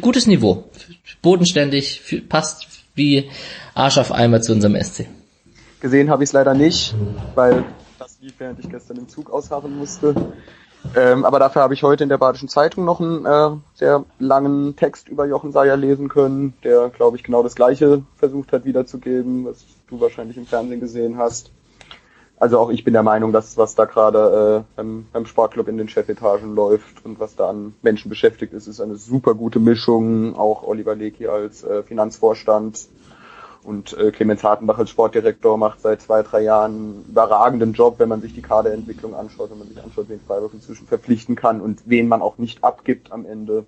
gutes 0.00 0.26
Niveau. 0.26 0.64
Bodenständig, 1.22 2.00
passt 2.28 2.71
wie 2.94 3.30
Arsch 3.74 3.98
auf 3.98 4.12
Eimer 4.12 4.40
zu 4.40 4.52
unserem 4.52 4.76
SC. 4.80 5.06
Gesehen 5.80 6.10
habe 6.10 6.22
ich 6.22 6.30
es 6.30 6.32
leider 6.32 6.54
nicht, 6.54 6.94
weil 7.34 7.64
das 7.98 8.18
lief, 8.20 8.34
während 8.38 8.58
ich 8.60 8.70
gestern 8.70 8.98
im 8.98 9.08
Zug 9.08 9.30
ausharren 9.30 9.76
musste. 9.76 10.14
Ähm, 10.96 11.24
aber 11.24 11.38
dafür 11.38 11.62
habe 11.62 11.74
ich 11.74 11.82
heute 11.82 12.02
in 12.02 12.08
der 12.08 12.18
Badischen 12.18 12.48
Zeitung 12.48 12.84
noch 12.84 13.00
einen 13.00 13.24
äh, 13.24 13.56
sehr 13.74 14.04
langen 14.18 14.76
Text 14.76 15.08
über 15.08 15.26
Jochen 15.26 15.52
Seyer 15.52 15.76
lesen 15.76 16.08
können, 16.08 16.54
der, 16.64 16.90
glaube 16.90 17.16
ich, 17.16 17.22
genau 17.22 17.42
das 17.42 17.54
Gleiche 17.54 18.02
versucht 18.16 18.52
hat 18.52 18.64
wiederzugeben, 18.64 19.44
was 19.44 19.64
du 19.88 20.00
wahrscheinlich 20.00 20.36
im 20.36 20.46
Fernsehen 20.46 20.80
gesehen 20.80 21.18
hast. 21.18 21.52
Also 22.42 22.58
auch 22.58 22.70
ich 22.70 22.82
bin 22.82 22.92
der 22.92 23.04
Meinung, 23.04 23.32
dass 23.32 23.56
was 23.56 23.76
da 23.76 23.84
gerade 23.84 24.64
äh, 24.64 24.74
beim, 24.74 25.06
beim 25.12 25.26
Sportclub 25.26 25.68
in 25.68 25.78
den 25.78 25.88
Chefetagen 25.88 26.56
läuft 26.56 27.04
und 27.04 27.20
was 27.20 27.36
da 27.36 27.48
an 27.48 27.74
Menschen 27.82 28.08
beschäftigt 28.08 28.52
ist, 28.52 28.66
ist 28.66 28.80
eine 28.80 28.96
super 28.96 29.36
gute 29.36 29.60
Mischung. 29.60 30.34
Auch 30.34 30.64
Oliver 30.64 30.96
Lecky 30.96 31.28
als 31.28 31.62
äh, 31.62 31.84
Finanzvorstand 31.84 32.88
und 33.62 33.96
äh, 33.96 34.10
Clemens 34.10 34.42
Hartenbach 34.42 34.76
als 34.76 34.90
Sportdirektor 34.90 35.56
macht 35.56 35.82
seit 35.82 36.02
zwei, 36.02 36.24
drei 36.24 36.42
Jahren 36.42 36.72
einen 36.72 37.04
überragenden 37.10 37.74
Job, 37.74 38.00
wenn 38.00 38.08
man 38.08 38.22
sich 38.22 38.34
die 38.34 38.42
Kaderentwicklung 38.42 39.14
anschaut, 39.14 39.52
wenn 39.52 39.60
man 39.60 39.68
sich 39.68 39.80
anschaut, 39.80 40.06
wen 40.08 40.18
Freiburg 40.26 40.52
inzwischen 40.52 40.88
verpflichten 40.88 41.36
kann 41.36 41.60
und 41.60 41.82
wen 41.84 42.08
man 42.08 42.22
auch 42.22 42.38
nicht 42.38 42.64
abgibt 42.64 43.12
am 43.12 43.24
Ende. 43.24 43.66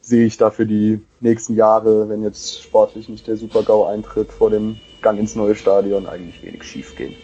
Sehe 0.00 0.26
ich 0.26 0.38
da 0.38 0.50
für 0.50 0.66
die 0.66 1.00
nächsten 1.20 1.54
Jahre, 1.54 2.08
wenn 2.08 2.24
jetzt 2.24 2.60
sportlich 2.64 3.08
nicht 3.08 3.28
der 3.28 3.36
Super-GAU 3.36 3.84
eintritt, 3.84 4.32
vor 4.32 4.50
dem 4.50 4.80
Gang 5.02 5.18
ins 5.18 5.34
neue 5.34 5.54
Stadion 5.54 6.06
eigentlich 6.06 6.42
wenig 6.42 6.62
schief 6.64 6.96
gehen. 6.96 7.14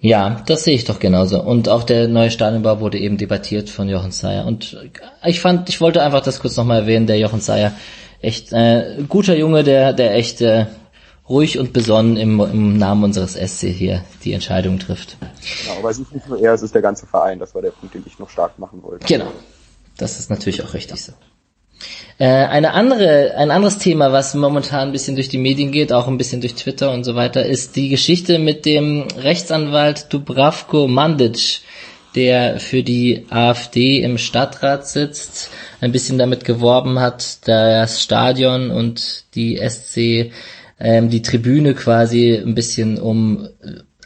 Ja, 0.00 0.42
das 0.46 0.64
sehe 0.64 0.74
ich 0.74 0.84
doch 0.84 0.98
genauso. 0.98 1.40
Und 1.40 1.68
auch 1.68 1.84
der 1.84 2.08
neue 2.08 2.32
Stadionbau 2.32 2.80
wurde 2.80 2.98
eben 2.98 3.18
debattiert 3.18 3.70
von 3.70 3.88
Jochen 3.88 4.10
Seyer. 4.10 4.46
Und 4.46 4.76
ich 5.24 5.40
fand, 5.40 5.68
ich 5.68 5.80
wollte 5.80 6.02
einfach 6.02 6.22
das 6.22 6.40
kurz 6.40 6.56
nochmal 6.56 6.80
erwähnen, 6.80 7.06
der 7.06 7.18
Jochen 7.18 7.40
Seyer, 7.40 7.72
echt 8.20 8.52
äh, 8.52 9.04
guter 9.08 9.36
Junge, 9.36 9.62
der, 9.62 9.92
der 9.92 10.14
echt 10.14 10.40
äh, 10.40 10.66
ruhig 11.28 11.60
und 11.60 11.72
besonnen 11.72 12.16
im, 12.16 12.40
im 12.40 12.78
Namen 12.78 13.04
unseres 13.04 13.34
SC 13.34 13.68
hier 13.68 14.04
die 14.24 14.32
Entscheidung 14.32 14.80
trifft. 14.80 15.16
Genau, 15.62 15.78
aber 15.78 15.90
es 15.90 16.00
ist 16.00 16.12
nicht 16.12 16.28
nur 16.28 16.40
er, 16.40 16.52
es 16.52 16.62
ist 16.62 16.74
der 16.74 16.82
ganze 16.82 17.06
Verein. 17.06 17.38
Das 17.38 17.54
war 17.54 17.62
der 17.62 17.70
Punkt, 17.70 17.94
den 17.94 18.02
ich 18.04 18.18
noch 18.18 18.28
stark 18.28 18.58
machen 18.58 18.82
wollte. 18.82 19.06
Genau. 19.06 19.30
Das 19.98 20.18
ist 20.18 20.30
natürlich 20.30 20.64
auch 20.64 20.74
richtig 20.74 21.00
so. 21.00 21.12
Äh, 22.18 22.26
eine 22.26 22.72
andere, 22.72 23.34
ein 23.36 23.50
anderes 23.50 23.78
Thema, 23.78 24.12
was 24.12 24.34
momentan 24.34 24.88
ein 24.88 24.92
bisschen 24.92 25.16
durch 25.16 25.28
die 25.28 25.38
Medien 25.38 25.72
geht, 25.72 25.92
auch 25.92 26.08
ein 26.08 26.18
bisschen 26.18 26.40
durch 26.40 26.54
Twitter 26.54 26.92
und 26.92 27.04
so 27.04 27.14
weiter, 27.14 27.44
ist 27.44 27.76
die 27.76 27.88
Geschichte 27.88 28.38
mit 28.38 28.64
dem 28.64 29.08
Rechtsanwalt 29.16 30.06
Dubravko 30.12 30.86
Mandic, 30.86 31.60
der 32.14 32.60
für 32.60 32.82
die 32.82 33.26
AfD 33.30 34.02
im 34.02 34.18
Stadtrat 34.18 34.86
sitzt, 34.86 35.50
ein 35.80 35.92
bisschen 35.92 36.18
damit 36.18 36.44
geworben 36.44 37.00
hat, 37.00 37.48
das 37.48 38.02
Stadion 38.02 38.70
und 38.70 39.24
die 39.34 39.56
SC, 39.56 40.30
ähm, 40.78 41.08
die 41.08 41.22
Tribüne 41.22 41.74
quasi 41.74 42.34
ein 42.34 42.54
bisschen 42.54 42.98
um 42.98 43.48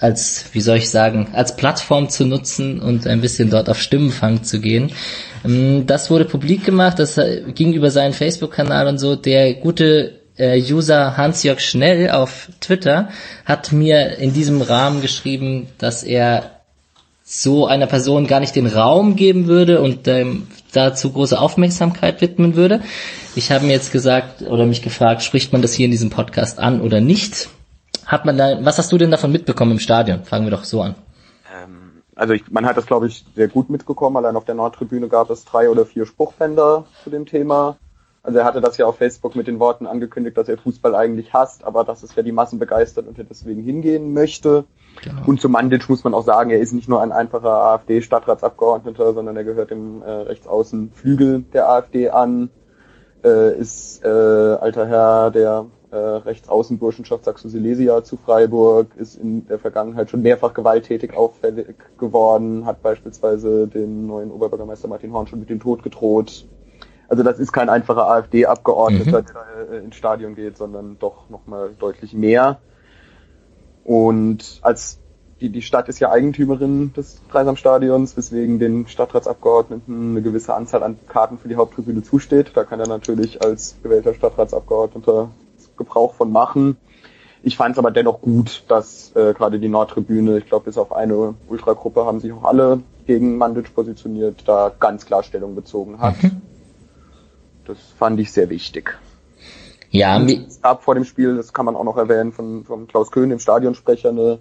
als, 0.01 0.47
wie 0.53 0.61
soll 0.61 0.77
ich 0.79 0.91
sagen, 0.91 1.29
als 1.33 1.57
Plattform 1.57 2.09
zu 2.09 2.27
nutzen 2.27 2.81
und 2.81 3.07
ein 3.07 3.21
bisschen 3.21 3.51
dort 3.51 3.71
auf 3.71 3.81
Stimmenfang 3.81 4.43
zu 4.43 4.61
gehen. 4.61 4.93
Ähm, 5.45 5.87
Das 5.87 6.11
wurde 6.11 6.25
publik 6.25 6.65
gemacht, 6.65 6.99
das 6.99 7.17
äh, 7.19 7.43
ging 7.55 7.73
über 7.73 7.91
seinen 7.91 8.13
Facebook-Kanal 8.13 8.89
und 8.89 8.99
so. 8.99 9.17
Der 9.17 9.55
gute 9.55 10.21
äh, 10.37 10.61
User 10.61 11.17
Hans-Jörg 11.17 11.61
Schnell 11.61 12.11
auf 12.11 12.49
Twitter 12.61 13.09
hat 13.45 13.73
mir 13.73 14.19
in 14.19 14.35
diesem 14.35 14.61
Rahmen 14.61 15.01
geschrieben, 15.01 15.69
dass 15.79 16.03
er 16.03 16.51
so 17.25 17.67
einer 17.67 17.87
Person 17.87 18.29
gar 18.29 18.39
nicht 18.39 18.55
den 18.55 18.69
Raum 18.69 19.17
geben 19.17 19.47
würde 19.49 19.81
und 19.81 20.07
ähm, 20.07 20.47
dazu 20.73 21.11
große 21.11 21.41
Aufmerksamkeit 21.41 22.21
widmen 22.21 22.55
würde. 22.55 22.83
Ich 23.35 23.51
habe 23.51 23.67
mir 23.67 23.73
jetzt 23.73 23.91
gesagt 23.93 24.43
oder 24.43 24.65
mich 24.65 24.83
gefragt, 24.83 25.23
spricht 25.23 25.53
man 25.53 25.61
das 25.63 25.73
hier 25.73 25.87
in 25.87 25.91
diesem 25.91 26.11
Podcast 26.11 26.61
an 26.61 26.81
oder 26.81 27.01
nicht? 27.01 27.49
Hat 28.07 28.25
man 28.25 28.39
da, 28.39 28.65
was 28.65 28.79
hast 28.79 28.93
du 28.93 28.99
denn 28.99 29.11
davon 29.11 29.33
mitbekommen 29.33 29.73
im 29.73 29.79
Stadion? 29.79 30.25
Fangen 30.25 30.47
wir 30.47 30.51
doch 30.51 30.65
so 30.65 30.83
an. 30.83 30.95
Ähm, 31.53 32.03
also 32.15 32.35
ich, 32.35 32.51
man 32.51 32.65
hat 32.67 32.77
das, 32.77 32.87
glaube 32.87 33.09
ich, 33.09 33.25
sehr 33.35 33.49
gut 33.49 33.69
mitbekommen. 33.69 34.17
Allein 34.17 34.37
auf 34.37 34.45
der 34.45 34.55
Nordtribüne 34.55 35.09
gab 35.09 35.31
es 35.31 35.45
drei 35.45 35.69
oder 35.69 35.85
vier 35.87 36.07
Spruchbänder 36.07 36.85
zu 37.03 37.11
dem 37.11 37.27
Thema. 37.27 37.77
Also 38.27 38.41
er 38.41 38.45
hatte 38.45 38.61
das 38.61 38.77
ja 38.77 38.87
auf 38.87 38.99
Facebook 38.99 39.37
mit 39.37 39.47
den 39.47 39.61
Worten 39.61 39.87
angekündigt, 39.87 40.37
dass 40.37 40.49
er 40.49 40.59
Fußball 40.59 40.97
eigentlich 40.97 41.33
hasst, 41.33 41.63
aber 41.63 41.85
dass 41.85 42.03
es 42.03 42.17
ja 42.17 42.25
die 42.25 42.33
Massen 42.33 42.59
begeistert 42.59 43.07
und 43.07 43.17
er 43.19 43.25
deswegen 43.25 43.63
hingehen 43.63 44.13
möchte. 44.13 44.65
Genau. 45.05 45.23
Und 45.27 45.41
zu 45.41 45.49
Mandic 45.49 45.89
muss 45.89 46.03
man 46.03 46.13
auch 46.13 46.25
sagen, 46.25 46.51
er 46.51 46.59
ist 46.59 46.73
nicht 46.73 46.89
nur 46.89 47.01
ein 47.03 47.13
einfacher 47.13 47.51
AfD-Stadtratsabgeordneter, 47.51 49.15
sondern 49.15 49.37
er 49.37 49.45
gehört 49.45 49.71
dem 49.71 50.03
äh, 50.03 50.11
rechtsaußen 50.11 50.91
Flügel 50.93 51.45
der 51.53 51.69
AfD 51.69 52.11
an, 52.11 52.51
äh, 53.23 53.57
ist 53.57 54.05
äh, 54.05 54.09
alter 54.09 54.89
Herr 54.89 55.31
der 55.31 55.67
äh, 55.91 55.97
Rechtsaußenburschenschaft 55.97 57.25
Sachsen-Silesia 57.25 58.03
zu 58.03 58.17
Freiburg, 58.17 58.89
ist 58.97 59.17
in 59.17 59.47
der 59.47 59.59
Vergangenheit 59.59 60.11
schon 60.11 60.23
mehrfach 60.23 60.55
gewalttätig 60.55 61.17
auffällig 61.17 61.77
geworden, 61.99 62.67
hat 62.67 62.83
beispielsweise 62.83 63.67
den 63.69 64.07
neuen 64.07 64.31
Oberbürgermeister 64.31 64.89
Martin 64.89 65.13
Horn 65.13 65.27
schon 65.27 65.41
mit 65.41 65.51
dem 65.51 65.61
Tod 65.61 65.83
gedroht. 65.83 66.47
Also 67.09 67.23
das 67.23 67.39
ist 67.39 67.53
kein 67.53 67.69
einfacher 67.69 68.09
AfD-Abgeordneter, 68.09 69.23
mhm. 69.23 69.27
der 69.27 69.79
äh, 69.79 69.85
ins 69.85 69.97
Stadion 69.97 70.35
geht, 70.35 70.57
sondern 70.57 70.99
doch 70.99 71.31
nochmal 71.31 71.71
deutlich 71.79 72.15
mehr. 72.15 72.59
Und 73.85 74.59
als 74.63 74.99
die, 75.41 75.51
die 75.51 75.63
Stadt 75.63 75.89
ist 75.89 76.01
ja 76.01 76.11
Eigentümerin 76.11 76.93
des 76.95 77.21
Dreisamstadions, 77.31 78.17
weswegen 78.17 78.59
den 78.59 78.89
Stadtratsabgeordneten 78.89 80.13
eine 80.13 80.23
gewisse 80.23 80.55
Anzahl 80.55 80.83
an 80.83 80.99
Karten 81.09 81.39
für 81.39 81.49
die 81.49 81.57
Haupttribüne 81.57 82.03
zusteht. 82.03 82.53
Da 82.55 82.65
kann 82.65 82.81
er 82.81 82.89
natürlich 82.89 83.43
als 83.45 83.77
gewählter 83.83 84.15
Stadtratsabgeordneter 84.15 85.31
Gebrauch 85.77 86.15
von 86.15 86.31
machen. 86.33 86.77
Ich 87.43 87.57
fand 87.57 87.75
es 87.75 87.79
aber 87.79 87.91
dennoch 87.91 88.21
gut, 88.21 88.65
dass 88.69 89.15
äh, 89.15 89.33
gerade 89.33 89.61
die 89.61 89.69
Nordtribüne, 89.69 90.39
ich 90.39 90.47
glaube 90.47 90.65
bis 90.65 90.79
auf 90.79 90.93
eine 90.93 91.35
Ultragruppe 91.49 92.05
haben 92.05 92.21
sich 92.21 92.33
auch 92.33 92.45
alle 92.45 92.81
gegen 93.07 93.39
Mandic 93.39 93.75
positioniert, 93.75 94.43
da 94.47 94.73
ganz 94.81 95.07
klar 95.07 95.23
Stellung 95.23 95.55
bezogen 95.55 96.01
hat. 96.01 96.21
Mhm. 96.23 96.43
Das 97.65 97.79
fand 97.99 98.19
ich 98.21 98.33
sehr 98.33 98.51
wichtig. 98.51 98.99
Ja, 99.91 100.21
es 100.21 100.61
gab 100.61 100.83
vor 100.83 100.95
dem 100.95 101.05
Spiel, 101.05 101.37
das 101.37 101.53
kann 101.53 101.65
man 101.65 101.77
auch 101.77 101.85
noch 101.85 101.97
erwähnen, 101.97 102.33
von, 102.33 102.65
von 102.65 102.87
Klaus 102.89 103.11
Köhn, 103.11 103.31
dem 103.31 103.39
Stadionsprecher, 103.39 104.11
eine 104.11 104.41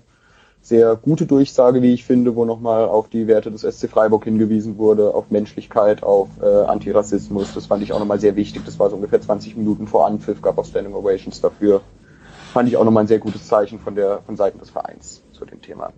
sehr 0.65 0.95
gute 0.95 1.27
Durchsage, 1.27 1.83
wie 1.83 1.93
ich 1.93 2.05
finde, 2.05 2.35
wo 2.35 2.43
nochmal 2.43 2.85
auf 2.85 3.07
die 3.07 3.27
Werte 3.27 3.51
des 3.51 3.61
SC 3.61 3.87
Freiburg 3.87 4.23
hingewiesen 4.23 4.79
wurde, 4.79 5.13
auf 5.13 5.29
Menschlichkeit, 5.29 6.01
auf 6.01 6.29
äh, 6.41 6.45
Antirassismus. 6.45 7.53
Das 7.53 7.67
fand 7.67 7.83
ich 7.83 7.93
auch 7.93 7.99
nochmal 7.99 8.19
sehr 8.19 8.35
wichtig. 8.35 8.63
Das 8.65 8.79
war 8.79 8.89
so 8.89 8.95
ungefähr 8.95 9.21
20 9.21 9.55
Minuten 9.57 9.85
vor 9.85 10.07
Anpfiff, 10.07 10.41
gab 10.41 10.57
auch 10.57 10.65
Standing 10.65 10.95
Ovations 10.95 11.39
dafür. 11.39 11.81
Fand 12.51 12.67
ich 12.67 12.77
auch 12.77 12.83
nochmal 12.83 13.03
ein 13.03 13.07
sehr 13.07 13.19
gutes 13.19 13.47
Zeichen 13.47 13.79
von 13.79 13.93
der 13.93 14.21
von 14.25 14.37
Seiten 14.37 14.57
des 14.57 14.71
Vereins 14.71 15.21
zu 15.33 15.45
dem 15.45 15.61
Thema. 15.61 15.93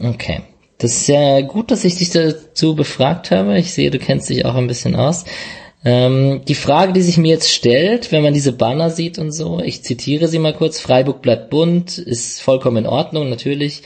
Okay. 0.00 0.40
Das 0.78 0.92
ist 0.92 1.08
ja 1.08 1.42
gut, 1.42 1.70
dass 1.70 1.84
ich 1.84 1.96
dich 1.96 2.10
dazu 2.10 2.74
befragt 2.74 3.30
habe. 3.30 3.58
Ich 3.58 3.74
sehe, 3.74 3.90
du 3.90 3.98
kennst 3.98 4.30
dich 4.30 4.46
auch 4.46 4.54
ein 4.54 4.68
bisschen 4.68 4.96
aus. 4.96 5.24
Ähm, 5.86 6.40
die 6.48 6.56
Frage, 6.56 6.92
die 6.92 7.00
sich 7.00 7.16
mir 7.16 7.28
jetzt 7.28 7.48
stellt, 7.48 8.10
wenn 8.10 8.24
man 8.24 8.34
diese 8.34 8.52
Banner 8.52 8.90
sieht 8.90 9.20
und 9.20 9.30
so, 9.30 9.60
ich 9.60 9.84
zitiere 9.84 10.26
sie 10.26 10.40
mal 10.40 10.52
kurz, 10.52 10.80
Freiburg 10.80 11.22
bleibt 11.22 11.48
bunt, 11.48 11.96
ist 11.98 12.42
vollkommen 12.42 12.78
in 12.78 12.86
Ordnung, 12.88 13.30
natürlich. 13.30 13.82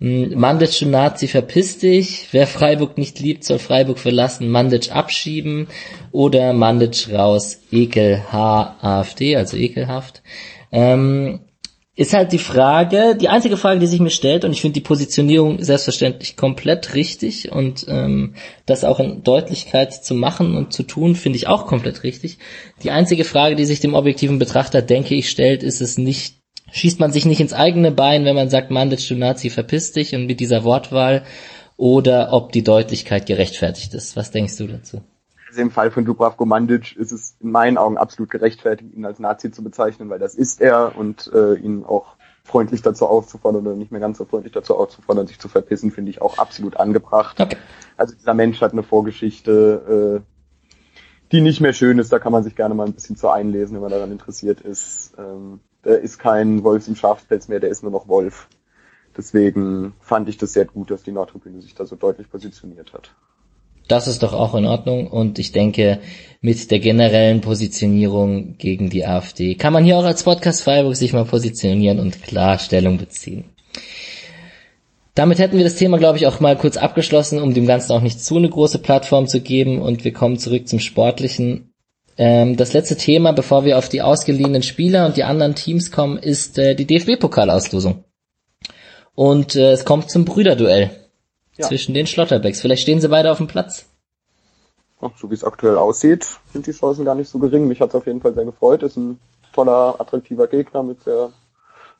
Hm, 0.00 0.32
Mandic 0.34 0.82
und 0.82 0.90
Nazi 0.90 1.28
verpiss 1.28 1.78
dich. 1.78 2.26
Wer 2.32 2.48
Freiburg 2.48 2.98
nicht 2.98 3.20
liebt, 3.20 3.44
soll 3.44 3.60
Freiburg 3.60 4.00
verlassen. 4.00 4.48
Mandic 4.48 4.90
abschieben 4.90 5.68
oder 6.10 6.52
Mandic 6.54 7.08
raus. 7.12 7.60
Ekel 7.70 8.20
H 8.32 8.76
AfD, 8.80 9.36
also 9.36 9.56
ekelhaft. 9.56 10.22
Ähm, 10.72 11.38
ist 11.98 12.12
halt 12.12 12.30
die 12.30 12.38
Frage, 12.38 13.16
die 13.20 13.28
einzige 13.28 13.56
Frage, 13.56 13.80
die 13.80 13.88
sich 13.88 13.98
mir 13.98 14.10
stellt, 14.10 14.44
und 14.44 14.52
ich 14.52 14.60
finde 14.60 14.74
die 14.74 14.86
Positionierung 14.86 15.60
selbstverständlich 15.60 16.36
komplett 16.36 16.94
richtig 16.94 17.50
und 17.50 17.86
ähm, 17.88 18.36
das 18.66 18.84
auch 18.84 19.00
in 19.00 19.24
Deutlichkeit 19.24 19.92
zu 19.92 20.14
machen 20.14 20.56
und 20.56 20.72
zu 20.72 20.84
tun, 20.84 21.16
finde 21.16 21.38
ich 21.38 21.48
auch 21.48 21.66
komplett 21.66 22.04
richtig. 22.04 22.38
Die 22.84 22.92
einzige 22.92 23.24
Frage, 23.24 23.56
die 23.56 23.64
sich 23.64 23.80
dem 23.80 23.94
objektiven 23.94 24.38
Betrachter, 24.38 24.80
denke 24.80 25.16
ich, 25.16 25.28
stellt, 25.28 25.64
ist 25.64 25.80
es 25.80 25.98
nicht, 25.98 26.36
schießt 26.70 27.00
man 27.00 27.10
sich 27.10 27.26
nicht 27.26 27.40
ins 27.40 27.52
eigene 27.52 27.90
Bein, 27.90 28.24
wenn 28.24 28.36
man 28.36 28.48
sagt, 28.48 28.70
Mandic, 28.70 29.08
du 29.08 29.16
Nazi, 29.16 29.50
verpiss 29.50 29.90
dich 29.90 30.14
und 30.14 30.26
mit 30.26 30.38
dieser 30.38 30.62
Wortwahl, 30.62 31.24
oder 31.76 32.32
ob 32.32 32.52
die 32.52 32.62
Deutlichkeit 32.62 33.26
gerechtfertigt 33.26 33.92
ist. 33.94 34.14
Was 34.14 34.30
denkst 34.30 34.56
du 34.56 34.68
dazu? 34.68 35.02
Also 35.48 35.62
im 35.62 35.70
Fall 35.70 35.90
von 35.90 36.04
Dubravko 36.04 36.44
Mandic 36.44 36.94
ist 36.96 37.10
es 37.10 37.36
in 37.40 37.50
meinen 37.50 37.78
Augen 37.78 37.96
absolut 37.96 38.30
gerechtfertigt, 38.30 38.92
ihn 38.94 39.06
als 39.06 39.18
Nazi 39.18 39.50
zu 39.50 39.64
bezeichnen, 39.64 40.10
weil 40.10 40.18
das 40.18 40.34
ist 40.34 40.60
er 40.60 40.96
und 40.96 41.30
äh, 41.32 41.54
ihn 41.54 41.84
auch 41.84 42.16
freundlich 42.44 42.82
dazu 42.82 43.06
aufzufordern 43.06 43.66
oder 43.66 43.76
nicht 43.76 43.90
mehr 43.90 44.00
ganz 44.00 44.18
so 44.18 44.24
freundlich 44.24 44.52
dazu 44.52 44.76
aufzufordern, 44.76 45.26
sich 45.26 45.38
zu 45.38 45.48
verpissen, 45.48 45.90
finde 45.90 46.10
ich 46.10 46.20
auch 46.20 46.38
absolut 46.38 46.76
angebracht. 46.76 47.40
Okay. 47.40 47.56
Also 47.96 48.14
dieser 48.14 48.34
Mensch 48.34 48.60
hat 48.60 48.72
eine 48.72 48.82
Vorgeschichte, 48.82 50.22
äh, 50.22 51.32
die 51.32 51.40
nicht 51.40 51.60
mehr 51.60 51.72
schön 51.72 51.98
ist. 51.98 52.12
Da 52.12 52.18
kann 52.18 52.32
man 52.32 52.42
sich 52.42 52.54
gerne 52.54 52.74
mal 52.74 52.86
ein 52.86 52.94
bisschen 52.94 53.16
zu 53.16 53.28
einlesen, 53.28 53.74
wenn 53.74 53.82
man 53.82 53.90
daran 53.90 54.12
interessiert 54.12 54.60
ist. 54.60 55.14
Ähm, 55.18 55.60
der 55.84 56.00
ist 56.00 56.18
kein 56.18 56.62
Wolf 56.64 56.88
im 56.88 56.96
Schafspelz 56.96 57.48
mehr, 57.48 57.60
der 57.60 57.70
ist 57.70 57.82
nur 57.82 57.92
noch 57.92 58.08
Wolf. 58.08 58.48
Deswegen 59.16 59.94
fand 60.00 60.28
ich 60.28 60.36
das 60.36 60.52
sehr 60.52 60.64
gut, 60.66 60.90
dass 60.90 61.02
die 61.02 61.12
Nordtribüne 61.12 61.60
sich 61.60 61.74
da 61.74 61.86
so 61.86 61.96
deutlich 61.96 62.30
positioniert 62.30 62.92
hat. 62.92 63.14
Das 63.88 64.06
ist 64.06 64.22
doch 64.22 64.34
auch 64.34 64.54
in 64.54 64.66
Ordnung 64.66 65.06
und 65.06 65.38
ich 65.38 65.50
denke, 65.52 65.98
mit 66.40 66.70
der 66.70 66.78
generellen 66.78 67.40
Positionierung 67.40 68.56
gegen 68.58 68.90
die 68.90 69.06
AfD 69.06 69.54
kann 69.54 69.72
man 69.72 69.84
hier 69.84 69.96
auch 69.96 70.04
als 70.04 70.22
Podcast 70.22 70.62
Freiburg 70.62 70.94
sich 70.94 71.14
mal 71.14 71.24
positionieren 71.24 71.98
und 71.98 72.22
klar 72.22 72.58
Stellung 72.58 72.98
beziehen. 72.98 73.44
Damit 75.14 75.40
hätten 75.40 75.56
wir 75.56 75.64
das 75.64 75.74
Thema, 75.74 75.98
glaube 75.98 76.18
ich, 76.18 76.28
auch 76.28 76.38
mal 76.38 76.56
kurz 76.56 76.76
abgeschlossen, 76.76 77.42
um 77.42 77.54
dem 77.54 77.66
Ganzen 77.66 77.90
auch 77.92 78.02
nicht 78.02 78.22
zu 78.22 78.36
eine 78.36 78.48
große 78.48 78.78
Plattform 78.78 79.26
zu 79.26 79.40
geben 79.40 79.80
und 79.80 80.04
wir 80.04 80.12
kommen 80.12 80.38
zurück 80.38 80.68
zum 80.68 80.78
Sportlichen. 80.78 81.72
Ähm, 82.18 82.56
das 82.56 82.72
letzte 82.72 82.96
Thema, 82.96 83.32
bevor 83.32 83.64
wir 83.64 83.78
auf 83.78 83.88
die 83.88 84.02
ausgeliehenen 84.02 84.62
Spieler 84.62 85.06
und 85.06 85.16
die 85.16 85.24
anderen 85.24 85.56
Teams 85.56 85.90
kommen, 85.90 86.18
ist 86.18 86.58
äh, 86.58 86.76
die 86.76 86.86
DFB-Pokalauslosung. 86.86 88.04
Und 89.14 89.56
äh, 89.56 89.72
es 89.72 89.84
kommt 89.84 90.10
zum 90.10 90.24
Brüderduell 90.24 90.90
ja. 91.58 91.66
zwischen 91.66 91.94
den 91.94 92.06
Schlotterbecks. 92.06 92.60
Vielleicht 92.60 92.82
stehen 92.82 93.00
sie 93.00 93.08
beide 93.08 93.30
auf 93.30 93.38
dem 93.38 93.46
Platz. 93.46 93.86
Ach, 95.00 95.10
so 95.16 95.30
wie 95.30 95.34
es 95.34 95.44
aktuell 95.44 95.76
aussieht, 95.76 96.26
sind 96.52 96.66
die 96.66 96.72
Chancen 96.72 97.04
gar 97.04 97.14
nicht 97.14 97.28
so 97.28 97.38
gering. 97.38 97.68
Mich 97.68 97.80
hat 97.80 97.90
es 97.90 97.94
auf 97.94 98.06
jeden 98.06 98.20
Fall 98.20 98.34
sehr 98.34 98.44
gefreut. 98.44 98.82
Ist 98.82 98.96
ein 98.96 99.20
toller, 99.52 99.96
attraktiver 99.98 100.48
Gegner 100.48 100.82
mit 100.82 101.02
sehr 101.02 101.30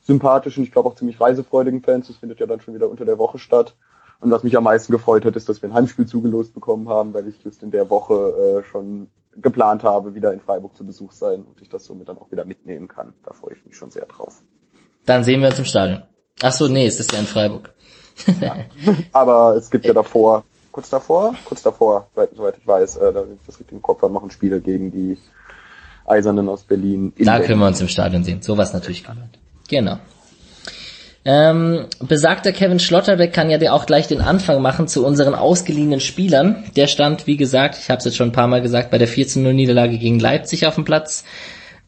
sympathischen, 0.02 0.64
ich 0.64 0.72
glaube 0.72 0.88
auch 0.88 0.94
ziemlich 0.94 1.20
reisefreudigen 1.20 1.82
Fans. 1.82 2.09
Das 2.09 2.16
findet 2.16 2.40
ja 2.40 2.46
dann 2.46 2.61
schon 2.61 2.74
wieder 2.74 2.88
unter 2.88 3.04
der 3.04 3.18
Woche 3.18 3.38
statt. 3.38 3.74
Und 4.20 4.30
was 4.32 4.42
mich 4.42 4.56
am 4.56 4.64
meisten 4.64 4.92
gefreut 4.92 5.24
hat, 5.24 5.36
ist, 5.36 5.48
dass 5.48 5.62
wir 5.62 5.68
ein 5.68 5.74
Heimspiel 5.74 6.06
zugelost 6.06 6.54
bekommen 6.54 6.88
haben, 6.88 7.14
weil 7.14 7.28
ich 7.28 7.36
just 7.44 7.62
in 7.62 7.70
der 7.70 7.88
Woche 7.88 8.62
äh, 8.64 8.64
schon 8.64 9.09
geplant 9.36 9.84
habe, 9.84 10.14
wieder 10.14 10.32
in 10.32 10.40
Freiburg 10.40 10.76
zu 10.76 10.84
Besuch 10.84 11.12
sein 11.12 11.42
und 11.42 11.61
ich 11.62 11.68
das 11.68 11.84
somit 11.84 12.09
dann 12.09 12.18
auch 12.18 12.30
wieder 12.32 12.44
mitnehmen 12.44 12.88
kann. 12.88 13.14
Da 13.24 13.32
freue 13.32 13.54
ich 13.54 13.64
mich 13.64 13.76
schon 13.76 13.92
sehr 13.92 14.06
drauf. 14.06 14.42
Dann 15.06 15.22
sehen 15.22 15.40
wir 15.40 15.48
uns 15.48 15.59
im 15.59 15.64
Stadion. 15.64 16.02
Ach 16.42 16.52
so, 16.52 16.66
nee, 16.66 16.86
es 16.86 16.98
ist 16.98 17.12
ja 17.12 17.20
in 17.20 17.26
Freiburg. 17.26 17.72
Ja. 18.40 18.56
Aber 19.12 19.56
es 19.56 19.70
gibt 19.70 19.84
ja 19.86 19.92
davor, 19.92 20.44
kurz 20.72 20.90
davor, 20.90 21.34
kurz 21.44 21.62
davor, 21.62 22.08
soweit 22.14 22.56
ich 22.58 22.66
weiß, 22.66 22.96
äh, 22.96 23.12
da 23.12 23.24
das 23.46 23.58
richtig 23.58 23.72
im 23.72 23.82
Kopf 23.82 24.02
habe, 24.02 24.12
machen 24.12 24.30
Spiele 24.30 24.60
gegen 24.60 24.90
die 24.90 25.18
Eisernen 26.06 26.48
aus 26.48 26.62
Berlin. 26.62 27.12
Da 27.18 27.32
Berlin. 27.32 27.46
können 27.46 27.60
wir 27.60 27.66
uns 27.66 27.80
im 27.80 27.88
Stadion 27.88 28.24
sehen. 28.24 28.42
Sowas 28.42 28.72
natürlich 28.72 29.04
gemeint. 29.04 29.38
Genau. 29.68 29.98
Ähm, 31.24 31.86
besagter 32.00 32.52
Kevin 32.52 32.78
Schlotterbeck 32.78 33.34
kann 33.34 33.50
ja 33.50 33.72
auch 33.72 33.84
gleich 33.84 34.06
den 34.06 34.22
Anfang 34.22 34.62
machen 34.62 34.88
zu 34.88 35.04
unseren 35.04 35.34
ausgeliehenen 35.34 36.00
Spielern. 36.00 36.64
Der 36.76 36.86
stand, 36.86 37.26
wie 37.26 37.36
gesagt, 37.36 37.76
ich 37.78 37.90
habe 37.90 37.98
es 37.98 38.06
jetzt 38.06 38.16
schon 38.16 38.28
ein 38.28 38.32
paar 38.32 38.46
Mal 38.46 38.62
gesagt, 38.62 38.90
bei 38.90 38.98
der 38.98 39.08
14-0-Niederlage 39.08 39.98
gegen 39.98 40.18
Leipzig 40.18 40.66
auf 40.66 40.76
dem 40.76 40.84
Platz. 40.84 41.24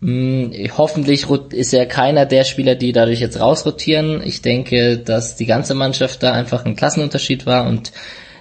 Hm, 0.03 0.53
hoffentlich 0.79 1.27
ist 1.53 1.75
er 1.75 1.87
keiner 1.87 2.25
der 2.25 2.45
Spieler, 2.45 2.75
die 2.75 2.93
dadurch 2.93 3.21
jetzt 3.21 3.39
rausrotieren. 3.39 4.23
Ich 4.25 4.41
denke, 4.41 4.99
dass 4.99 5.37
die 5.37 5.47
ganze 5.47 5.75
Mannschaft 5.75 6.23
da 6.23 6.33
einfach 6.33 6.65
ein 6.65 6.77
Klassenunterschied 6.77 7.47
war 7.47 7.67
und 7.67 7.93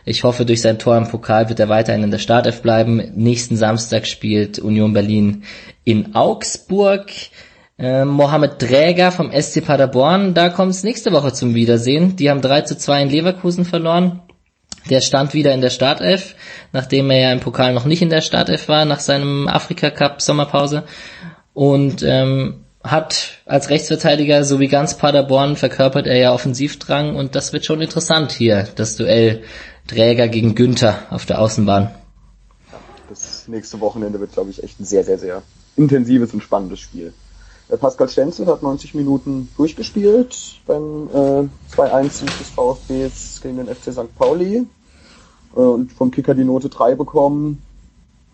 ich 0.05 0.23
hoffe, 0.23 0.45
durch 0.45 0.61
sein 0.61 0.79
Tor 0.79 0.97
im 0.97 1.07
Pokal 1.07 1.49
wird 1.49 1.59
er 1.59 1.69
weiterhin 1.69 2.03
in 2.03 2.11
der 2.11 2.17
Startelf 2.17 2.61
bleiben. 2.61 3.11
Nächsten 3.15 3.57
Samstag 3.57 4.07
spielt 4.07 4.57
Union 4.57 4.93
Berlin 4.93 5.43
in 5.83 6.15
Augsburg. 6.15 7.11
Äh, 7.77 8.05
Mohamed 8.05 8.61
Dräger 8.61 9.11
vom 9.11 9.31
SC 9.31 9.63
Paderborn, 9.63 10.33
da 10.33 10.49
kommt 10.49 10.71
es 10.71 10.83
nächste 10.83 11.11
Woche 11.11 11.31
zum 11.33 11.53
Wiedersehen. 11.53 12.15
Die 12.15 12.29
haben 12.29 12.41
3 12.41 12.61
zu 12.61 12.77
2 12.77 13.03
in 13.03 13.09
Leverkusen 13.09 13.65
verloren. 13.65 14.21
Der 14.89 15.01
stand 15.01 15.33
wieder 15.33 15.53
in 15.53 15.61
der 15.61 15.69
Startelf, 15.69 16.35
nachdem 16.71 17.11
er 17.11 17.19
ja 17.19 17.31
im 17.31 17.39
Pokal 17.39 17.73
noch 17.73 17.85
nicht 17.85 18.01
in 18.01 18.09
der 18.09 18.21
Startelf 18.21 18.67
war, 18.67 18.85
nach 18.85 18.99
seinem 18.99 19.47
Afrika 19.47 19.91
Cup 19.91 20.21
Sommerpause 20.21 20.83
und 21.59 22.03
ähm, 22.03 22.63
hat 22.85 23.31
als 23.45 23.69
Rechtsverteidiger 23.69 24.45
so 24.45 24.61
wie 24.61 24.69
ganz 24.69 24.97
Paderborn 24.97 25.57
verkörpert 25.57 26.07
er 26.07 26.15
ja 26.15 26.33
Offensivdrang 26.33 27.17
und 27.17 27.35
das 27.35 27.51
wird 27.51 27.65
schon 27.65 27.81
interessant 27.81 28.31
hier, 28.31 28.69
das 28.77 28.95
Duell 28.95 29.43
Träger 29.85 30.29
gegen 30.29 30.55
Günther 30.55 30.99
auf 31.09 31.25
der 31.25 31.41
Außenbahn. 31.41 31.93
Das 33.09 33.49
nächste 33.49 33.81
Wochenende 33.81 34.21
wird, 34.21 34.31
glaube 34.31 34.51
ich, 34.51 34.63
echt 34.63 34.79
ein 34.79 34.85
sehr, 34.85 35.03
sehr, 35.03 35.19
sehr 35.19 35.41
intensives 35.75 36.33
und 36.33 36.41
spannendes 36.41 36.79
Spiel. 36.79 37.11
Der 37.69 37.75
Pascal 37.75 38.07
Stenzel 38.07 38.45
hat 38.45 38.63
90 38.63 38.95
Minuten 38.95 39.49
durchgespielt 39.57 40.61
beim 40.65 41.09
äh, 41.13 41.75
2-1 41.75 42.23
des 42.39 42.49
VfBs 42.55 43.41
gegen 43.41 43.57
den 43.57 43.67
FC 43.67 43.91
St. 43.91 44.17
Pauli 44.17 44.65
äh, 45.57 45.59
und 45.59 45.91
vom 45.91 46.09
Kicker 46.09 46.35
die 46.35 46.45
Note 46.45 46.69
3 46.69 46.95
bekommen. 46.95 47.61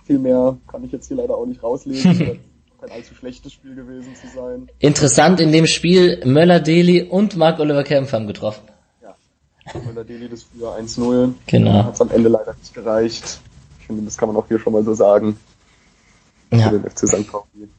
Viel 0.05 0.19
mehr 0.19 0.57
kann 0.67 0.83
ich 0.83 0.91
jetzt 0.91 1.07
hier 1.07 1.17
leider 1.17 1.35
auch 1.35 1.47
nicht 1.47 1.63
rauslesen. 1.63 2.39
kein 2.85 2.97
allzu 2.97 3.15
schlechtes 3.15 3.53
Spiel 3.53 3.75
gewesen 3.75 4.15
zu 4.15 4.27
sein. 4.27 4.69
Interessant 4.79 5.39
in 5.39 5.51
dem 5.51 5.67
Spiel, 5.67 6.21
Möller-Deli 6.25 7.03
und 7.03 7.35
Marc-Oliver 7.35 7.83
Kempf 7.83 8.13
haben 8.13 8.27
getroffen. 8.27 8.63
Ja, 9.01 9.15
Möller-Deli 9.85 10.29
das 10.29 10.43
früher 10.43 10.77
1-0. 10.77 11.33
Genau. 11.47 11.83
Hat 11.85 11.95
es 11.95 12.01
am 12.01 12.11
Ende 12.11 12.29
leider 12.29 12.53
nicht 12.53 12.73
gereicht. 12.73 13.39
Ich 13.79 13.87
finde, 13.87 14.03
das 14.03 14.17
kann 14.17 14.29
man 14.29 14.37
auch 14.37 14.47
hier 14.47 14.59
schon 14.59 14.73
mal 14.73 14.83
so 14.83 14.93
sagen. 14.93 15.37
Ja. 16.51 16.69
Für 16.69 16.79
den 16.79 16.89
FC 16.89 17.07
St. 17.07 17.27
Pauli. 17.27 17.69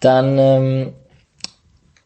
Dann 0.00 0.38
ähm, 0.38 0.92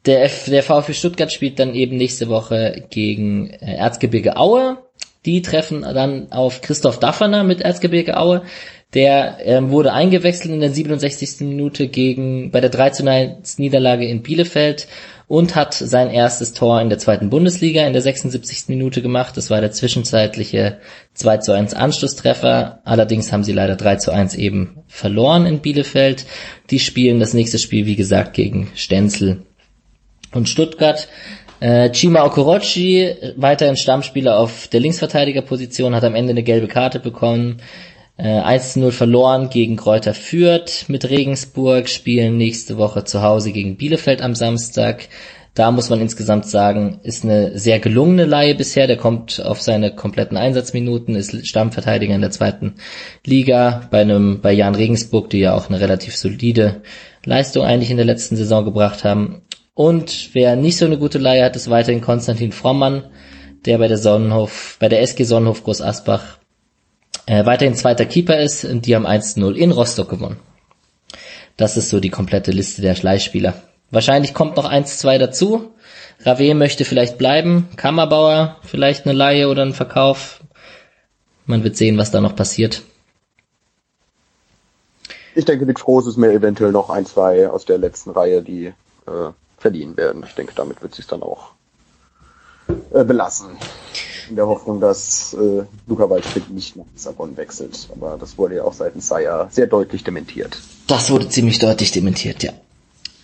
der, 0.07 0.24
F 0.24 0.47
der 0.47 0.62
VfB 0.62 0.93
Stuttgart 0.93 1.33
spielt 1.33 1.59
dann 1.59 1.74
eben 1.74 1.97
nächste 1.97 2.29
Woche 2.29 2.87
gegen 2.91 3.51
äh, 3.51 3.77
Erzgebirge 3.77 4.37
Aue. 4.37 4.79
Die 5.24 5.43
treffen 5.43 5.83
dann 5.83 6.31
auf 6.31 6.61
Christoph 6.61 7.01
Dafferner 7.01 7.43
mit 7.43 7.61
Erzgebirge 7.61 8.16
Aue. 8.16 8.43
Der 8.95 9.39
ähm, 9.41 9.70
wurde 9.70 9.93
eingewechselt 9.93 10.55
in 10.55 10.61
der 10.61 10.70
67. 10.70 11.41
Minute 11.41 11.89
gegen 11.89 12.51
bei 12.51 12.61
der 12.61 12.70
3 12.70 12.91
zu 12.91 13.07
1 13.07 13.59
Niederlage 13.59 14.07
in 14.07 14.22
Bielefeld 14.22 14.87
und 15.28 15.57
hat 15.57 15.74
sein 15.74 16.11
erstes 16.11 16.53
Tor 16.53 16.80
in 16.80 16.89
der 16.89 16.99
zweiten 16.99 17.30
Bundesliga 17.30 17.84
in 17.84 17.93
der 17.93 18.03
76. 18.03 18.68
Minute 18.68 19.03
gemacht. 19.03 19.37
Das 19.37 19.51
war 19.51 19.61
der 19.61 19.72
zwischenzeitliche 19.72 20.78
2 21.14 21.39
zu 21.39 21.53
1 21.53 21.74
Anschlusstreffer. 21.74 22.80
Allerdings 22.84 23.32
haben 23.32 23.43
sie 23.43 23.53
leider 23.53 23.74
3 23.74 23.97
zu 23.97 24.12
1 24.12 24.37
eben 24.37 24.84
verloren 24.87 25.47
in 25.47 25.59
Bielefeld. 25.59 26.26
Die 26.70 26.78
spielen 26.78 27.18
das 27.18 27.34
nächste 27.34 27.59
Spiel, 27.59 27.87
wie 27.87 27.97
gesagt, 27.97 28.34
gegen 28.34 28.70
Stenzel 28.76 29.43
und 30.32 30.49
Stuttgart. 30.49 31.09
Äh, 31.59 31.91
Chima 31.91 32.24
Okorochi, 32.24 33.14
weiterhin 33.37 33.76
Stammspieler 33.76 34.39
auf 34.39 34.68
der 34.68 34.80
Linksverteidigerposition, 34.80 35.95
hat 35.95 36.05
am 36.05 36.14
Ende 36.14 36.32
eine 36.32 36.43
gelbe 36.43 36.68
Karte 36.68 37.01
bekommen. 37.01 37.62
Äh, 38.19 38.41
1 38.41 38.77
0 38.77 38.93
verloren 38.93 39.51
gegen 39.51 39.77
Kräuter 39.77 40.14
Fürth 40.14 40.89
mit 40.89 41.09
Regensburg, 41.09 41.89
spielen 41.89 42.39
nächste 42.39 42.79
Woche 42.79 43.05
zu 43.05 43.23
Hause 43.23 43.53
gegen 43.53 43.77
Bielefeld 43.77 44.23
am 44.23 44.35
Samstag. 44.35 45.09
Da 45.53 45.71
muss 45.71 45.89
man 45.89 46.01
insgesamt 46.01 46.47
sagen, 46.47 47.01
ist 47.03 47.25
eine 47.25 47.59
sehr 47.59 47.79
gelungene 47.79 48.27
Laie 48.27 48.55
bisher. 48.55 48.87
Der 48.87 48.99
kommt 48.99 49.43
auf 49.43 49.62
seine 49.62 49.95
kompletten 49.95 50.37
Einsatzminuten, 50.37 51.14
ist 51.14 51.47
Stammverteidiger 51.47 52.14
in 52.14 52.21
der 52.21 52.31
zweiten 52.31 52.75
Liga 53.25 53.89
bei 53.91 54.03
einem, 54.03 54.41
bei 54.43 54.53
Jan 54.53 54.75
Regensburg, 54.75 55.31
die 55.31 55.41
ja 55.41 55.55
auch 55.55 55.69
eine 55.69 55.81
relativ 55.81 56.14
solide 56.14 56.83
Leistung 57.25 57.64
eigentlich 57.64 57.91
in 57.91 57.97
der 57.97 58.05
letzten 58.07 58.37
Saison 58.37 58.67
gebracht 58.67 59.05
haben. 59.05 59.43
Und 59.73 60.31
wer 60.35 60.57
nicht 60.57 60.77
so 60.77 60.85
eine 60.85 60.99
gute 60.99 61.19
Leihe 61.19 61.45
hat, 61.45 61.57
ist 61.57 61.71
weiterhin 61.71 62.03
Konstantin 62.03 62.53
Frommann, 62.53 63.05
der 63.64 63.79
bei 63.79 63.89
der 63.89 63.99
Sonnenhof, 63.99 64.77
bei 64.79 64.89
der 64.89 65.01
SG 65.03 65.25
Sonnenhof 65.25 65.64
Groß 65.64 65.81
Asbach 65.81 66.39
äh, 67.27 67.45
weiterhin 67.45 67.74
zweiter 67.74 68.07
Keeper 68.07 68.39
ist 68.39 68.64
und 68.64 68.87
die 68.87 68.95
haben 68.95 69.07
1-0 69.07 69.55
in 69.55 69.72
Rostock 69.72 70.09
gewonnen. 70.09 70.39
Das 71.57 71.77
ist 71.77 71.89
so 71.89 72.01
die 72.01 72.11
komplette 72.11 72.51
Liste 72.51 72.83
der 72.83 72.95
Schleichspieler. 72.95 73.55
Wahrscheinlich 73.91 74.35
kommt 74.35 74.57
noch 74.57 74.70
1-2 74.70 75.18
dazu. 75.18 75.72
Rave 76.24 76.55
möchte 76.55 76.85
vielleicht 76.85 77.18
bleiben, 77.18 77.68
Kammerbauer 77.77 78.57
vielleicht 78.62 79.05
eine 79.05 79.14
Laie 79.14 79.49
oder 79.49 79.62
einen 79.62 79.74
Verkauf. 79.74 80.43
Man 81.47 81.62
wird 81.62 81.77
sehen, 81.77 81.99
was 81.99 82.11
da 82.11 82.20
noch 82.20 82.35
passiert. 82.35 82.83
Ich 85.35 85.45
denke, 85.45 85.72
Frohes 85.79 86.07
ist 86.07 86.16
mir 86.16 86.33
eventuell 86.33 86.72
noch 86.72 86.89
ein, 86.89 87.05
zwei 87.05 87.49
aus 87.49 87.66
der 87.66 87.79
letzten 87.79 88.11
Reihe, 88.11 88.43
die 88.43 88.66
äh, 88.66 89.31
verliehen 89.59 89.97
werden. 89.97 90.24
Ich 90.27 90.35
denke, 90.35 90.55
damit 90.55 90.83
wird 90.83 90.95
sich 90.95 91.07
dann 91.07 91.22
auch 91.22 91.51
äh, 92.93 93.05
belassen. 93.05 93.49
In 94.29 94.37
der 94.37 94.47
Hoffnung, 94.47 94.81
dass 94.81 95.35
äh, 95.35 95.64
Luca 95.87 96.11
Waldschmidt 96.11 96.51
nicht 96.51 96.77
nach 96.77 96.85
Lissabon 96.93 97.37
wechselt. 97.37 97.89
Aber 97.93 98.17
das 98.19 98.37
wurde 98.39 98.57
ja 98.57 98.64
auch 98.64 98.73
seitens 98.73 99.07
Saya 99.09 99.49
sehr 99.51 99.67
deutlich 99.67 100.03
dementiert. 100.03 100.59
Das 100.89 101.11
wurde 101.11 101.29
ziemlich 101.29 101.59
deutlich 101.59 101.93
dementiert, 101.93 102.43
ja. 102.43 102.53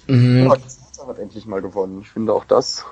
Mhm. 0.06 0.46
Ja, 0.46 0.56
die 0.56 1.08
hat 1.08 1.18
endlich 1.18 1.46
mal 1.46 1.60
gewonnen. 1.60 2.00
Ich 2.02 2.10
finde 2.10 2.32
auch 2.32 2.44
das. 2.44 2.84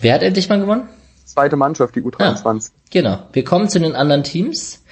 Wer 0.00 0.14
hat 0.14 0.22
endlich 0.22 0.48
mal 0.48 0.58
gewonnen? 0.58 0.88
Zweite 1.24 1.56
Mannschaft, 1.56 1.94
die 1.94 2.02
U23. 2.02 2.44
Ah, 2.44 2.80
genau. 2.90 3.18
Wir 3.32 3.44
kommen 3.44 3.68
zu 3.68 3.80
den 3.80 3.94
anderen 3.94 4.22
Teams. 4.22 4.82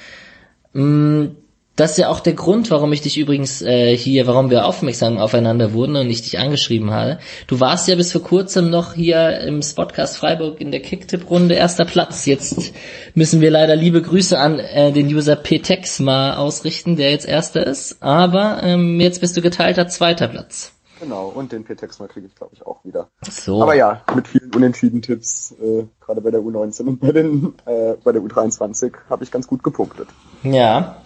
Mhm. 0.72 1.36
Das 1.74 1.92
ist 1.92 1.96
ja 1.96 2.08
auch 2.08 2.20
der 2.20 2.34
Grund, 2.34 2.70
warum 2.70 2.92
ich 2.92 3.00
dich 3.00 3.16
übrigens 3.16 3.62
äh, 3.62 3.96
hier, 3.96 4.26
warum 4.26 4.50
wir 4.50 4.66
aufmerksam 4.66 5.16
aufeinander 5.16 5.72
wurden 5.72 5.96
und 5.96 6.10
ich 6.10 6.20
dich 6.20 6.38
angeschrieben 6.38 6.90
habe. 6.90 7.18
Du 7.46 7.60
warst 7.60 7.88
ja 7.88 7.94
bis 7.94 8.12
vor 8.12 8.22
kurzem 8.22 8.68
noch 8.68 8.92
hier 8.92 9.40
im 9.40 9.62
Spotcast 9.62 10.18
Freiburg 10.18 10.60
in 10.60 10.70
der 10.70 10.80
Kicktipp-Runde 10.80 11.54
erster 11.54 11.86
Platz. 11.86 12.26
Jetzt 12.26 12.74
müssen 13.14 13.40
wir 13.40 13.50
leider 13.50 13.74
liebe 13.74 14.02
Grüße 14.02 14.38
an 14.38 14.58
äh, 14.58 14.92
den 14.92 15.06
User 15.06 15.34
Ptex 15.34 15.98
mal 16.00 16.34
ausrichten, 16.34 16.96
der 16.96 17.10
jetzt 17.10 17.26
erster 17.26 17.66
ist. 17.66 18.02
Aber 18.02 18.62
ähm, 18.62 19.00
jetzt 19.00 19.22
bist 19.22 19.34
du 19.38 19.40
geteilter 19.40 19.88
zweiter 19.88 20.28
Platz. 20.28 20.72
Genau, 21.00 21.28
und 21.28 21.50
den 21.50 21.64
Ptex 21.64 21.98
mal 21.98 22.06
kriege 22.06 22.26
ich, 22.26 22.34
glaube 22.36 22.52
ich, 22.54 22.64
auch 22.64 22.84
wieder. 22.84 23.08
So. 23.28 23.60
Aber 23.60 23.74
ja, 23.74 24.02
mit 24.14 24.28
vielen 24.28 24.54
unentschieden 24.54 25.02
Tipps, 25.02 25.52
äh, 25.60 25.84
gerade 26.00 26.20
bei 26.20 26.30
der 26.30 26.40
U19 26.40 26.82
und 26.82 27.00
bei, 27.00 27.10
den, 27.10 27.54
äh, 27.64 27.94
bei 28.04 28.12
der 28.12 28.22
U23 28.22 28.92
habe 29.10 29.24
ich 29.24 29.30
ganz 29.32 29.48
gut 29.48 29.64
gepunktet. 29.64 30.06
Ja, 30.44 31.01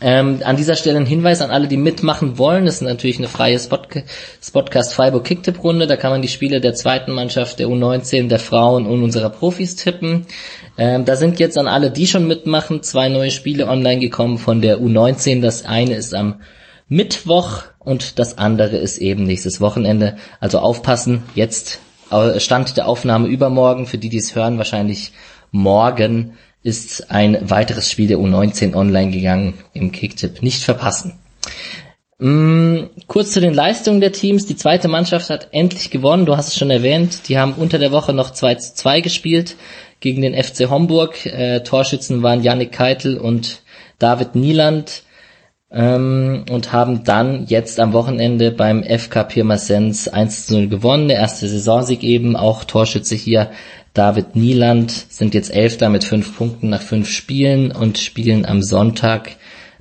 ähm, 0.00 0.40
an 0.44 0.56
dieser 0.56 0.76
Stelle 0.76 0.98
ein 0.98 1.06
Hinweis 1.06 1.42
an 1.42 1.50
alle, 1.50 1.68
die 1.68 1.76
mitmachen 1.76 2.38
wollen. 2.38 2.64
Das 2.64 2.76
ist 2.76 2.80
natürlich 2.82 3.18
eine 3.18 3.28
freie 3.28 3.58
Spot 3.58 3.82
Spotcast 4.42 4.94
Freiburg 4.94 5.24
Kicktipp 5.24 5.62
Runde. 5.62 5.86
Da 5.86 5.96
kann 5.96 6.10
man 6.10 6.22
die 6.22 6.28
Spiele 6.28 6.60
der 6.60 6.74
zweiten 6.74 7.12
Mannschaft, 7.12 7.58
der 7.58 7.68
U19, 7.68 8.28
der 8.28 8.38
Frauen 8.38 8.86
und 8.86 9.02
unserer 9.02 9.30
Profis 9.30 9.76
tippen. 9.76 10.26
Ähm, 10.78 11.04
da 11.04 11.16
sind 11.16 11.38
jetzt 11.38 11.58
an 11.58 11.68
alle, 11.68 11.90
die 11.90 12.06
schon 12.06 12.26
mitmachen, 12.26 12.82
zwei 12.82 13.08
neue 13.08 13.30
Spiele 13.30 13.68
online 13.68 14.00
gekommen 14.00 14.38
von 14.38 14.62
der 14.62 14.78
U19. 14.78 15.42
Das 15.42 15.66
eine 15.66 15.96
ist 15.96 16.14
am 16.14 16.40
Mittwoch 16.88 17.64
und 17.78 18.18
das 18.18 18.38
andere 18.38 18.76
ist 18.76 18.98
eben 18.98 19.24
nächstes 19.24 19.60
Wochenende. 19.60 20.16
Also 20.40 20.60
aufpassen. 20.60 21.24
Jetzt 21.34 21.80
äh, 22.10 22.40
Stand 22.40 22.76
der 22.78 22.88
Aufnahme 22.88 23.28
übermorgen. 23.28 23.86
Für 23.86 23.98
die, 23.98 24.08
die 24.08 24.18
es 24.18 24.34
hören, 24.34 24.56
wahrscheinlich 24.56 25.12
morgen 25.52 26.38
ist 26.62 27.10
ein 27.10 27.50
weiteres 27.50 27.90
Spiel 27.90 28.08
der 28.08 28.18
U19 28.18 28.74
online 28.74 29.10
gegangen 29.10 29.54
im 29.72 29.92
Kicktipp. 29.92 30.42
Nicht 30.42 30.62
verpassen. 30.62 31.14
Mm, 32.18 32.90
kurz 33.06 33.32
zu 33.32 33.40
den 33.40 33.54
Leistungen 33.54 34.00
der 34.00 34.12
Teams. 34.12 34.44
Die 34.44 34.56
zweite 34.56 34.88
Mannschaft 34.88 35.30
hat 35.30 35.48
endlich 35.52 35.90
gewonnen. 35.90 36.26
Du 36.26 36.36
hast 36.36 36.48
es 36.48 36.58
schon 36.58 36.70
erwähnt. 36.70 37.28
Die 37.28 37.38
haben 37.38 37.54
unter 37.54 37.78
der 37.78 37.92
Woche 37.92 38.12
noch 38.12 38.30
2 38.30 38.56
zu 38.56 38.74
2 38.74 39.00
gespielt 39.00 39.56
gegen 40.00 40.20
den 40.20 40.34
FC 40.34 40.68
Homburg. 40.68 41.24
Äh, 41.24 41.60
Torschützen 41.60 42.22
waren 42.22 42.42
Yannick 42.42 42.72
Keitel 42.72 43.16
und 43.16 43.62
David 43.98 44.34
Nieland. 44.34 45.02
Ähm, 45.72 46.44
und 46.50 46.72
haben 46.72 47.04
dann 47.04 47.46
jetzt 47.46 47.78
am 47.78 47.92
Wochenende 47.92 48.50
beim 48.50 48.82
FK 48.82 49.22
Pirmasens 49.22 50.08
1 50.08 50.46
zu 50.46 50.54
0 50.54 50.68
gewonnen. 50.68 51.08
Der 51.08 51.18
erste 51.18 51.48
Saisonsieg 51.48 52.02
eben, 52.02 52.36
auch 52.36 52.64
Torschütze 52.64 53.14
hier 53.14 53.50
David 53.94 54.36
Nieland 54.36 54.90
sind 54.90 55.34
jetzt 55.34 55.52
Elfter 55.52 55.88
mit 55.88 56.04
fünf 56.04 56.36
Punkten 56.36 56.68
nach 56.68 56.82
fünf 56.82 57.08
Spielen 57.08 57.72
und 57.72 57.98
spielen 57.98 58.46
am 58.46 58.62
Sonntag 58.62 59.36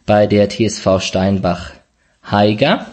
bei 0.05 0.26
der 0.26 0.49
TSV 0.49 0.99
Steinbach 0.99 1.74
Haiger. 2.24 2.88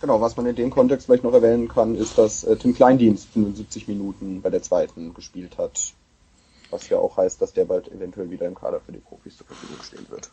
Genau, 0.00 0.20
was 0.20 0.36
man 0.36 0.46
in 0.46 0.54
dem 0.54 0.70
Kontext 0.70 1.06
vielleicht 1.06 1.24
noch 1.24 1.32
erwähnen 1.32 1.68
kann, 1.68 1.96
ist, 1.96 2.18
dass 2.18 2.44
äh, 2.44 2.54
Tim 2.56 2.74
Kleindienst 2.74 3.28
75 3.32 3.88
Minuten 3.88 4.42
bei 4.42 4.50
der 4.50 4.62
zweiten 4.62 5.14
gespielt 5.14 5.56
hat. 5.58 5.72
Was 6.70 6.88
ja 6.90 6.98
auch 6.98 7.16
heißt, 7.16 7.40
dass 7.40 7.54
der 7.54 7.64
bald 7.64 7.90
eventuell 7.90 8.30
wieder 8.30 8.46
im 8.46 8.54
Kader 8.54 8.80
für 8.84 8.92
die 8.92 8.98
Profis 8.98 9.38
zur 9.38 9.46
Verfügung 9.46 9.82
stehen 9.82 10.06
wird. 10.10 10.28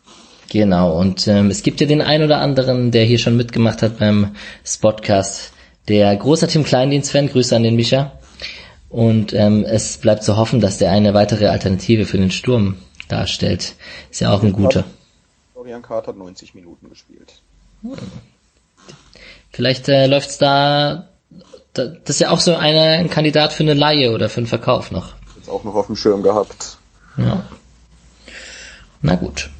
Genau, 0.50 1.00
und 1.00 1.26
ähm, 1.26 1.50
es 1.50 1.62
gibt 1.62 1.80
ja 1.80 1.86
den 1.86 2.02
einen 2.02 2.24
oder 2.24 2.38
anderen, 2.38 2.90
der 2.90 3.04
hier 3.04 3.18
schon 3.18 3.38
mitgemacht 3.38 3.80
hat 3.80 3.98
beim 3.98 4.36
Spotcast. 4.64 5.52
Der 5.88 6.14
großer 6.14 6.46
Tim 6.46 6.64
Kleindienst-Fan, 6.64 7.28
Grüße 7.28 7.56
an 7.56 7.62
den 7.62 7.76
Micha, 7.76 8.12
und 8.88 9.32
ähm, 9.32 9.64
es 9.64 9.98
bleibt 9.98 10.22
zu 10.22 10.36
hoffen, 10.36 10.60
dass 10.60 10.78
der 10.78 10.90
eine 10.90 11.14
weitere 11.14 11.46
Alternative 11.48 12.06
für 12.06 12.18
den 12.18 12.30
Sturm 12.30 12.76
darstellt. 13.08 13.74
Ist 14.10 14.20
ja 14.20 14.32
auch 14.32 14.42
ein 14.42 14.52
guter. 14.52 14.84
Florian 15.52 15.82
Kart 15.82 16.06
hat 16.06 16.16
90 16.16 16.54
Minuten 16.54 16.88
gespielt. 16.88 17.40
Hm. 17.82 17.92
Vielleicht 19.50 19.88
äh, 19.88 20.06
läuft's 20.06 20.38
da, 20.38 21.08
da. 21.72 21.86
Das 21.86 22.16
ist 22.16 22.20
ja 22.20 22.30
auch 22.30 22.40
so 22.40 22.54
eine, 22.54 22.80
ein 22.80 23.10
Kandidat 23.10 23.52
für 23.52 23.62
eine 23.62 23.74
Laie 23.74 24.12
oder 24.12 24.28
für 24.28 24.38
einen 24.38 24.46
Verkauf 24.46 24.90
noch. 24.90 25.14
Jetzt 25.36 25.48
auch 25.48 25.64
noch 25.64 25.74
auf 25.74 25.86
dem 25.86 25.96
Schirm 25.96 26.22
gehabt. 26.22 26.78
Ja. 27.16 27.44
Na 29.02 29.14
gut. 29.14 29.50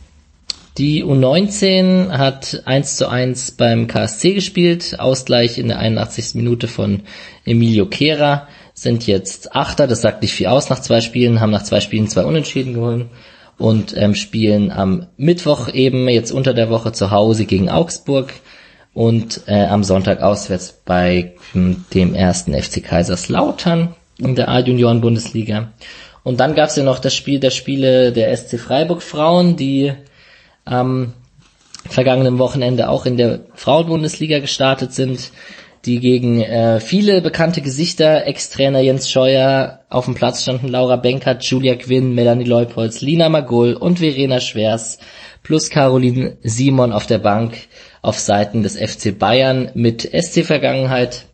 Die 0.79 1.03
U19 1.03 2.11
hat 2.11 2.63
1 2.67 2.97
zu 2.97 3.09
1 3.09 3.53
beim 3.53 3.87
KSC 3.87 4.35
gespielt, 4.35 5.01
Ausgleich 5.01 5.57
in 5.57 5.69
der 5.69 5.79
81. 5.79 6.35
Minute 6.35 6.69
von 6.69 7.03
Emilio 7.47 7.87
Kehra 7.87 8.47
sind 8.77 9.07
jetzt 9.07 9.57
Achter, 9.57 9.87
das 9.87 10.03
sagt 10.03 10.23
nicht 10.23 10.35
viel 10.35 10.47
aus 10.47 10.69
nach 10.69 10.81
zwei 10.81 11.01
Spielen, 11.01 11.41
haben 11.41 11.51
nach 11.51 11.63
zwei 11.63 11.81
Spielen 11.81 12.09
zwei 12.09 12.25
Unentschieden 12.25 12.75
geholt 12.75 13.07
und 13.57 13.97
ähm, 13.97 14.15
spielen 14.15 14.71
am 14.71 15.07
Mittwoch 15.17 15.73
eben 15.73 16.09
jetzt 16.09 16.31
unter 16.31 16.53
der 16.53 16.69
Woche 16.69 16.93
zu 16.93 17.11
Hause 17.11 17.47
gegen 17.47 17.71
Augsburg 17.71 18.35
und 18.93 19.41
äh, 19.47 19.65
am 19.65 19.83
Sonntag 19.83 20.21
auswärts 20.21 20.83
bei 20.85 21.35
ähm, 21.55 21.87
dem 21.95 22.15
ersten 22.15 22.53
FC 22.53 22.85
Kaiserslautern 22.85 23.95
in 24.19 24.35
der 24.35 24.49
A-Junioren-Bundesliga. 24.49 25.73
Und 26.23 26.41
dann 26.41 26.55
gab's 26.55 26.77
ja 26.77 26.83
noch 26.83 26.99
das 26.99 27.15
Spiel 27.15 27.41
der 27.41 27.51
Spiele 27.51 28.13
der 28.13 28.37
SC 28.37 28.59
Freiburg 28.61 29.01
Frauen, 29.01 29.57
die 29.57 29.95
am 30.67 31.15
vergangenen 31.89 32.39
Wochenende 32.39 32.91
auch 32.91 33.07
in 33.07 33.17
der 33.17 33.41
Frauenbundesliga 33.55 34.41
gestartet 34.41 34.93
sind 34.93 35.31
die 35.87 36.01
gegen 36.01 36.43
äh, 36.43 36.81
viele 36.81 37.23
bekannte 37.23 37.63
Gesichter, 37.63 38.27
Ex-Trainer 38.27 38.81
Jens 38.81 39.09
Scheuer, 39.09 39.81
auf 39.89 40.05
dem 40.05 40.15
Platz 40.15 40.43
standen 40.43 40.69
Laura 40.69 40.97
Benkert, 40.97 41.45
Julia 41.45 41.77
Quinn, 41.77 42.15
Melanie 42.15 42.45
Leupolz, 42.45 43.01
Lina 43.01 43.29
Magul 43.29 43.75
und 43.75 44.01
Verena 44.01 44.41
Schwers, 44.41 44.99
plus 45.43 45.71
Caroline 45.71 46.39
Simon 46.43 46.93
auf 46.93 47.07
der 47.07 47.19
Bank 47.19 47.57
auf 48.03 48.19
Seiten 48.19 48.63
des 48.63 48.77
FC 48.77 49.17
Bayern 49.17 49.71
mit 49.75 50.03
SC-Vergangenheit. 50.03 51.27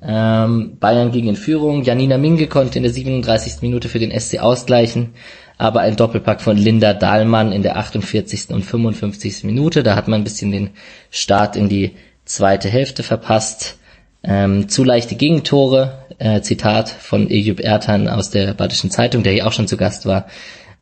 Ähm, 0.00 0.78
Bayern 0.78 1.10
ging 1.10 1.28
in 1.28 1.36
Führung. 1.36 1.82
Janina 1.82 2.18
Minge 2.18 2.46
konnte 2.46 2.78
in 2.78 2.84
der 2.84 2.92
37. 2.92 3.62
Minute 3.62 3.88
für 3.88 3.98
den 3.98 4.18
SC 4.18 4.38
ausgleichen, 4.38 5.14
aber 5.58 5.80
ein 5.80 5.96
Doppelpack 5.96 6.40
von 6.40 6.56
Linda 6.56 6.94
Dahlmann 6.94 7.52
in 7.52 7.62
der 7.62 7.76
48. 7.76 8.50
und 8.50 8.62
55. 8.62 9.44
Minute. 9.44 9.82
Da 9.82 9.96
hat 9.96 10.08
man 10.08 10.20
ein 10.20 10.24
bisschen 10.24 10.52
den 10.52 10.70
Start 11.10 11.56
in 11.56 11.68
die 11.68 11.96
zweite 12.28 12.68
Hälfte 12.68 13.02
verpasst. 13.02 13.76
Ähm, 14.22 14.68
zu 14.68 14.84
leichte 14.84 15.14
Gegentore, 15.14 16.06
äh, 16.18 16.40
Zitat 16.42 16.88
von 16.88 17.30
Ejub 17.30 17.60
Ertan 17.60 18.08
aus 18.08 18.30
der 18.30 18.52
Badischen 18.54 18.90
Zeitung, 18.90 19.22
der 19.22 19.32
hier 19.32 19.46
auch 19.46 19.52
schon 19.52 19.68
zu 19.68 19.76
Gast 19.76 20.06
war, 20.06 20.26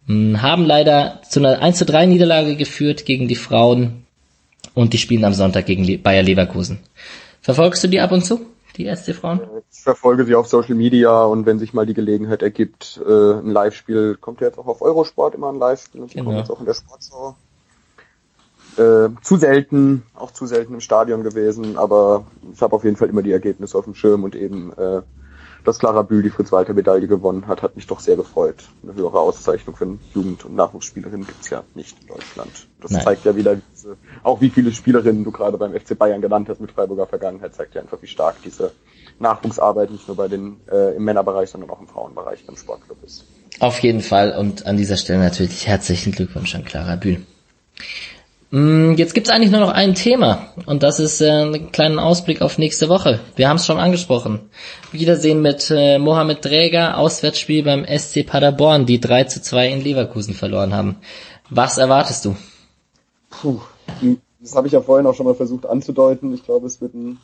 mh, 0.07 0.40
haben 0.40 0.64
leider 0.64 1.20
zu 1.28 1.40
einer 1.40 1.61
1 1.61 1.78
zu 1.78 1.84
3 1.84 2.07
Niederlage 2.07 2.57
geführt 2.57 3.05
gegen 3.05 3.28
die 3.28 3.36
Frauen 3.36 4.05
und 4.74 4.94
die 4.94 4.99
spielen 4.99 5.24
am 5.24 5.34
Sonntag 5.34 5.66
gegen 5.66 6.03
Bayer 6.03 6.22
Leverkusen. 6.22 6.80
Verfolgst 7.42 7.84
du 7.84 7.88
die 7.88 8.01
ab 8.01 8.11
und 8.11 8.24
zu, 8.24 8.40
die 8.78 8.86
SC 8.94 9.14
Frauen? 9.14 9.40
Ich 9.70 9.80
verfolge 9.80 10.24
sie 10.24 10.34
auf 10.34 10.49
Social 10.49 10.74
Media 10.74 11.24
und 11.24 11.44
wenn 11.44 11.59
sich 11.59 11.74
mal 11.74 11.84
die 11.84 11.94
Gelegenheit 11.94 12.42
ergibt, 12.42 13.01
äh, 13.07 13.34
ein 13.34 13.51
Live-Spiel, 13.51 14.16
kommt 14.18 14.40
ja 14.40 14.47
jetzt 14.47 14.59
auch 14.59 14.66
auf 14.66 14.80
Eurosport 14.80 15.34
immer 15.34 15.53
ein 15.53 15.59
Live-Spiel 15.59 16.01
und 16.01 16.11
genau. 16.11 16.24
kommt 16.24 16.38
jetzt 16.38 16.51
auch 16.51 16.61
in 16.61 16.66
der 16.66 16.74
Sportschau 16.74 17.36
äh, 18.79 19.09
zu 19.22 19.37
selten, 19.37 20.03
auch 20.14 20.31
zu 20.31 20.47
selten 20.47 20.74
im 20.74 20.81
Stadion 20.81 21.22
gewesen, 21.22 21.77
aber 21.77 22.27
ich 22.53 22.61
habe 22.61 22.74
auf 22.74 22.85
jeden 22.85 22.97
Fall 22.97 23.09
immer 23.09 23.22
die 23.22 23.33
Ergebnisse 23.33 23.77
auf 23.79 23.85
dem 23.85 23.95
Schirm 23.95 24.24
und 24.24 24.35
eben, 24.35 24.72
äh, 24.72 25.03
dass 25.64 25.81
Clara 25.81 26.03
Bühl 26.03 26.22
die 26.22 26.31
Fritz-Walter-Medaille 26.31 27.09
gewonnen 27.09 27.49
hat, 27.49 27.62
hat 27.62 27.74
mich 27.74 27.89
doch 27.89 27.99
sehr 27.99 28.14
gefreut. 28.14 28.68
Eine 28.85 28.95
höhere 28.95 29.18
Auszeichnung 29.18 29.74
für 29.74 29.85
eine 29.85 29.99
Jugend- 30.14 30.45
und 30.45 30.55
Nachwuchsspielerin 30.55 31.27
gibt's 31.27 31.51
ja 31.51 31.64
nicht 31.74 31.97
in 32.03 32.07
Deutschland. 32.07 32.68
Das 32.81 32.93
Nein. 32.93 33.03
zeigt 33.03 33.24
ja 33.24 33.35
wieder, 33.35 33.57
diese, 33.72 33.97
auch 34.22 34.41
wie 34.41 34.51
viele 34.51 34.70
Spielerinnen 34.70 35.24
du 35.24 35.33
gerade 35.33 35.59
beim 35.59 35.72
FC 35.72 35.99
Bayern 35.99 36.20
genannt 36.20 36.49
hast 36.49 36.61
mit 36.61 36.70
Freiburger 36.70 37.07
Vergangenheit, 37.07 37.55
zeigt 37.55 37.74
ja 37.74 37.81
einfach, 37.81 38.01
wie 38.01 38.07
stark 38.07 38.37
diese 38.45 38.72
Nachwuchsarbeit 39.18 39.91
nicht 39.91 40.07
nur 40.07 40.16
bei 40.16 40.29
den 40.29 40.61
äh, 40.70 40.95
im 40.97 41.05
Männerbereich, 41.05 41.51
sondern 41.51 41.70
auch 41.70 41.81
im 41.81 41.89
Frauenbereich 41.89 42.47
beim 42.47 42.57
Sportclub 42.57 43.03
ist. 43.05 43.24
Auf 43.59 43.81
jeden 43.81 44.03
Fall 44.03 44.37
und 44.39 44.66
an 44.66 44.77
dieser 44.77 44.97
Stelle 44.97 45.18
natürlich 45.20 45.66
herzlichen 45.66 46.12
Glückwunsch 46.12 46.55
an 46.55 46.64
Clara 46.64 46.97
Bühl. 46.97 47.22
Mm, 48.51 48.92
jetzt 48.92 49.14
gibt's 49.14 49.30
eigentlich 49.30 49.51
nur 49.51 49.61
noch 49.61 49.72
ein 49.72 49.94
Thema 49.94 50.49
und 50.66 50.82
das 50.82 51.01
ist 51.01 51.20
äh, 51.20 51.44
ein 51.44 51.72
kleiner 51.72 52.05
Ausblick 52.05 52.42
auf 52.42 52.59
nächste 52.59 52.88
Woche. 52.88 53.20
Wir 53.34 53.49
haben 53.49 53.57
es 53.57 53.66
schon 53.66 53.78
angesprochen. 53.78 54.51
Wiedersehen 54.92 55.42
mit 55.42 55.70
äh, 55.70 55.99
Mohamed 55.99 56.44
Dräger, 56.44 56.97
Auswärtsspiel 56.97 57.64
beim 57.64 57.84
SC 57.84 58.24
Paderborn, 58.24 58.86
die 58.86 59.01
3 59.01 59.24
zu 59.24 59.42
2 59.42 59.68
in 59.68 59.82
Leverkusen 59.82 60.34
verloren 60.34 60.74
haben. 60.74 60.97
Was 61.51 61.78
erwartest 61.78 62.24
du? 62.24 62.36
Puh, 63.30 63.61
das 64.40 64.55
habe 64.55 64.68
ich 64.68 64.72
ja 64.72 64.80
vorhin 64.80 65.07
auch 65.07 65.14
schon 65.14 65.26
mal 65.26 65.34
versucht 65.34 65.66
anzudeuten. 65.66 66.32
Ich 66.32 66.44
glaube, 66.44 66.66
es 66.66 66.80
wird 66.80 66.94
ein 66.94 67.18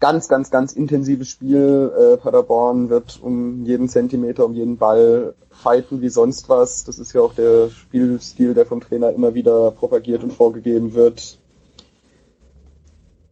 ganz, 0.00 0.28
ganz, 0.28 0.50
ganz 0.50 0.72
intensives 0.72 1.28
Spiel. 1.28 1.92
Äh, 1.96 2.16
Paderborn 2.16 2.90
wird 2.90 3.20
um 3.22 3.64
jeden 3.64 3.88
Zentimeter, 3.88 4.44
um 4.44 4.54
jeden 4.54 4.76
Ball 4.76 5.34
fighten 5.50 6.00
wie 6.00 6.08
sonst 6.08 6.48
was. 6.48 6.84
Das 6.84 6.98
ist 6.98 7.12
ja 7.12 7.20
auch 7.20 7.34
der 7.34 7.70
Spielstil, 7.70 8.54
der 8.54 8.66
vom 8.66 8.80
Trainer 8.80 9.10
immer 9.12 9.34
wieder 9.34 9.70
propagiert 9.70 10.22
und 10.22 10.32
vorgegeben 10.32 10.94
wird. 10.94 11.38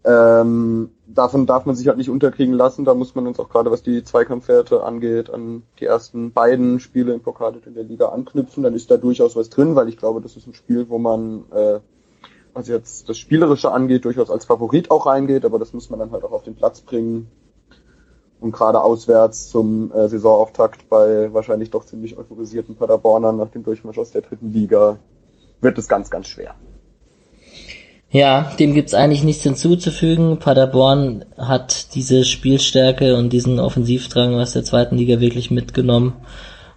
Ähm, 0.05 0.91
davon 1.07 1.47
darf 1.47 1.65
man 1.65 1.77
sich 1.77 1.87
halt 1.87 1.99
nicht 1.99 2.11
unterkriegen 2.11 2.55
lassen. 2.55 2.85
Da 2.85 2.95
muss 2.95 3.15
man 3.15 3.27
uns 3.27 3.39
auch 3.39 3.49
gerade, 3.49 3.71
was 3.71 3.83
die 3.83 4.03
Zweikampfwerte 4.03 4.83
angeht, 4.83 5.31
an 5.31 5.63
die 5.79 5.85
ersten 5.85 6.33
beiden 6.33 6.81
Spiele 6.81 7.13
im 7.13 7.21
Pokal 7.21 7.55
in 7.65 7.75
der 7.75 7.85
Liga 7.85 8.09
anknüpfen. 8.09 8.65
Dann 8.65 8.75
ist 8.75 8.91
da 8.91 8.97
durchaus 8.97 9.37
was 9.37 9.51
drin, 9.51 9.77
weil 9.77 9.89
ich 9.89 9.97
glaube, 9.97 10.21
das 10.21 10.37
ist 10.37 10.47
ein 10.47 10.55
Spiel, 10.55 10.89
wo 10.89 10.99
man 10.99 11.45
äh, 11.53 11.81
was 12.55 12.69
jetzt 12.69 13.09
das 13.09 13.19
Spielerische 13.19 13.73
angeht, 13.73 14.05
durchaus 14.05 14.31
als 14.31 14.45
Favorit 14.45 14.91
auch 14.91 15.07
reingeht, 15.07 15.45
aber 15.45 15.59
das 15.59 15.73
muss 15.73 15.91
man 15.91 15.99
dann 15.99 16.13
halt 16.13 16.25
auch 16.25 16.33
auf 16.33 16.43
den 16.43 16.55
Platz 16.55 16.81
bringen. 16.81 17.31
Und 18.41 18.53
gerade 18.53 18.81
auswärts 18.81 19.51
zum 19.51 19.93
äh, 19.93 20.09
Saisonauftakt 20.09 20.89
bei 20.89 21.33
wahrscheinlich 21.33 21.71
doch 21.71 21.85
ziemlich 21.85 22.19
euphorisierten 22.19 22.75
Paderbornern 22.75 23.37
nach 23.37 23.51
dem 23.51 23.63
Durchmarsch 23.63 23.99
aus 23.99 24.11
der 24.11 24.23
dritten 24.23 24.53
Liga 24.53 24.99
wird 25.61 25.79
es 25.79 25.87
ganz, 25.87 26.11
ganz 26.11 26.27
schwer. 26.27 26.55
Ja, 28.11 28.53
dem 28.59 28.75
gibt's 28.75 28.93
eigentlich 28.93 29.25
nichts 29.25 29.45
hinzuzufügen. 29.45 30.39
Paderborn 30.39 31.25
hat 31.39 31.95
diese 31.95 32.25
Spielstärke 32.25 33.17
und 33.17 33.33
diesen 33.33 33.59
Offensivdrang 33.59 34.35
aus 34.35 34.53
der 34.53 34.65
zweiten 34.65 34.97
Liga 34.97 35.21
wirklich 35.21 35.51
mitgenommen. 35.51 36.13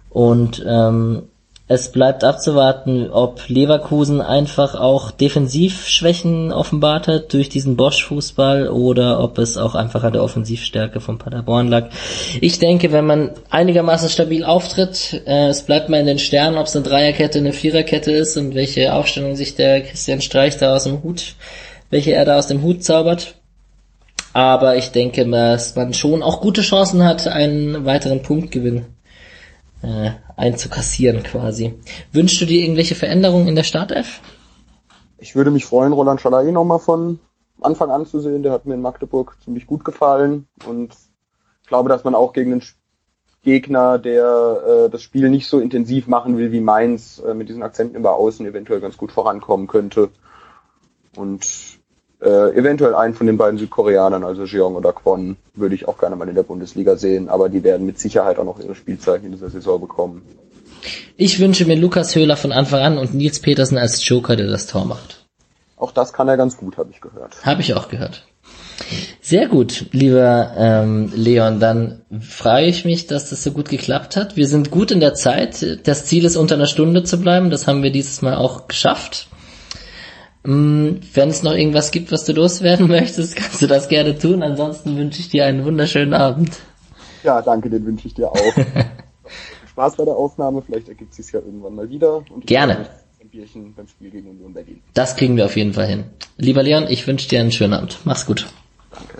Und 0.08 0.64
ähm, 0.66 1.24
es 1.68 1.90
bleibt 1.90 2.22
abzuwarten, 2.22 3.10
ob 3.10 3.48
Leverkusen 3.48 4.20
einfach 4.20 4.76
auch 4.76 5.10
Defensivschwächen 5.10 6.52
offenbart 6.52 7.08
hat 7.08 7.32
durch 7.32 7.48
diesen 7.48 7.76
Bosch-Fußball 7.76 8.68
oder 8.68 9.18
ob 9.20 9.38
es 9.38 9.56
auch 9.56 9.74
einfach 9.74 10.04
an 10.04 10.12
der 10.12 10.22
Offensivstärke 10.22 11.00
von 11.00 11.18
Paderborn 11.18 11.66
lag. 11.66 11.88
Ich 12.40 12.60
denke, 12.60 12.92
wenn 12.92 13.04
man 13.04 13.32
einigermaßen 13.50 14.08
stabil 14.08 14.44
auftritt, 14.44 15.22
äh, 15.26 15.48
es 15.48 15.62
bleibt 15.62 15.88
mal 15.88 15.98
in 15.98 16.06
den 16.06 16.20
Sternen, 16.20 16.56
ob 16.56 16.66
es 16.66 16.76
eine 16.76 16.84
Dreierkette, 16.84 17.40
eine 17.40 17.52
Viererkette 17.52 18.12
ist 18.12 18.36
und 18.36 18.54
welche 18.54 18.94
Aufstellung 18.94 19.34
sich 19.34 19.56
der 19.56 19.80
Christian 19.80 20.20
Streich 20.20 20.58
da 20.58 20.76
aus 20.76 20.84
dem 20.84 21.02
Hut, 21.02 21.34
welche 21.90 22.12
er 22.12 22.24
da 22.24 22.38
aus 22.38 22.46
dem 22.46 22.62
Hut 22.62 22.84
zaubert. 22.84 23.34
Aber 24.32 24.76
ich 24.76 24.90
denke, 24.90 25.28
dass 25.28 25.74
man 25.74 25.94
schon 25.94 26.22
auch 26.22 26.40
gute 26.40 26.60
Chancen 26.60 27.02
hat, 27.02 27.26
einen 27.26 27.86
weiteren 27.86 28.22
Punktgewinn 28.22 28.84
äh, 29.82 30.10
einzukassieren 30.36 31.22
quasi. 31.22 31.74
Wünschst 32.12 32.40
du 32.40 32.46
dir 32.46 32.62
irgendwelche 32.62 32.94
Veränderungen 32.94 33.48
in 33.48 33.54
der 33.54 33.64
Startelf? 33.64 34.20
Ich 35.18 35.34
würde 35.34 35.50
mich 35.50 35.64
freuen, 35.64 35.92
Roland 35.92 36.20
Schalai 36.20 36.50
nochmal 36.50 36.78
von 36.78 37.18
Anfang 37.60 37.90
an 37.90 38.06
zu 38.06 38.20
sehen. 38.20 38.42
Der 38.42 38.52
hat 38.52 38.66
mir 38.66 38.74
in 38.74 38.82
Magdeburg 38.82 39.36
ziemlich 39.42 39.66
gut 39.66 39.84
gefallen 39.84 40.46
und 40.66 40.94
ich 41.62 41.68
glaube, 41.68 41.88
dass 41.88 42.04
man 42.04 42.14
auch 42.14 42.32
gegen 42.32 42.52
einen 42.52 42.62
Gegner, 43.42 43.98
der 43.98 44.86
äh, 44.86 44.90
das 44.90 45.02
Spiel 45.02 45.30
nicht 45.30 45.48
so 45.48 45.60
intensiv 45.60 46.08
machen 46.08 46.36
will 46.36 46.52
wie 46.52 46.60
Mainz, 46.60 47.22
äh, 47.24 47.32
mit 47.32 47.48
diesen 47.48 47.62
Akzenten 47.62 47.96
über 47.96 48.14
Außen 48.14 48.44
eventuell 48.44 48.80
ganz 48.80 48.96
gut 48.96 49.12
vorankommen 49.12 49.68
könnte. 49.68 50.10
Und 51.16 51.75
äh, 52.20 52.56
eventuell 52.56 52.94
einen 52.94 53.14
von 53.14 53.26
den 53.26 53.36
beiden 53.36 53.58
Südkoreanern, 53.58 54.24
also 54.24 54.44
Jeong 54.44 54.74
oder 54.74 54.92
Kwon, 54.92 55.36
würde 55.54 55.74
ich 55.74 55.86
auch 55.86 55.98
gerne 55.98 56.16
mal 56.16 56.28
in 56.28 56.34
der 56.34 56.42
Bundesliga 56.42 56.96
sehen, 56.96 57.28
aber 57.28 57.48
die 57.48 57.62
werden 57.62 57.86
mit 57.86 57.98
Sicherheit 57.98 58.38
auch 58.38 58.44
noch 58.44 58.58
ihre 58.58 58.74
Spielzeit 58.74 59.22
in 59.24 59.32
dieser 59.32 59.50
Saison 59.50 59.80
bekommen. 59.80 60.22
Ich 61.16 61.40
wünsche 61.40 61.64
mir 61.66 61.76
Lukas 61.76 62.14
Höhler 62.14 62.36
von 62.36 62.52
Anfang 62.52 62.80
an 62.80 62.98
und 62.98 63.14
Nils 63.14 63.40
Petersen 63.40 63.78
als 63.78 64.06
Joker, 64.08 64.36
der 64.36 64.46
das 64.46 64.66
Tor 64.66 64.84
macht. 64.84 65.24
Auch 65.76 65.92
das 65.92 66.12
kann 66.12 66.28
er 66.28 66.36
ganz 66.36 66.56
gut, 66.56 66.78
habe 66.78 66.90
ich 66.90 67.00
gehört. 67.00 67.44
Habe 67.44 67.60
ich 67.60 67.74
auch 67.74 67.88
gehört. 67.88 68.24
Sehr 69.20 69.48
gut, 69.48 69.86
lieber 69.92 70.52
ähm, 70.56 71.10
Leon. 71.14 71.60
Dann 71.60 72.02
freue 72.20 72.66
ich 72.66 72.84
mich, 72.84 73.06
dass 73.06 73.30
das 73.30 73.42
so 73.42 73.50
gut 73.50 73.68
geklappt 73.68 74.16
hat. 74.16 74.36
Wir 74.36 74.46
sind 74.46 74.70
gut 74.70 74.90
in 74.90 75.00
der 75.00 75.14
Zeit. 75.14 75.80
Das 75.84 76.04
Ziel 76.04 76.24
ist, 76.24 76.36
unter 76.36 76.54
einer 76.54 76.66
Stunde 76.66 77.02
zu 77.02 77.20
bleiben. 77.20 77.50
Das 77.50 77.66
haben 77.66 77.82
wir 77.82 77.90
dieses 77.90 78.22
Mal 78.22 78.36
auch 78.36 78.68
geschafft. 78.68 79.28
Mm, 80.46 81.00
wenn 81.12 81.28
es 81.28 81.42
noch 81.42 81.54
irgendwas 81.54 81.90
gibt, 81.90 82.12
was 82.12 82.24
du 82.24 82.32
loswerden 82.32 82.86
möchtest, 82.88 83.34
kannst 83.34 83.60
du 83.60 83.66
das 83.66 83.88
gerne 83.88 84.16
tun. 84.16 84.44
Ansonsten 84.44 84.96
wünsche 84.96 85.20
ich 85.20 85.28
dir 85.28 85.44
einen 85.44 85.64
wunderschönen 85.64 86.14
Abend. 86.14 86.56
Ja, 87.24 87.42
danke, 87.42 87.68
den 87.68 87.84
wünsche 87.84 88.06
ich 88.06 88.14
dir 88.14 88.30
auch. 88.30 88.36
Spaß 89.70 89.96
bei 89.96 90.04
der 90.04 90.14
Aufnahme, 90.14 90.62
vielleicht 90.62 90.88
ergibt 90.88 91.10
es 91.10 91.16
sich 91.16 91.32
ja 91.32 91.40
irgendwann 91.40 91.74
mal 91.74 91.90
wieder. 91.90 92.22
Und 92.30 92.46
gerne. 92.46 92.86
Ein 93.20 93.28
Bierchen 93.28 93.74
beim 93.74 93.88
Spiel 93.88 94.10
gegen 94.10 94.30
Union 94.30 94.54
Berlin. 94.54 94.80
Das 94.94 95.16
kriegen 95.16 95.36
wir 95.36 95.46
auf 95.46 95.56
jeden 95.56 95.74
Fall 95.74 95.86
hin. 95.86 96.04
Lieber 96.36 96.62
Leon, 96.62 96.86
ich 96.88 97.06
wünsche 97.08 97.28
dir 97.28 97.40
einen 97.40 97.50
schönen 97.50 97.74
Abend. 97.74 97.98
Mach's 98.04 98.24
gut. 98.24 98.46
Danke. 98.92 99.18